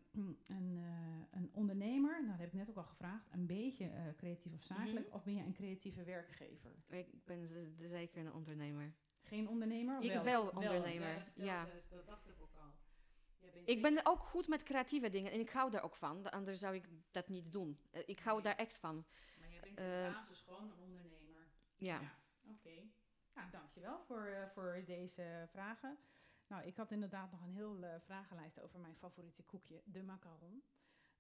een, 0.57 0.77
eh, 0.79 1.39
een 1.41 1.51
ondernemer, 1.55 2.13
nou 2.17 2.27
dat 2.31 2.39
heb 2.39 2.47
ik 2.49 2.53
net 2.55 2.71
ook 2.71 2.77
al 2.77 2.83
gevraagd, 2.85 3.27
een 3.33 3.47
beetje 3.47 3.85
eh, 3.89 4.05
creatief 4.17 4.53
of 4.53 4.63
zakelijk, 4.63 5.07
Mhm. 5.07 5.15
of 5.15 5.25
ben 5.25 5.35
jij 5.35 5.45
een 5.45 5.53
creatieve 5.53 6.05
werkgever? 6.05 6.71
Ik 6.89 7.25
ben 7.25 7.47
zeker 7.79 8.27
een 8.27 8.33
ondernemer. 8.33 8.93
Geen 9.23 9.49
ondernemer? 9.49 10.03
Ik 10.03 10.13
wel, 10.13 10.25
wel 10.25 10.49
ondernemer, 10.49 11.33
ja. 11.35 11.69
Dat 11.91 12.07
dacht 12.07 12.29
ik 12.29 12.35
ook 12.43 12.55
al. 12.55 12.71
Ik 13.65 13.83
ben 13.83 14.07
ook 14.07 14.21
goed 14.21 14.49
met 14.49 14.63
creatieve 14.63 15.11
dingen 15.11 15.33
en 15.33 15.41
ik 15.41 15.51
hou 15.51 15.71
daar 15.71 15.83
ook 15.83 15.97
van. 15.97 16.31
Anders 16.31 16.59
zou 16.59 16.75
ik 16.75 16.89
dat 17.11 17.29
niet 17.29 17.53
doen. 17.53 17.79
Ik 18.07 18.19
hou 18.21 18.35
Nee. 18.35 18.45
daar 18.45 18.57
echt 18.57 18.79
van. 18.79 19.05
Maar 19.41 19.51
jij 19.51 19.61
bent 19.61 19.79
in 19.79 19.85
de 19.85 20.11
basis 20.13 20.41
gewoon 20.41 20.63
een 20.65 20.77
ondernemer. 20.79 21.47
Ja. 21.77 22.01
Nou, 23.35 23.51
dankjewel 23.51 24.01
voor, 24.07 24.27
eh, 24.27 24.49
voor 24.49 24.83
deze 24.87 25.49
vragen. 25.51 25.99
Nou, 26.47 26.65
ik 26.65 26.77
had 26.77 26.91
inderdaad 26.91 27.31
nog 27.31 27.43
een 27.43 27.53
heel 27.53 27.83
eh, 27.85 28.01
vragenlijst 28.01 28.61
over 28.61 28.81
mijn 28.81 28.97
favoriete 28.97 29.43
koekje, 29.43 29.83
de 29.85 30.03
macaron. 30.03 30.63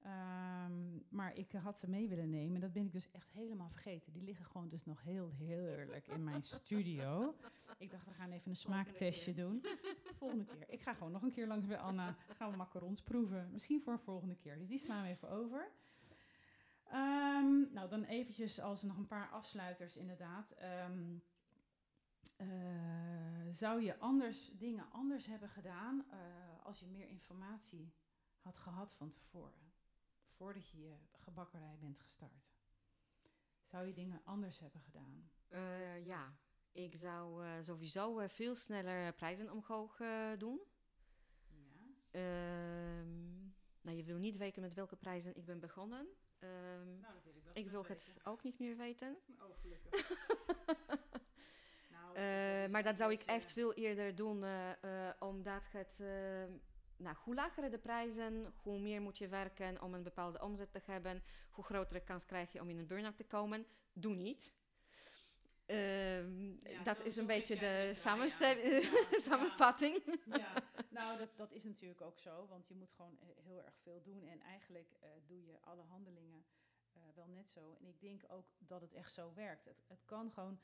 Ehm, 0.02 0.98
maar 1.08 1.34
ik 1.36 1.52
had 1.52 1.78
ze 1.78 1.88
mee 1.88 2.08
willen 2.08 2.30
nemen. 2.30 2.60
Dat 2.60 2.72
ben 2.72 2.84
ik 2.84 2.92
dus 2.92 3.10
echt 3.10 3.32
helemaal 3.32 3.68
vergeten. 3.68 4.12
Die 4.12 4.22
liggen 4.22 4.44
gewoon 4.44 4.68
dus 4.68 4.84
nog 4.84 5.02
heel 5.02 5.30
heerlijk 5.30 6.06
in 6.06 6.24
mijn 6.24 6.42
studio. 6.42 7.34
Ik 7.78 7.90
dacht, 7.90 8.04
we 8.04 8.12
gaan 8.12 8.30
even 8.30 8.50
een 8.50 8.56
smaaktestje 8.56 9.34
doen. 9.34 9.64
Volgende 10.18 10.44
keer. 10.44 10.64
Ik 10.68 10.80
ga 10.80 10.94
gewoon 10.94 11.12
nog 11.12 11.22
een 11.22 11.32
keer 11.32 11.46
langs 11.46 11.66
bij 11.66 11.78
Anna. 11.78 12.16
Gaan 12.36 12.50
we 12.50 12.56
macarons 12.56 13.02
proeven. 13.02 13.50
Misschien 13.52 13.80
voor 13.82 13.92
een 13.92 13.98
volgende 13.98 14.36
keer. 14.36 14.58
Dus 14.58 14.68
die 14.68 14.78
slaan 14.78 15.02
we 15.02 15.08
even 15.08 15.30
over. 15.30 15.70
Ehm, 16.84 17.72
nou, 17.72 17.88
dan 17.88 18.04
eventjes 18.04 18.60
als 18.60 18.82
nog 18.82 18.96
een 18.96 19.06
paar 19.06 19.28
afsluiters 19.28 19.96
inderdaad. 19.96 20.50
Ehm, 20.50 21.16
eh, 22.42 23.48
zou 23.50 23.82
je 23.82 23.98
anders 23.98 24.50
dingen 24.54 24.90
anders 24.90 25.26
hebben 25.26 25.48
gedaan 25.48 26.04
eh, 26.10 26.18
als 26.64 26.80
je 26.80 26.86
meer 26.86 27.08
informatie 27.08 27.94
had 28.38 28.58
gehad 28.58 28.92
van 28.92 29.12
tevoren? 29.12 29.72
Voordat 30.30 30.68
je 30.70 30.80
je 30.80 30.96
gebakkerij 31.12 31.76
bent 31.80 31.98
gestart. 31.98 32.50
Zou 33.64 33.86
je 33.86 33.92
dingen 33.92 34.20
anders 34.24 34.58
hebben 34.58 34.80
gedaan? 34.80 35.30
Eh, 35.48 36.06
ja, 36.06 36.36
ik 36.72 36.94
zou 36.94 37.44
sowieso 37.62 38.26
veel 38.26 38.56
sneller 38.56 39.12
prijzen 39.12 39.50
omhoog 39.50 40.00
doen. 40.38 40.60
Ja. 41.46 41.86
Ehm, 42.10 43.40
nou, 43.80 43.96
je 43.96 44.04
wil 44.04 44.18
niet 44.18 44.36
weten 44.36 44.62
met 44.62 44.74
welke 44.74 44.96
prijzen 44.96 45.36
ik 45.36 45.44
ben 45.44 45.60
begonnen. 45.60 46.06
Ehm, 46.38 47.00
Nou, 47.00 47.14
ik 47.52 47.70
wil 47.70 47.84
het 47.84 48.16
ook 48.22 48.42
niet 48.42 48.58
meer 48.58 48.76
weten. 48.76 49.16
Oh, 49.38 49.56
gelukkig. 49.60 49.90
Eh, 52.14 52.70
maar 52.70 52.82
dat 52.82 52.98
zou 52.98 53.12
ik 53.12 53.22
echt 53.22 53.52
veel 53.52 53.74
eerder 53.74 54.14
doen, 54.14 54.44
eh, 54.44 54.70
eh, 54.70 55.14
omdat 55.18 55.62
het, 55.70 55.98
nou, 56.96 57.16
hoe 57.24 57.34
lager 57.34 57.70
de 57.70 57.78
prijzen, 57.78 58.52
hoe 58.62 58.78
meer 58.78 59.00
moet 59.00 59.18
je 59.18 59.28
werken 59.28 59.82
om 59.82 59.94
een 59.94 60.02
bepaalde 60.02 60.42
omzet 60.42 60.72
te 60.72 60.80
hebben, 60.84 61.22
hoe 61.50 61.64
grotere 61.64 62.00
kans 62.00 62.24
krijg 62.24 62.52
je 62.52 62.60
om 62.60 62.68
in 62.68 62.78
een 62.78 62.86
burn-out 62.86 63.16
te 63.16 63.24
komen. 63.24 63.66
Doe 63.92 64.14
niet. 64.14 64.54
Ehm, 65.66 66.50
Ja, 66.50 66.82
dat 66.84 67.00
is 67.00 67.16
een 67.16 67.26
beetje 67.26 67.56
de 67.56 67.90
ja, 67.92 69.18
samenvatting. 69.20 70.02
ja, 70.24 70.52
nou, 70.88 71.18
dat, 71.18 71.36
dat 71.36 71.52
is 71.52 71.64
natuurlijk 71.64 72.00
ook 72.00 72.18
zo, 72.18 72.46
want 72.48 72.68
je 72.68 72.74
moet 72.74 72.92
gewoon 72.96 73.18
heel 73.42 73.62
erg 73.64 73.74
veel 73.82 74.02
doen. 74.02 74.26
En 74.26 74.40
eigenlijk 74.40 74.96
doe 75.26 75.44
je 75.44 75.60
alle 75.60 75.82
handelingen 75.82 76.44
eh, 76.92 77.00
wel 77.14 77.26
net 77.28 77.50
zo. 77.50 77.76
En 77.80 77.86
ik 77.86 78.00
denk 78.00 78.22
ook 78.28 78.46
dat 78.58 78.80
het 78.80 78.92
echt 78.92 79.12
zo 79.12 79.32
werkt. 79.34 79.64
Het, 79.64 79.82
het 79.86 80.04
kan 80.04 80.30
gewoon, 80.32 80.60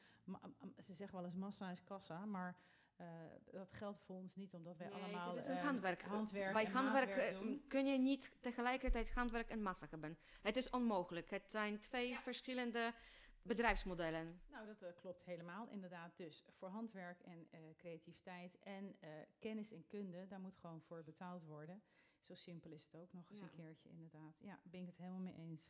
ze 0.84 0.94
zeggen 0.94 1.16
wel 1.16 1.26
eens 1.26 1.34
massa 1.34 1.70
is 1.70 1.84
kassa, 1.84 2.24
maar 2.24 2.56
eh, 2.96 3.06
dat 3.50 3.72
geldt 3.72 4.00
voor 4.00 4.16
ons 4.16 4.34
niet, 4.34 4.54
omdat 4.54 4.76
wij 4.76 4.88
Nee, 4.88 5.02
allemaal 5.02 5.34
het 5.34 5.38
is 5.44 5.48
een 5.50 5.56
eh, 5.56 5.64
handwerk. 5.64 6.02
handwerk 6.02 6.52
Bij 6.52 6.64
handwerk 6.66 7.36
kun 7.68 7.86
je 7.86 7.98
niet 7.98 8.36
tegelijkertijd 8.40 9.10
handwerk 9.10 9.48
en 9.48 9.62
massa 9.62 9.86
hebben. 9.90 10.18
Het 10.42 10.56
is 10.56 10.70
onmogelijk. 10.70 11.30
Het 11.30 11.50
zijn 11.50 11.78
twee 11.78 12.18
verschillende 12.18 12.94
bedrijfsmodellen. 13.42 14.40
Nou, 14.50 14.66
dat 14.78 14.94
klopt 14.94 15.24
helemaal, 15.24 15.68
inderdaad. 15.68 16.16
Dus 16.16 16.44
voor 16.50 16.68
handwerk 16.68 17.20
en 17.22 17.48
creativiteit 17.76 18.58
en 18.58 18.96
kennis 19.38 19.72
en 19.72 19.86
kunde, 19.86 20.26
daar 20.26 20.40
moet 20.40 20.56
gewoon 20.56 20.82
voor 20.82 21.04
betaald 21.04 21.44
worden. 21.44 21.82
Zo 22.20 22.34
simpel 22.34 22.70
is 22.72 22.84
het 22.84 22.94
ook 22.94 23.12
nog 23.12 23.30
eens 23.30 23.38
Ja. 23.38 23.44
een 23.44 23.50
keertje, 23.50 23.88
inderdaad. 23.88 24.36
Ja, 24.40 24.60
ben 24.62 24.80
ik 24.80 24.86
het 24.86 24.96
helemaal 24.96 25.20
mee 25.20 25.34
eens. 25.34 25.68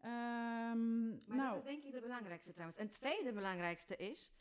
Ehm, 0.00 1.08
Maar 1.08 1.36
nou, 1.36 1.54
dat 1.54 1.56
is 1.56 1.70
denk 1.70 1.84
ik 1.84 1.92
de 1.92 2.00
belangrijkste 2.00 2.52
trouwens. 2.52 2.78
En 2.78 2.86
het 2.86 2.94
tweede 2.94 3.32
belangrijkste 3.32 3.96
is, 3.96 4.32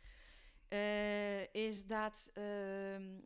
eh, 0.67 1.53
is 1.53 1.85
dat 1.85 2.29
ehm, 2.33 3.19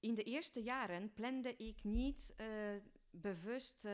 in 0.00 0.14
de 0.14 0.22
eerste 0.22 0.62
jaren 0.62 1.12
plande 1.12 1.56
ik 1.56 1.84
niet 1.84 2.34
eh, 2.36 2.46
bewust 3.10 3.84
eh, 3.84 3.92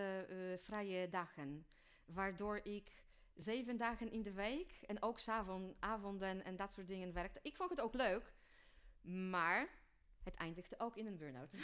vrije 0.56 1.08
dagen. 1.08 1.66
Waardoor 2.06 2.60
ik 2.62 3.04
zeven 3.34 3.76
dagen 3.76 4.10
in 4.10 4.22
de 4.22 4.32
week 4.32 4.80
en 4.86 5.02
ook 5.02 5.18
avonden 5.78 6.44
en 6.44 6.56
dat 6.56 6.72
soort 6.72 6.88
dingen 6.88 7.12
werkte. 7.12 7.40
Ik 7.42 7.56
vond 7.56 7.70
het 7.70 7.80
ook 7.80 7.94
leuk, 7.94 8.34
maar 9.00 9.68
het 10.22 10.34
eindigde 10.34 10.78
ook 10.78 10.96
in 10.96 11.06
een 11.06 11.16
burn-out. 11.16 11.54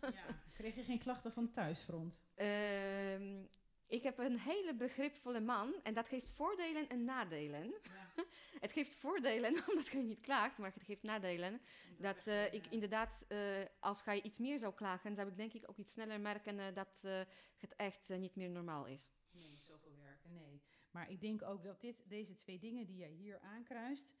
ja, 0.00 0.42
kreeg 0.52 0.74
je 0.74 0.84
geen 0.84 0.98
klachten 0.98 1.32
van 1.32 1.50
thuisfront? 1.50 2.14
Ik 3.86 4.02
heb 4.02 4.18
een 4.18 4.38
hele 4.38 4.74
begripvolle 4.74 5.40
man 5.40 5.74
en 5.82 5.94
dat 5.94 6.08
geeft 6.08 6.30
voordelen 6.30 6.88
en 6.88 7.04
nadelen. 7.04 7.74
Ja, 7.82 8.24
Het 8.60 8.72
geeft 8.72 8.94
voordelen 8.94 9.62
omdat 9.68 9.88
je 9.88 9.98
niet 9.98 10.20
klaagt, 10.20 10.58
maar 10.58 10.72
het 10.74 10.82
geeft 10.82 11.02
nadelen. 11.02 11.60
Dat 11.98 12.26
eh, 12.26 12.52
ik 12.52 12.66
inderdaad, 12.66 13.24
eh, 13.28 13.38
als 13.80 14.04
je 14.04 14.22
iets 14.22 14.38
meer 14.38 14.58
zou 14.58 14.74
klagen, 14.74 15.14
zou 15.14 15.28
ik 15.28 15.36
denk 15.36 15.52
ik 15.52 15.68
ook 15.68 15.76
iets 15.76 15.92
sneller 15.92 16.20
merken 16.20 16.58
eh, 16.58 16.74
dat 16.74 17.02
het 17.58 17.76
echt 17.76 18.08
niet 18.08 18.36
meer 18.36 18.50
normaal 18.50 18.86
is. 18.86 19.10
Nee, 19.30 19.58
zoveel 19.60 19.96
werken, 19.96 20.32
nee. 20.32 20.62
Maar 20.90 21.10
ik 21.10 21.20
denk 21.20 21.42
ook 21.42 21.62
dat 21.62 21.80
dit, 21.80 22.08
deze 22.08 22.34
twee 22.34 22.58
dingen 22.58 22.86
die 22.86 22.96
jij 22.96 23.10
hier 23.10 23.40
aankruist, 23.40 24.12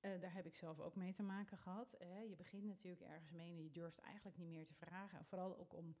daar 0.00 0.34
heb 0.34 0.46
ik 0.46 0.54
zelf 0.54 0.80
ook 0.80 0.96
mee 0.96 1.12
te 1.12 1.22
maken 1.22 1.58
gehad. 1.58 1.94
Hè. 1.98 2.20
Je 2.20 2.36
begint 2.36 2.64
natuurlijk 2.64 3.02
ergens 3.02 3.30
mee 3.30 3.50
en 3.50 3.62
je 3.62 3.70
durft 3.70 3.98
eigenlijk 3.98 4.38
niet 4.38 4.50
meer 4.50 4.66
te 4.66 4.74
vragen. 4.74 5.18
En 5.18 5.24
vooral 5.24 5.58
ook 5.58 5.74
om, 5.74 5.96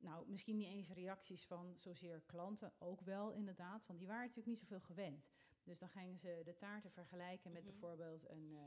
nou, 0.00 0.28
misschien 0.28 0.56
niet 0.56 0.66
eens 0.66 0.90
reacties 0.90 1.46
van 1.46 1.74
zozeer 1.78 2.20
klanten, 2.26 2.72
ook 2.78 3.00
wel 3.00 3.30
inderdaad, 3.32 3.86
want 3.86 3.98
die 3.98 4.08
waren 4.08 4.22
natuurlijk 4.26 4.48
niet 4.48 4.58
zoveel 4.60 4.80
gewend. 4.80 5.28
Dus 5.62 5.78
dan 5.78 5.88
gingen 5.88 6.18
ze 6.18 6.40
de 6.44 6.56
taarten 6.56 6.90
vergelijken 6.90 7.52
met 7.52 7.62
Mhm. 7.62 7.70
bijvoorbeeld 7.70 8.28
een, 8.28 8.52
eh, 8.54 8.60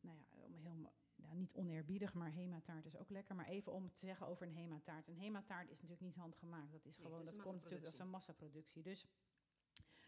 nou 0.00 0.16
ja, 0.16 0.24
om 0.30 0.54
heel, 0.56 0.92
nou, 1.16 1.34
niet 1.36 1.54
oneerbiedig, 1.54 2.14
maar 2.14 2.30
Hema-taart 2.30 2.84
is 2.86 2.96
ook 2.96 3.10
lekker. 3.10 3.34
Maar 3.34 3.46
even 3.46 3.72
om 3.72 3.92
te 3.92 3.98
zeggen 4.06 4.26
over 4.26 4.46
een 4.46 4.54
Hema-taart. 4.54 5.08
Een 5.08 5.18
Hema-taart 5.18 5.64
is 5.70 5.74
natuurlijk 5.74 6.00
niet 6.00 6.16
handgemaakt. 6.16 6.72
Dat 6.72 6.84
is 6.84 6.96
Nee, 6.98 7.06
gewoon, 7.06 7.20
is 7.20 7.32
dat 7.34 7.42
komt 7.42 7.54
natuurlijk 7.62 7.84
als 7.86 7.98
een 7.98 8.08
massaproductie. 8.10 8.82
Dus 8.82 9.06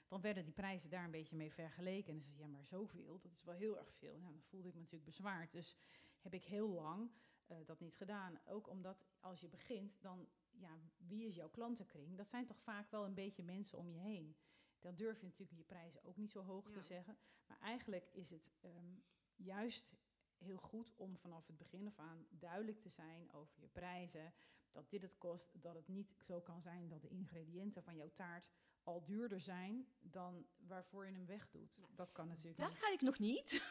dan 0.09 0.21
werden 0.21 0.45
die 0.45 0.53
prijzen 0.53 0.91
daar 0.91 1.05
een 1.05 1.11
beetje 1.11 1.37
mee 1.37 1.53
vergeleken. 1.53 2.09
En 2.09 2.15
dan 2.15 2.25
zei 2.25 2.39
ja, 2.39 2.47
maar 2.47 2.65
zoveel, 2.65 3.19
dat 3.21 3.33
is 3.33 3.43
wel 3.45 3.55
heel 3.55 3.79
erg 3.79 3.93
veel. 3.95 4.19
Nou, 4.19 4.33
dan 4.33 4.43
voelde 4.43 4.69
ik 4.69 4.75
me 4.75 4.81
natuurlijk 4.81 5.11
bezwaard. 5.11 5.53
Dus 5.53 5.77
heb 6.21 6.35
ik 6.35 6.45
heel 6.45 6.69
lang 6.69 7.11
eh, 7.47 7.57
dat 7.67 7.81
niet 7.81 7.97
gedaan. 7.97 8.41
Ook 8.45 8.69
omdat 8.69 9.07
als 9.21 9.41
je 9.41 9.49
begint, 9.49 10.03
dan, 10.03 10.29
ja, 10.61 10.79
wie 10.97 11.27
is 11.27 11.35
jouw 11.35 11.49
klantenkring? 11.49 12.17
Dat 12.17 12.29
zijn 12.29 12.47
toch 12.47 12.61
vaak 12.61 12.91
wel 12.91 13.05
een 13.05 13.15
beetje 13.15 13.43
mensen 13.43 13.79
om 13.79 13.91
je 13.91 13.99
heen. 13.99 14.37
Dan 14.79 14.95
durf 14.97 15.21
je 15.21 15.27
natuurlijk 15.27 15.59
je 15.59 15.65
prijzen 15.65 16.05
ook 16.05 16.17
niet 16.17 16.31
zo 16.31 16.43
hoog 16.43 16.71
te 16.71 16.83
zeggen. 16.83 17.17
Maar 17.47 17.59
eigenlijk 17.61 18.09
is 18.13 18.31
het 18.31 18.53
ehm, 18.61 18.95
juist 19.37 19.97
heel 20.39 20.57
goed 20.59 20.93
om 20.97 21.17
vanaf 21.19 21.47
het 21.47 21.57
begin 21.57 21.87
af 21.87 21.99
aan 21.99 22.27
duidelijk 22.31 22.81
te 22.81 22.89
zijn 22.89 23.33
over 23.33 23.61
je 23.61 23.69
prijzen. 23.69 24.33
Dat 24.71 24.91
dit 24.91 25.03
het 25.03 25.19
kost, 25.19 25.63
dat 25.63 25.75
het 25.75 25.89
niet 25.89 26.17
zo 26.21 26.41
kan 26.41 26.61
zijn 26.61 26.89
dat 26.89 27.03
de 27.03 27.09
ingrediënten 27.09 27.83
van 27.83 27.97
jouw 27.97 28.11
taart 28.15 28.49
al 28.83 29.05
duurder 29.05 29.41
zijn 29.41 29.89
dan 30.01 30.47
waarvoor 30.57 31.07
je 31.07 31.13
hem 31.13 31.27
wegdoet. 31.27 31.77
Nou, 31.79 31.91
Dat 31.95 32.13
kan 32.13 32.29
natuurlijk 32.29 32.59
Dat 32.59 32.69
niet. 32.69 32.79
ga 32.79 32.93
ik 32.93 33.01
nog 33.01 33.19
niet, 33.19 33.63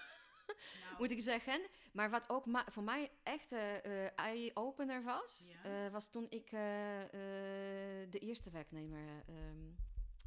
Nou, 0.47 0.95
moet 0.97 1.11
ik 1.11 1.21
zeggen. 1.21 1.61
Maar 1.91 2.09
wat 2.09 2.29
ook 2.29 2.45
voor 2.65 2.83
mij 2.83 3.11
echt 3.23 3.51
eh, 3.51 4.19
eye-opener 4.19 5.03
was, 5.03 5.47
Ja. 5.63 5.85
eh, 5.85 5.91
was 5.91 6.09
toen 6.09 6.25
ik 6.29 6.49
de 8.09 8.19
eerste 8.19 8.49
werknemer 8.49 9.23
ehm, 9.27 9.71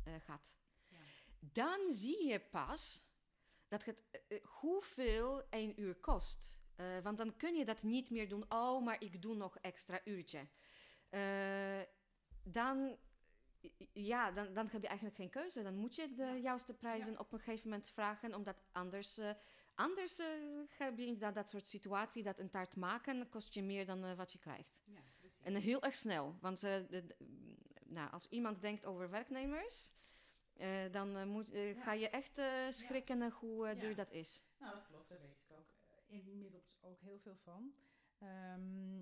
eh, 0.05 0.15
had. 0.27 0.41
Ja. 0.89 0.99
dan 1.41 1.91
zie 1.91 2.27
je 2.27 2.41
pas 2.41 3.05
dat 3.69 3.85
het, 3.85 3.99
hoeveel 4.43 5.43
één 5.51 5.81
uur 5.81 5.95
kost. 5.95 6.59
Want 7.03 7.19
dan 7.19 7.37
kun 7.37 7.55
je 7.55 7.65
dat 7.65 7.83
niet 7.83 8.11
meer 8.11 8.29
doen. 8.29 8.45
Oh, 8.49 8.85
maar 8.85 9.03
ik 9.03 9.23
doe 9.23 9.35
nog 9.35 9.59
extra 9.59 10.01
uurtje. 10.05 10.47
Dan, 12.43 12.97
ja, 13.93 14.31
dan, 14.31 14.53
dan 14.53 14.69
heb 14.71 14.83
je 14.83 14.89
eigenlijk 14.89 15.17
geen 15.17 15.31
keuze. 15.31 15.63
Dan 15.63 15.75
moet 15.75 15.97
je 15.97 16.15
de 16.15 16.23
Ja. 16.25 16.35
juiste 16.35 16.75
prijzen 16.75 17.19
op 17.19 17.33
een 17.33 17.39
gegeven 17.39 17.69
moment 17.71 17.89
vragen, 17.89 18.35
omdat 18.35 18.57
anders, 18.73 19.21
anders 19.81 20.19
eh, 20.19 20.27
heb 20.69 20.99
je 20.99 21.05
inderdaad 21.07 21.35
dat 21.35 21.49
soort 21.51 21.67
situatie 21.67 22.23
dat 22.23 22.39
een 22.39 22.51
taart 22.51 22.77
maken 22.77 23.29
kost 23.29 23.55
je 23.55 23.63
meer 23.63 23.87
dan 23.87 24.05
eh, 24.05 24.15
wat 24.17 24.33
je 24.33 24.39
krijgt. 24.39 24.81
Ja. 24.85 25.01
En 25.43 25.55
heel 25.55 25.83
erg 25.83 25.95
snel. 25.95 26.37
Want 26.41 26.63
eh, 26.63 26.75
de, 26.89 27.07
de- 27.07 27.17
nou, 27.85 28.11
als 28.11 28.29
iemand 28.29 28.61
denkt 28.61 28.85
over 28.85 29.11
werknemers, 29.11 29.93
dan 30.91 31.29
moet, 31.29 31.49
Ja. 31.49 31.75
ga 31.83 31.93
je 31.93 32.09
echt 32.09 32.41
schrikken 32.75 33.31
hoe 33.31 33.77
duur 33.77 33.95
dat 33.95 34.11
is. 34.11 34.45
Nou, 34.59 34.75
dat 34.75 34.87
klopt, 34.87 35.09
daar 35.09 35.21
weet 35.21 35.37
ik 35.49 35.57
ook 35.57 35.67
inmiddels 36.07 36.73
ook 36.81 37.01
heel 37.01 37.19
veel 37.19 37.37
van. 37.37 37.75
Ehm, 38.19 38.99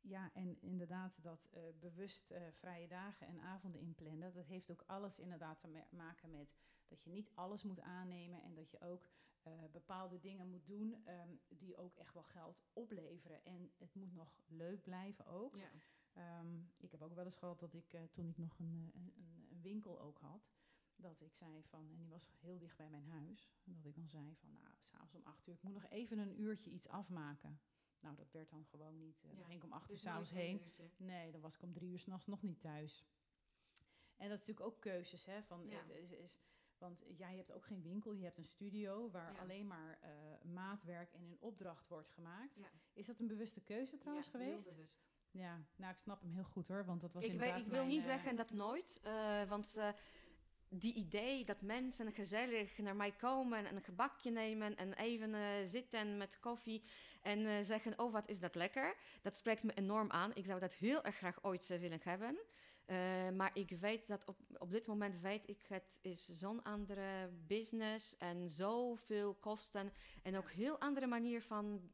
ja, 0.00 0.30
en 0.34 0.60
inderdaad 0.60 1.22
dat 1.22 1.48
bewust 1.80 2.32
vrije 2.52 2.88
dagen 2.88 3.26
en 3.26 3.40
avonden 3.40 3.80
inplannen, 3.80 4.32
dat 4.32 4.46
heeft 4.46 4.70
ook 4.70 4.84
alles 4.86 5.18
inderdaad 5.18 5.60
te 5.60 5.68
ma- 5.68 5.86
maken 5.90 6.30
met 6.30 6.54
dat 6.88 7.02
je 7.04 7.10
niet 7.10 7.30
alles 7.34 7.62
moet 7.62 7.80
aannemen 7.80 8.42
en 8.42 8.54
dat 8.54 8.70
je 8.70 8.80
ook 8.80 9.10
eh, 9.42 9.52
bepaalde 9.72 10.20
dingen 10.20 10.48
moet 10.48 10.66
doen 10.66 11.04
ehm, 11.04 11.28
die 11.48 11.76
ook 11.76 11.96
echt 11.96 12.14
wel 12.14 12.22
geld 12.22 12.62
opleveren. 12.72 13.44
En 13.44 13.72
het 13.78 13.94
moet 13.94 14.12
nog 14.12 14.40
leuk 14.46 14.82
blijven 14.82 15.26
ook. 15.26 15.56
Ja. 15.56 15.70
Ehm, 16.12 16.60
ik 16.76 16.90
heb 16.90 17.02
ook 17.02 17.14
wel 17.14 17.24
eens 17.24 17.36
gehad 17.36 17.60
dat 17.60 17.74
ik, 17.74 17.92
eh, 17.92 18.02
toen 18.12 18.28
ik 18.28 18.38
nog 18.38 18.58
een, 18.58 18.90
eh, 18.94 19.00
een, 19.00 19.12
een, 19.50 19.60
winkel 19.62 20.00
ook 20.00 20.18
had, 20.18 20.50
dat 20.96 21.20
ik 21.20 21.34
zei 21.34 21.62
van, 21.62 21.88
en 21.88 21.96
die 21.96 22.08
was 22.08 22.32
heel 22.40 22.58
dicht 22.58 22.76
bij 22.76 22.88
mijn 22.90 23.06
huis, 23.06 23.52
en 23.64 23.72
dat 23.74 23.84
ik 23.84 23.94
dan 23.94 24.08
zei 24.08 24.34
van, 24.34 24.52
nou, 24.62 24.74
s'avonds 24.80 25.14
om 25.14 25.22
acht 25.24 25.46
uur, 25.46 25.54
ik 25.54 25.62
moet 25.62 25.72
nog 25.72 25.86
even 25.88 26.18
een 26.18 26.40
uurtje 26.40 26.70
iets 26.70 26.88
afmaken. 26.88 27.60
Nou, 28.00 28.16
dat 28.16 28.30
werd 28.32 28.50
dan 28.50 28.64
gewoon 28.64 28.98
niet. 28.98 29.20
Ja, 29.22 29.34
Dan 29.34 29.44
ging 29.44 29.58
ik 29.58 29.64
om 29.64 29.72
acht 29.72 29.88
uur 29.90 29.94
Dus 29.94 30.04
s'avonds 30.04 30.30
nooit 30.30 30.42
één 30.42 30.56
heen. 30.56 30.66
uurtje. 30.66 30.90
Nee, 30.96 31.32
dan 31.32 31.40
was 31.40 31.54
ik 31.54 31.62
om 31.62 31.72
drie 31.72 31.90
uur 31.90 31.98
s'nachts 31.98 32.26
nog 32.26 32.42
niet 32.42 32.60
thuis. 32.60 33.04
En 34.16 34.28
dat 34.28 34.38
is 34.40 34.46
natuurlijk 34.46 34.66
ook 34.66 34.80
keuzes, 34.80 35.24
hè. 35.24 35.42
Van, 35.42 35.66
Ja. 35.68 35.76
het 35.76 35.90
is, 35.90 36.10
is, 36.12 36.38
want 36.82 37.02
jij 37.16 37.36
hebt 37.36 37.52
ook 37.52 37.66
geen 37.66 37.82
winkel, 37.82 38.12
je 38.12 38.24
hebt 38.24 38.38
een 38.38 38.46
studio 38.46 39.10
waar 39.10 39.32
Ja. 39.32 39.38
alleen 39.40 39.66
maar 39.66 39.98
eh, 40.00 40.10
maatwerk 40.52 41.12
en 41.12 41.24
in 41.24 41.36
opdracht 41.40 41.88
wordt 41.88 42.08
gemaakt. 42.10 42.56
Ja. 42.56 42.70
Is 42.92 43.06
dat 43.06 43.18
een 43.20 43.26
bewuste 43.26 43.60
keuze 43.60 43.98
trouwens 43.98 44.28
Ja, 44.32 44.38
heel 44.38 44.46
geweest? 44.48 44.68
bewust. 44.68 45.00
Ja, 45.30 45.60
nou 45.76 45.92
ik 45.92 45.98
snap 45.98 46.20
hem 46.20 46.32
heel 46.32 46.44
goed 46.44 46.68
hoor, 46.68 46.84
want 46.84 47.00
dat 47.00 47.12
was 47.12 47.22
Ik, 47.22 47.30
inderdaad 47.32 47.58
ik 47.60 47.66
wil 47.66 47.74
mijn, 47.76 47.88
niet 47.88 48.00
eh, 48.02 48.06
zeggen 48.06 48.36
dat 48.36 48.52
nooit, 48.52 49.00
eh, 49.02 49.42
want 49.48 49.80
die 50.68 50.94
idee 50.94 51.44
dat 51.44 51.60
mensen 51.62 52.12
gezellig 52.12 52.78
naar 52.78 52.96
mij 52.96 53.12
komen 53.12 53.66
en 53.66 53.76
een 53.76 53.82
gebakje 53.82 54.30
nemen 54.30 54.76
en 54.76 54.92
even 54.94 55.68
zitten 55.68 56.16
met 56.16 56.38
koffie 56.40 56.82
en 57.22 57.64
zeggen, 57.64 57.98
oh 57.98 58.12
wat 58.12 58.28
is 58.28 58.40
dat 58.40 58.54
lekker, 58.54 58.96
dat 59.22 59.36
spreekt 59.36 59.62
me 59.62 59.74
enorm 59.74 60.10
aan. 60.10 60.34
Ik 60.34 60.44
zou 60.44 60.60
dat 60.60 60.72
heel 60.74 61.04
erg 61.04 61.16
graag 61.16 61.44
ooit 61.44 61.66
willen 61.66 62.00
hebben. 62.02 62.38
Eh, 62.92 63.30
maar 63.30 63.50
ik 63.54 63.70
weet 63.70 64.06
dat 64.06 64.24
op, 64.24 64.38
op 64.58 64.70
dit 64.70 64.86
moment 64.86 65.18
weet 65.20 65.48
ik, 65.48 65.64
het 65.68 65.98
is 66.02 66.24
zo'n 66.26 66.62
andere 66.62 67.30
business 67.46 68.16
en 68.16 68.50
zoveel 68.50 69.34
kosten 69.34 69.92
en 70.22 70.36
ook 70.36 70.50
heel 70.50 70.78
andere 70.78 71.06
manier 71.06 71.42
van 71.42 71.90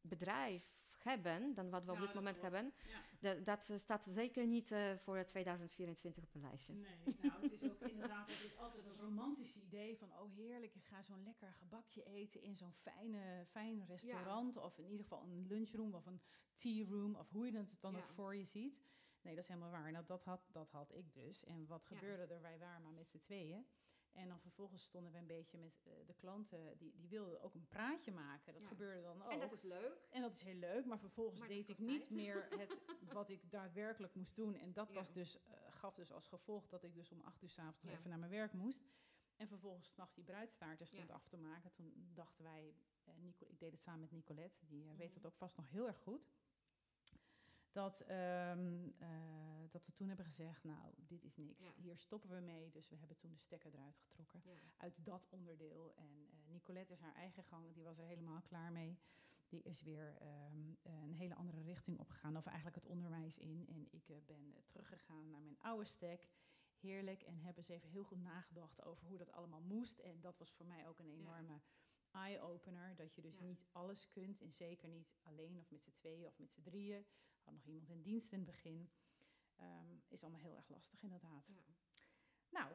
bedrijf 0.00 0.74
hebben 0.98 1.54
dan 1.54 1.70
wat 1.70 1.84
we 1.84 1.90
op 1.90 1.96
Ja, 1.96 2.04
dit 2.04 2.14
moment 2.14 2.40
hebben. 2.40 2.72
Ja. 2.88 3.02
Dat, 3.20 3.44
dat 3.44 3.70
eh, 3.70 3.78
staat 3.78 4.06
zeker 4.06 4.46
niet 4.46 4.72
eh, 4.72 4.96
voor 4.96 5.24
2024 5.24 6.24
op 6.24 6.34
een 6.34 6.40
lijstje. 6.40 6.74
Nee, 6.74 7.16
nou 7.22 7.42
het 7.42 7.52
is 7.52 7.64
ook 7.64 7.80
inderdaad, 7.80 8.30
het 8.30 8.44
is 8.44 8.58
altijd 8.58 8.86
een 8.86 8.96
romantisch 8.96 9.56
idee 9.56 9.96
van, 9.96 10.08
oh 10.18 10.34
heerlijk, 10.34 10.74
ik 10.74 10.84
ga 10.84 11.02
zo'n 11.02 11.22
lekker 11.24 11.52
gebakje 11.52 12.04
eten 12.04 12.42
in 12.42 12.56
zo'n 12.56 12.72
fijne, 12.72 13.44
fijn 13.50 13.86
restaurant. 13.86 14.56
Of 14.56 14.78
in 14.78 14.84
ieder 14.84 15.02
geval 15.02 15.22
een 15.22 15.46
lunchroom 15.46 15.94
of 15.94 16.06
een 16.06 16.20
tea 16.54 16.86
room 16.88 17.14
of 17.14 17.30
hoe 17.30 17.46
je 17.46 17.56
het 17.56 17.80
dan 17.80 17.96
ook 17.96 18.10
voor 18.14 18.36
je 18.36 18.44
ziet. 18.44 18.80
Nee, 19.26 19.34
dat 19.34 19.44
is 19.44 19.50
helemaal 19.50 19.70
waar. 19.70 19.90
Nou, 19.92 20.04
dat 20.06 20.24
had, 20.24 20.48
dat 20.52 20.70
had 20.70 20.94
ik 20.94 21.14
dus. 21.14 21.44
En 21.44 21.66
wat 21.66 21.86
Ja. 21.88 21.96
gebeurde 21.96 22.34
er? 22.34 22.40
Wij 22.40 22.58
waren 22.58 22.82
maar 22.82 22.92
met 22.92 23.08
z'n 23.10 23.18
tweeën. 23.18 23.66
En 24.12 24.28
dan 24.28 24.40
vervolgens 24.40 24.82
stonden 24.82 25.12
we 25.12 25.18
een 25.18 25.26
beetje 25.26 25.58
met 25.58 25.86
eh, 25.86 25.92
de 26.06 26.14
klanten, 26.14 26.78
die, 26.78 26.94
die 26.96 27.08
wilden 27.08 27.40
ook 27.40 27.54
een 27.54 27.66
praatje 27.66 28.12
maken. 28.12 28.52
Dat 28.52 28.62
Ja. 28.62 28.68
gebeurde 28.68 29.02
dan 29.02 29.22
ook. 29.22 29.32
En 29.32 29.40
dat 29.40 29.52
is 29.52 29.62
leuk. 29.62 30.06
En 30.10 30.22
dat 30.22 30.32
is 30.34 30.42
heel 30.42 30.54
leuk, 30.54 30.84
maar 30.86 30.98
vervolgens 30.98 31.38
Maar 31.38 31.48
deed 31.48 31.68
ik 31.68 31.78
niet 31.78 31.98
tijd. 31.98 32.10
meer 32.10 32.46
het 32.60 32.82
wat 33.12 33.28
ik 33.28 33.50
daadwerkelijk 33.50 34.14
moest 34.14 34.36
doen. 34.36 34.54
En 34.54 34.72
dat 34.72 34.88
Ja. 34.88 34.94
was 34.94 35.12
dus, 35.12 35.42
eh, 35.42 35.52
gaf 35.70 35.94
dus 35.94 36.12
als 36.12 36.26
gevolg 36.28 36.68
dat 36.68 36.82
ik 36.82 36.94
dus 36.94 37.12
om 37.12 37.20
acht 37.20 37.42
uur 37.42 37.48
s'avonds 37.50 37.82
nog 37.82 37.92
Ja. 37.92 37.98
even 37.98 38.10
naar 38.10 38.18
mijn 38.18 38.30
werk 38.30 38.52
moest. 38.52 38.84
En 39.36 39.48
vervolgens 39.48 39.88
s'nachts 39.88 40.14
die 40.14 40.24
bruidstaarten 40.24 40.86
stond 40.86 41.10
af 41.10 41.26
te 41.28 41.36
maken. 41.36 41.72
Toen 41.72 42.10
dachten 42.14 42.44
wij, 42.44 42.74
eh, 43.04 43.14
Nico, 43.16 43.46
ik 43.48 43.58
deed 43.58 43.72
het 43.72 43.82
samen 43.82 44.00
met 44.00 44.10
Nicolette, 44.12 44.66
die 44.66 44.84
weet 44.96 45.12
Mhm. 45.12 45.14
dat 45.20 45.26
ook 45.32 45.36
vast 45.38 45.56
nog 45.56 45.70
heel 45.70 45.86
erg 45.86 45.98
goed. 45.98 46.28
Dat, 47.76 48.00
ehm, 48.00 48.88
eh, 48.98 49.08
dat 49.70 49.86
we 49.86 49.92
toen 49.92 50.08
hebben 50.08 50.26
gezegd, 50.26 50.64
nou, 50.64 50.92
dit 50.96 51.24
is 51.24 51.36
niks. 51.36 51.64
Ja. 51.64 51.72
Hier 51.76 51.98
stoppen 51.98 52.30
we 52.30 52.40
mee. 52.40 52.70
Dus 52.70 52.88
we 52.88 52.96
hebben 52.96 53.16
toen 53.16 53.30
de 53.32 53.38
stekker 53.38 53.74
eruit 53.74 53.96
getrokken 53.98 54.40
Ja. 54.44 54.58
uit 54.76 55.04
dat 55.04 55.26
onderdeel. 55.30 55.94
En 55.94 56.28
eh, 56.30 56.36
Nicolette 56.52 56.92
is 56.92 57.00
haar 57.00 57.14
eigen 57.14 57.44
gang, 57.44 57.74
die 57.74 57.84
was 57.84 57.98
er 57.98 58.04
helemaal 58.04 58.42
klaar 58.42 58.72
mee. 58.72 58.98
Die 59.48 59.62
is 59.62 59.82
weer 59.82 60.16
ehm, 60.20 60.74
een 60.82 61.14
hele 61.14 61.34
andere 61.34 61.62
richting 61.62 61.98
opgegaan, 61.98 62.36
of 62.36 62.46
eigenlijk 62.46 62.76
het 62.76 62.86
onderwijs 62.86 63.38
in. 63.38 63.66
En 63.68 63.88
ik 63.90 64.08
eh, 64.08 64.16
ben 64.26 64.54
teruggegaan 64.66 65.28
naar 65.28 65.42
mijn 65.42 65.58
oude 65.60 65.84
stek. 65.84 66.28
Heerlijk. 66.80 67.22
En 67.22 67.38
hebben 67.38 67.64
ze 67.64 67.72
even 67.72 67.88
heel 67.88 68.04
goed 68.04 68.20
nagedacht 68.22 68.82
over 68.84 69.06
hoe 69.06 69.18
dat 69.18 69.32
allemaal 69.32 69.60
moest. 69.62 69.98
En 69.98 70.20
dat 70.20 70.38
was 70.38 70.52
voor 70.52 70.66
mij 70.66 70.88
ook 70.88 70.98
een 70.98 71.10
enorme 71.10 71.60
eye-opener. 72.10 72.96
Dat 72.96 73.14
je 73.14 73.20
dus 73.22 73.38
Ja. 73.38 73.44
niet 73.44 73.64
alles 73.72 74.10
kunt. 74.10 74.40
En 74.40 74.52
zeker 74.52 74.88
niet 74.88 75.14
alleen 75.22 75.58
of 75.58 75.70
met 75.70 75.82
z'n 75.82 75.92
tweeën 75.92 76.26
of 76.26 76.38
met 76.38 76.52
z'n 76.52 76.62
drieën. 76.62 77.06
Hadden 77.46 77.62
nog 77.64 77.74
iemand 77.74 77.90
in 77.90 78.02
dienst 78.02 78.32
in 78.32 78.38
het 78.38 78.46
begin. 78.46 78.90
Ehm, 79.56 79.86
is 80.08 80.22
allemaal 80.22 80.40
heel 80.40 80.56
erg 80.56 80.68
lastig, 80.68 81.02
inderdaad. 81.02 81.46
Ja. 81.46 81.62
Nou, 82.50 82.74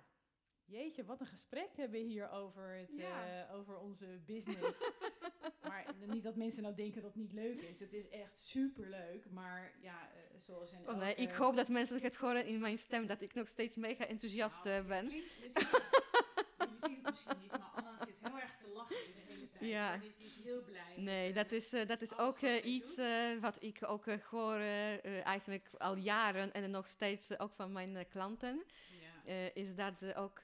jeetje, 0.66 1.06
wat 1.06 1.20
een 1.22 1.28
gesprek 1.28 1.76
hebben 1.76 2.00
we 2.00 2.06
hier 2.06 2.30
over, 2.30 2.76
het, 2.76 2.92
Ja. 2.96 3.46
eh, 3.48 3.56
over 3.56 3.78
onze 3.78 4.22
business. 4.26 4.80
maar 5.68 5.86
niet 6.08 6.24
dat 6.24 6.36
mensen 6.36 6.64
nou 6.64 6.76
denken 6.76 7.02
dat 7.02 7.14
het 7.14 7.22
niet 7.22 7.32
leuk 7.34 7.62
is. 7.62 7.80
Het 7.80 7.94
is 7.94 8.10
echt 8.10 8.38
super 8.38 8.90
leuk. 8.90 9.30
Maar 9.32 9.74
ja, 9.82 10.12
eh, 10.14 10.40
zoals 10.40 10.72
in 10.72 10.88
Oh 10.90 10.96
nee, 10.98 11.10
elke- 11.16 11.22
ik 11.22 11.32
hoop 11.32 11.56
dat 11.56 11.70
mensen 11.70 12.02
het 12.02 12.16
horen 12.16 12.46
in 12.46 12.60
mijn 12.60 12.78
stem 12.78 13.08
dat 13.08 13.22
ik 13.22 13.34
nog 13.34 13.48
steeds 13.48 13.76
mega 13.76 14.06
enthousiast 14.06 14.64
Nou, 14.64 14.84
ben. 14.88 15.08
klinkt- 15.08 15.26
je 15.32 15.50
ziet 15.50 15.72
het- 15.72 16.00
Jullie 16.58 16.80
zien 16.80 16.96
het 16.96 17.10
misschien 17.10 17.40
niet, 17.40 17.52
maar 17.52 17.72
Anna 17.76 18.06
zit 18.06 18.20
heel 18.20 18.40
erg 18.40 18.58
te 18.58 18.68
lachen 18.68 18.96
Ja. 19.62 19.98
Die, 19.98 20.10
is, 20.10 20.16
die 20.16 20.26
is 20.26 20.40
heel 20.44 20.64
blij. 20.64 20.94
Nee, 20.96 21.26
met, 21.26 21.36
dat 21.36 21.52
eh, 21.52 21.58
is, 21.58 21.74
eh, 21.74 21.88
dat 21.88 22.02
is 22.02 22.18
ook 22.18 22.40
wat 22.40 22.50
eh, 22.50 22.66
iets 22.66 23.00
wat 23.40 23.64
ik 23.64 23.78
ook 23.82 24.06
hoor 24.30 24.60
eigenlijk 25.24 25.70
al 25.78 25.96
jaren 25.96 26.54
en 26.54 26.72
nog 26.72 26.88
steeds 26.88 27.40
ook 27.40 27.54
van 27.54 27.72
mijn 27.72 28.08
klanten. 28.08 28.64
ja. 29.24 29.34
is 29.54 29.76
dat 29.76 29.98
ze 29.98 30.16
ook 30.16 30.42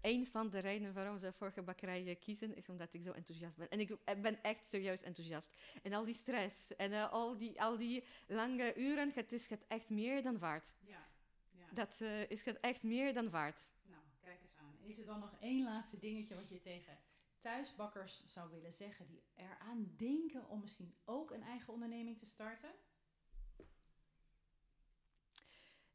een 0.00 0.26
van 0.26 0.50
de 0.50 0.58
redenen 0.58 0.92
waarom 0.92 1.18
ze 1.18 1.32
voor 1.32 1.52
gebakkerij 1.52 2.06
eh, 2.06 2.20
kiezen, 2.20 2.56
is 2.56 2.68
omdat 2.68 2.92
ik 2.92 3.02
zo 3.02 3.12
enthousiast 3.12 3.56
ben. 3.56 3.68
En 3.68 3.80
ik 3.80 3.96
ben 4.22 4.42
echt 4.42 4.66
serieus 4.66 5.02
enthousiast. 5.02 5.54
En 5.82 5.92
al 5.92 6.04
die 6.04 6.14
stress 6.14 6.76
en 6.76 7.10
al, 7.10 7.36
die, 7.36 7.62
al 7.62 7.76
die 7.76 8.04
lange 8.26 8.74
uren, 8.76 9.12
het 9.14 9.32
is 9.32 9.48
het 9.48 9.64
echt 9.68 9.88
meer 9.88 10.22
dan 10.22 10.38
waard. 10.38 10.74
ja. 10.80 11.06
ja. 11.50 11.66
Dat 11.72 12.00
is 12.28 12.44
het 12.44 12.60
echt 12.60 12.82
meer 12.82 13.14
dan 13.14 13.30
waard. 13.30 13.68
Nou, 13.84 14.02
kijk 14.22 14.40
eens 14.42 14.56
aan. 14.56 14.76
Is 14.84 14.98
er 14.98 15.06
dan 15.06 15.20
nog 15.20 15.36
één 15.40 15.64
laatste 15.64 15.98
dingetje 15.98 16.34
wat 16.34 16.48
je 16.48 16.60
tegen 16.60 16.98
thuisbakkers 17.46 18.24
zou 18.26 18.50
willen 18.50 18.72
zeggen 18.72 19.06
die 19.06 19.22
eraan 19.34 19.94
denken 19.96 20.48
om 20.48 20.60
misschien 20.60 20.94
ook 21.04 21.30
een 21.30 21.42
eigen 21.42 21.72
onderneming 21.72 22.18
te 22.18 22.26
starten? 22.26 22.70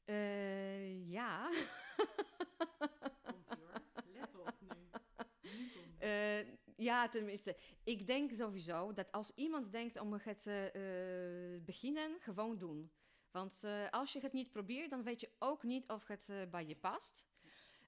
Eh, 0.06 1.10
ja. 1.10 1.50
Komt 3.24 3.48
hoor. 3.48 3.74
Let 4.14 4.36
op 4.36 4.56
nu. 4.60 4.68
Nu 5.42 5.72
komt 5.72 5.86
het. 5.98 6.02
Eh, 6.02 6.58
ja, 6.76 7.10
tenminste. 7.10 7.58
Ik 7.84 8.08
denk 8.08 8.34
sowieso 8.34 8.94
dat 8.94 9.12
als 9.12 9.32
iemand 9.36 9.72
denkt 9.72 10.00
om 10.00 10.14
het 10.14 10.42
te 10.42 10.72
eh, 10.72 11.66
beginnen, 11.66 12.20
gewoon 12.20 12.58
doen. 12.58 12.92
Want 13.32 13.64
als 13.90 14.14
je 14.14 14.20
het 14.20 14.34
niet 14.34 14.52
probeert, 14.52 14.90
dan 14.90 15.04
weet 15.04 15.22
je 15.22 15.32
ook 15.40 15.64
niet 15.64 15.90
of 15.90 16.08
het 16.08 16.48
bij 16.50 16.68
je 16.68 16.76
past. 16.76 17.31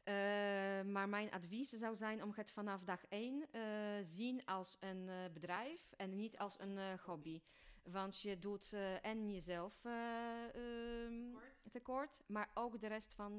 Eh, 0.04 0.82
maar 0.82 1.10
mijn 1.10 1.32
advies 1.32 1.70
zou 1.70 1.96
zijn 1.96 2.24
om 2.24 2.32
het 2.36 2.52
vanaf 2.52 2.84
dag 2.84 3.06
één 3.10 3.52
eh 3.52 3.62
zien 4.02 4.46
als 4.46 4.78
een 4.80 5.10
eh, 5.10 5.16
bedrijf 5.34 5.92
en 5.98 6.16
niet 6.16 6.38
als 6.38 6.60
een 6.60 7.00
hobby. 7.06 7.42
Want 7.84 8.22
je 8.22 8.40
doet 8.40 8.74
en 9.02 9.32
jezelf 9.32 9.86
eh, 9.86 10.44
ehm, 10.44 11.32
Tekort? 11.32 11.72
tekort, 11.72 12.24
maar 12.28 12.52
ook 12.54 12.80
de 12.80 12.88
rest 12.88 13.14
van 13.14 13.38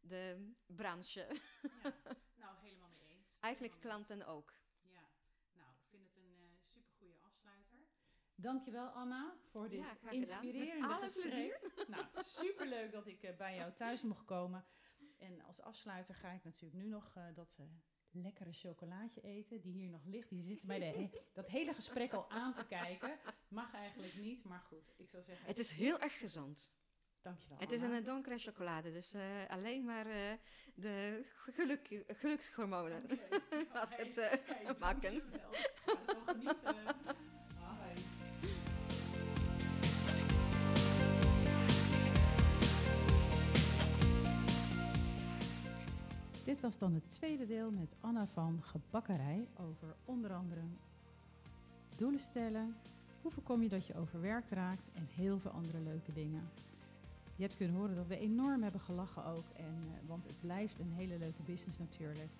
de 0.00 0.52
branche. 0.66 1.26
Ja. 1.82 1.92
Nou, 2.38 2.54
helemaal 2.60 2.88
mee 2.88 3.08
eens. 3.08 3.36
Eigenlijk 3.40 3.74
Helemaal 3.74 3.98
mee 3.98 4.06
klanten 4.06 4.34
ook. 4.34 4.52
Ja. 4.82 5.00
Nou, 5.52 5.68
ik 5.74 5.86
vind 5.90 6.02
het 6.02 6.16
een 6.16 6.36
uh, 6.40 6.46
super 6.72 6.92
goede 6.98 7.16
afsluiter. 7.20 7.78
Dankjewel 8.34 8.86
Anna 8.88 9.34
voor 9.50 9.68
dit 9.68 9.78
Ja, 9.78 9.84
gedaan. 9.94 10.18
Met 10.20 10.28
inspirerende 10.28 10.88
alle 10.88 11.02
gesprek. 11.02 11.22
plezier. 11.22 11.60
Nou, 11.88 12.04
superleuk 12.22 12.92
dat 12.92 13.06
ik 13.06 13.34
bij 13.36 13.56
jou 13.56 13.72
thuis 13.72 14.02
mocht 14.02 14.24
komen. 14.24 14.64
En 15.18 15.42
als 15.44 15.60
afsluiter 15.60 16.14
ga 16.14 16.30
ik 16.32 16.44
natuurlijk 16.44 16.82
nu 16.82 16.88
nog 16.88 17.12
eh, 17.16 17.24
dat 17.34 17.56
eh, 17.60 17.66
lekkere 18.10 18.52
chocolaatje 18.52 19.20
eten 19.20 19.60
die 19.60 19.72
hier 19.72 19.90
nog 19.90 20.04
ligt. 20.04 20.30
Die 20.30 20.42
zit 20.42 20.66
mij 20.66 20.78
de 20.78 21.08
dat 21.34 21.46
hele 21.48 21.74
gesprek 21.74 22.12
al 22.12 22.30
aan 22.30 22.54
te 22.54 22.66
kijken. 22.66 23.18
Mag 23.48 23.74
eigenlijk 23.74 24.14
niet, 24.16 24.44
maar 24.44 24.60
goed. 24.60 24.94
Ik 24.96 25.08
zou 25.08 25.22
zeggen, 25.22 25.46
Het 25.46 25.58
is 25.58 25.70
heel 25.70 25.98
erg 26.00 26.18
gezond. 26.18 26.72
dankjewel. 27.22 27.58
Het 27.58 27.70
is 27.70 27.82
een 27.82 28.04
donkere 28.04 28.38
chocolade, 28.38 28.92
dus 28.92 29.12
eh, 29.12 29.48
alleen 29.48 29.84
maar 29.84 30.04
de 30.74 31.24
geluk, 31.34 32.04
gelukshormonen. 32.06 33.02
Oké, 33.04 33.16
Laat 33.72 33.92
alright. 33.92 34.16
het 34.16 34.16
eh, 34.16 34.44
Kijk, 34.64 34.78
maken. 34.78 35.22
dankjewel. 35.30 35.50
Dit 46.58 46.66
was 46.66 46.78
dan 46.78 46.94
het 46.94 47.10
tweede 47.10 47.46
deel 47.46 47.70
met 47.70 47.96
Anna 48.00 48.26
van 48.26 48.62
Gebakkerij 48.62 49.46
over 49.56 49.94
onder 50.04 50.32
andere 50.32 50.60
doelen 51.96 52.20
stellen, 52.20 52.76
hoe 53.22 53.30
voorkom 53.30 53.62
je 53.62 53.68
dat 53.68 53.86
je 53.86 53.96
overwerkt 53.96 54.50
raakt 54.50 54.90
en 54.94 55.06
heel 55.14 55.38
veel 55.38 55.50
andere 55.50 55.80
leuke 55.80 56.12
dingen. 56.12 56.48
Je 57.36 57.42
hebt 57.42 57.56
kunnen 57.56 57.76
horen 57.76 57.96
dat 57.96 58.06
we 58.06 58.18
enorm 58.18 58.62
hebben 58.62 58.80
gelachen 58.80 59.24
ook, 59.24 59.44
en, 59.56 59.64
eh, 59.64 59.98
want 60.06 60.26
het 60.26 60.40
blijft 60.40 60.78
een 60.78 60.92
hele 60.92 61.18
leuke 61.18 61.42
business 61.42 61.78
natuurlijk. 61.78 62.30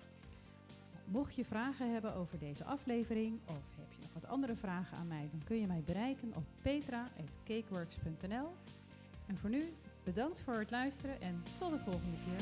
Mocht 1.05 1.35
je 1.35 1.45
vragen 1.45 1.91
hebben 1.91 2.13
over 2.13 2.39
deze 2.39 2.63
aflevering 2.63 3.39
of 3.45 3.63
heb 3.77 3.91
je 3.91 4.01
nog 4.01 4.13
wat 4.13 4.27
andere 4.27 4.55
vragen 4.55 4.97
aan 4.97 5.07
mij, 5.07 5.29
dan 5.31 5.43
kun 5.43 5.59
je 5.59 5.67
mij 5.67 5.83
bereiken 5.85 6.35
op 6.35 6.43
petra.cakeworks.nl. 6.61 8.47
En 9.25 9.37
voor 9.37 9.49
nu, 9.49 9.73
bedankt 10.03 10.41
voor 10.41 10.59
het 10.59 10.71
luisteren 10.71 11.21
en 11.21 11.43
tot 11.59 11.71
de 11.71 11.79
volgende 11.79 12.17
keer. 12.25 12.41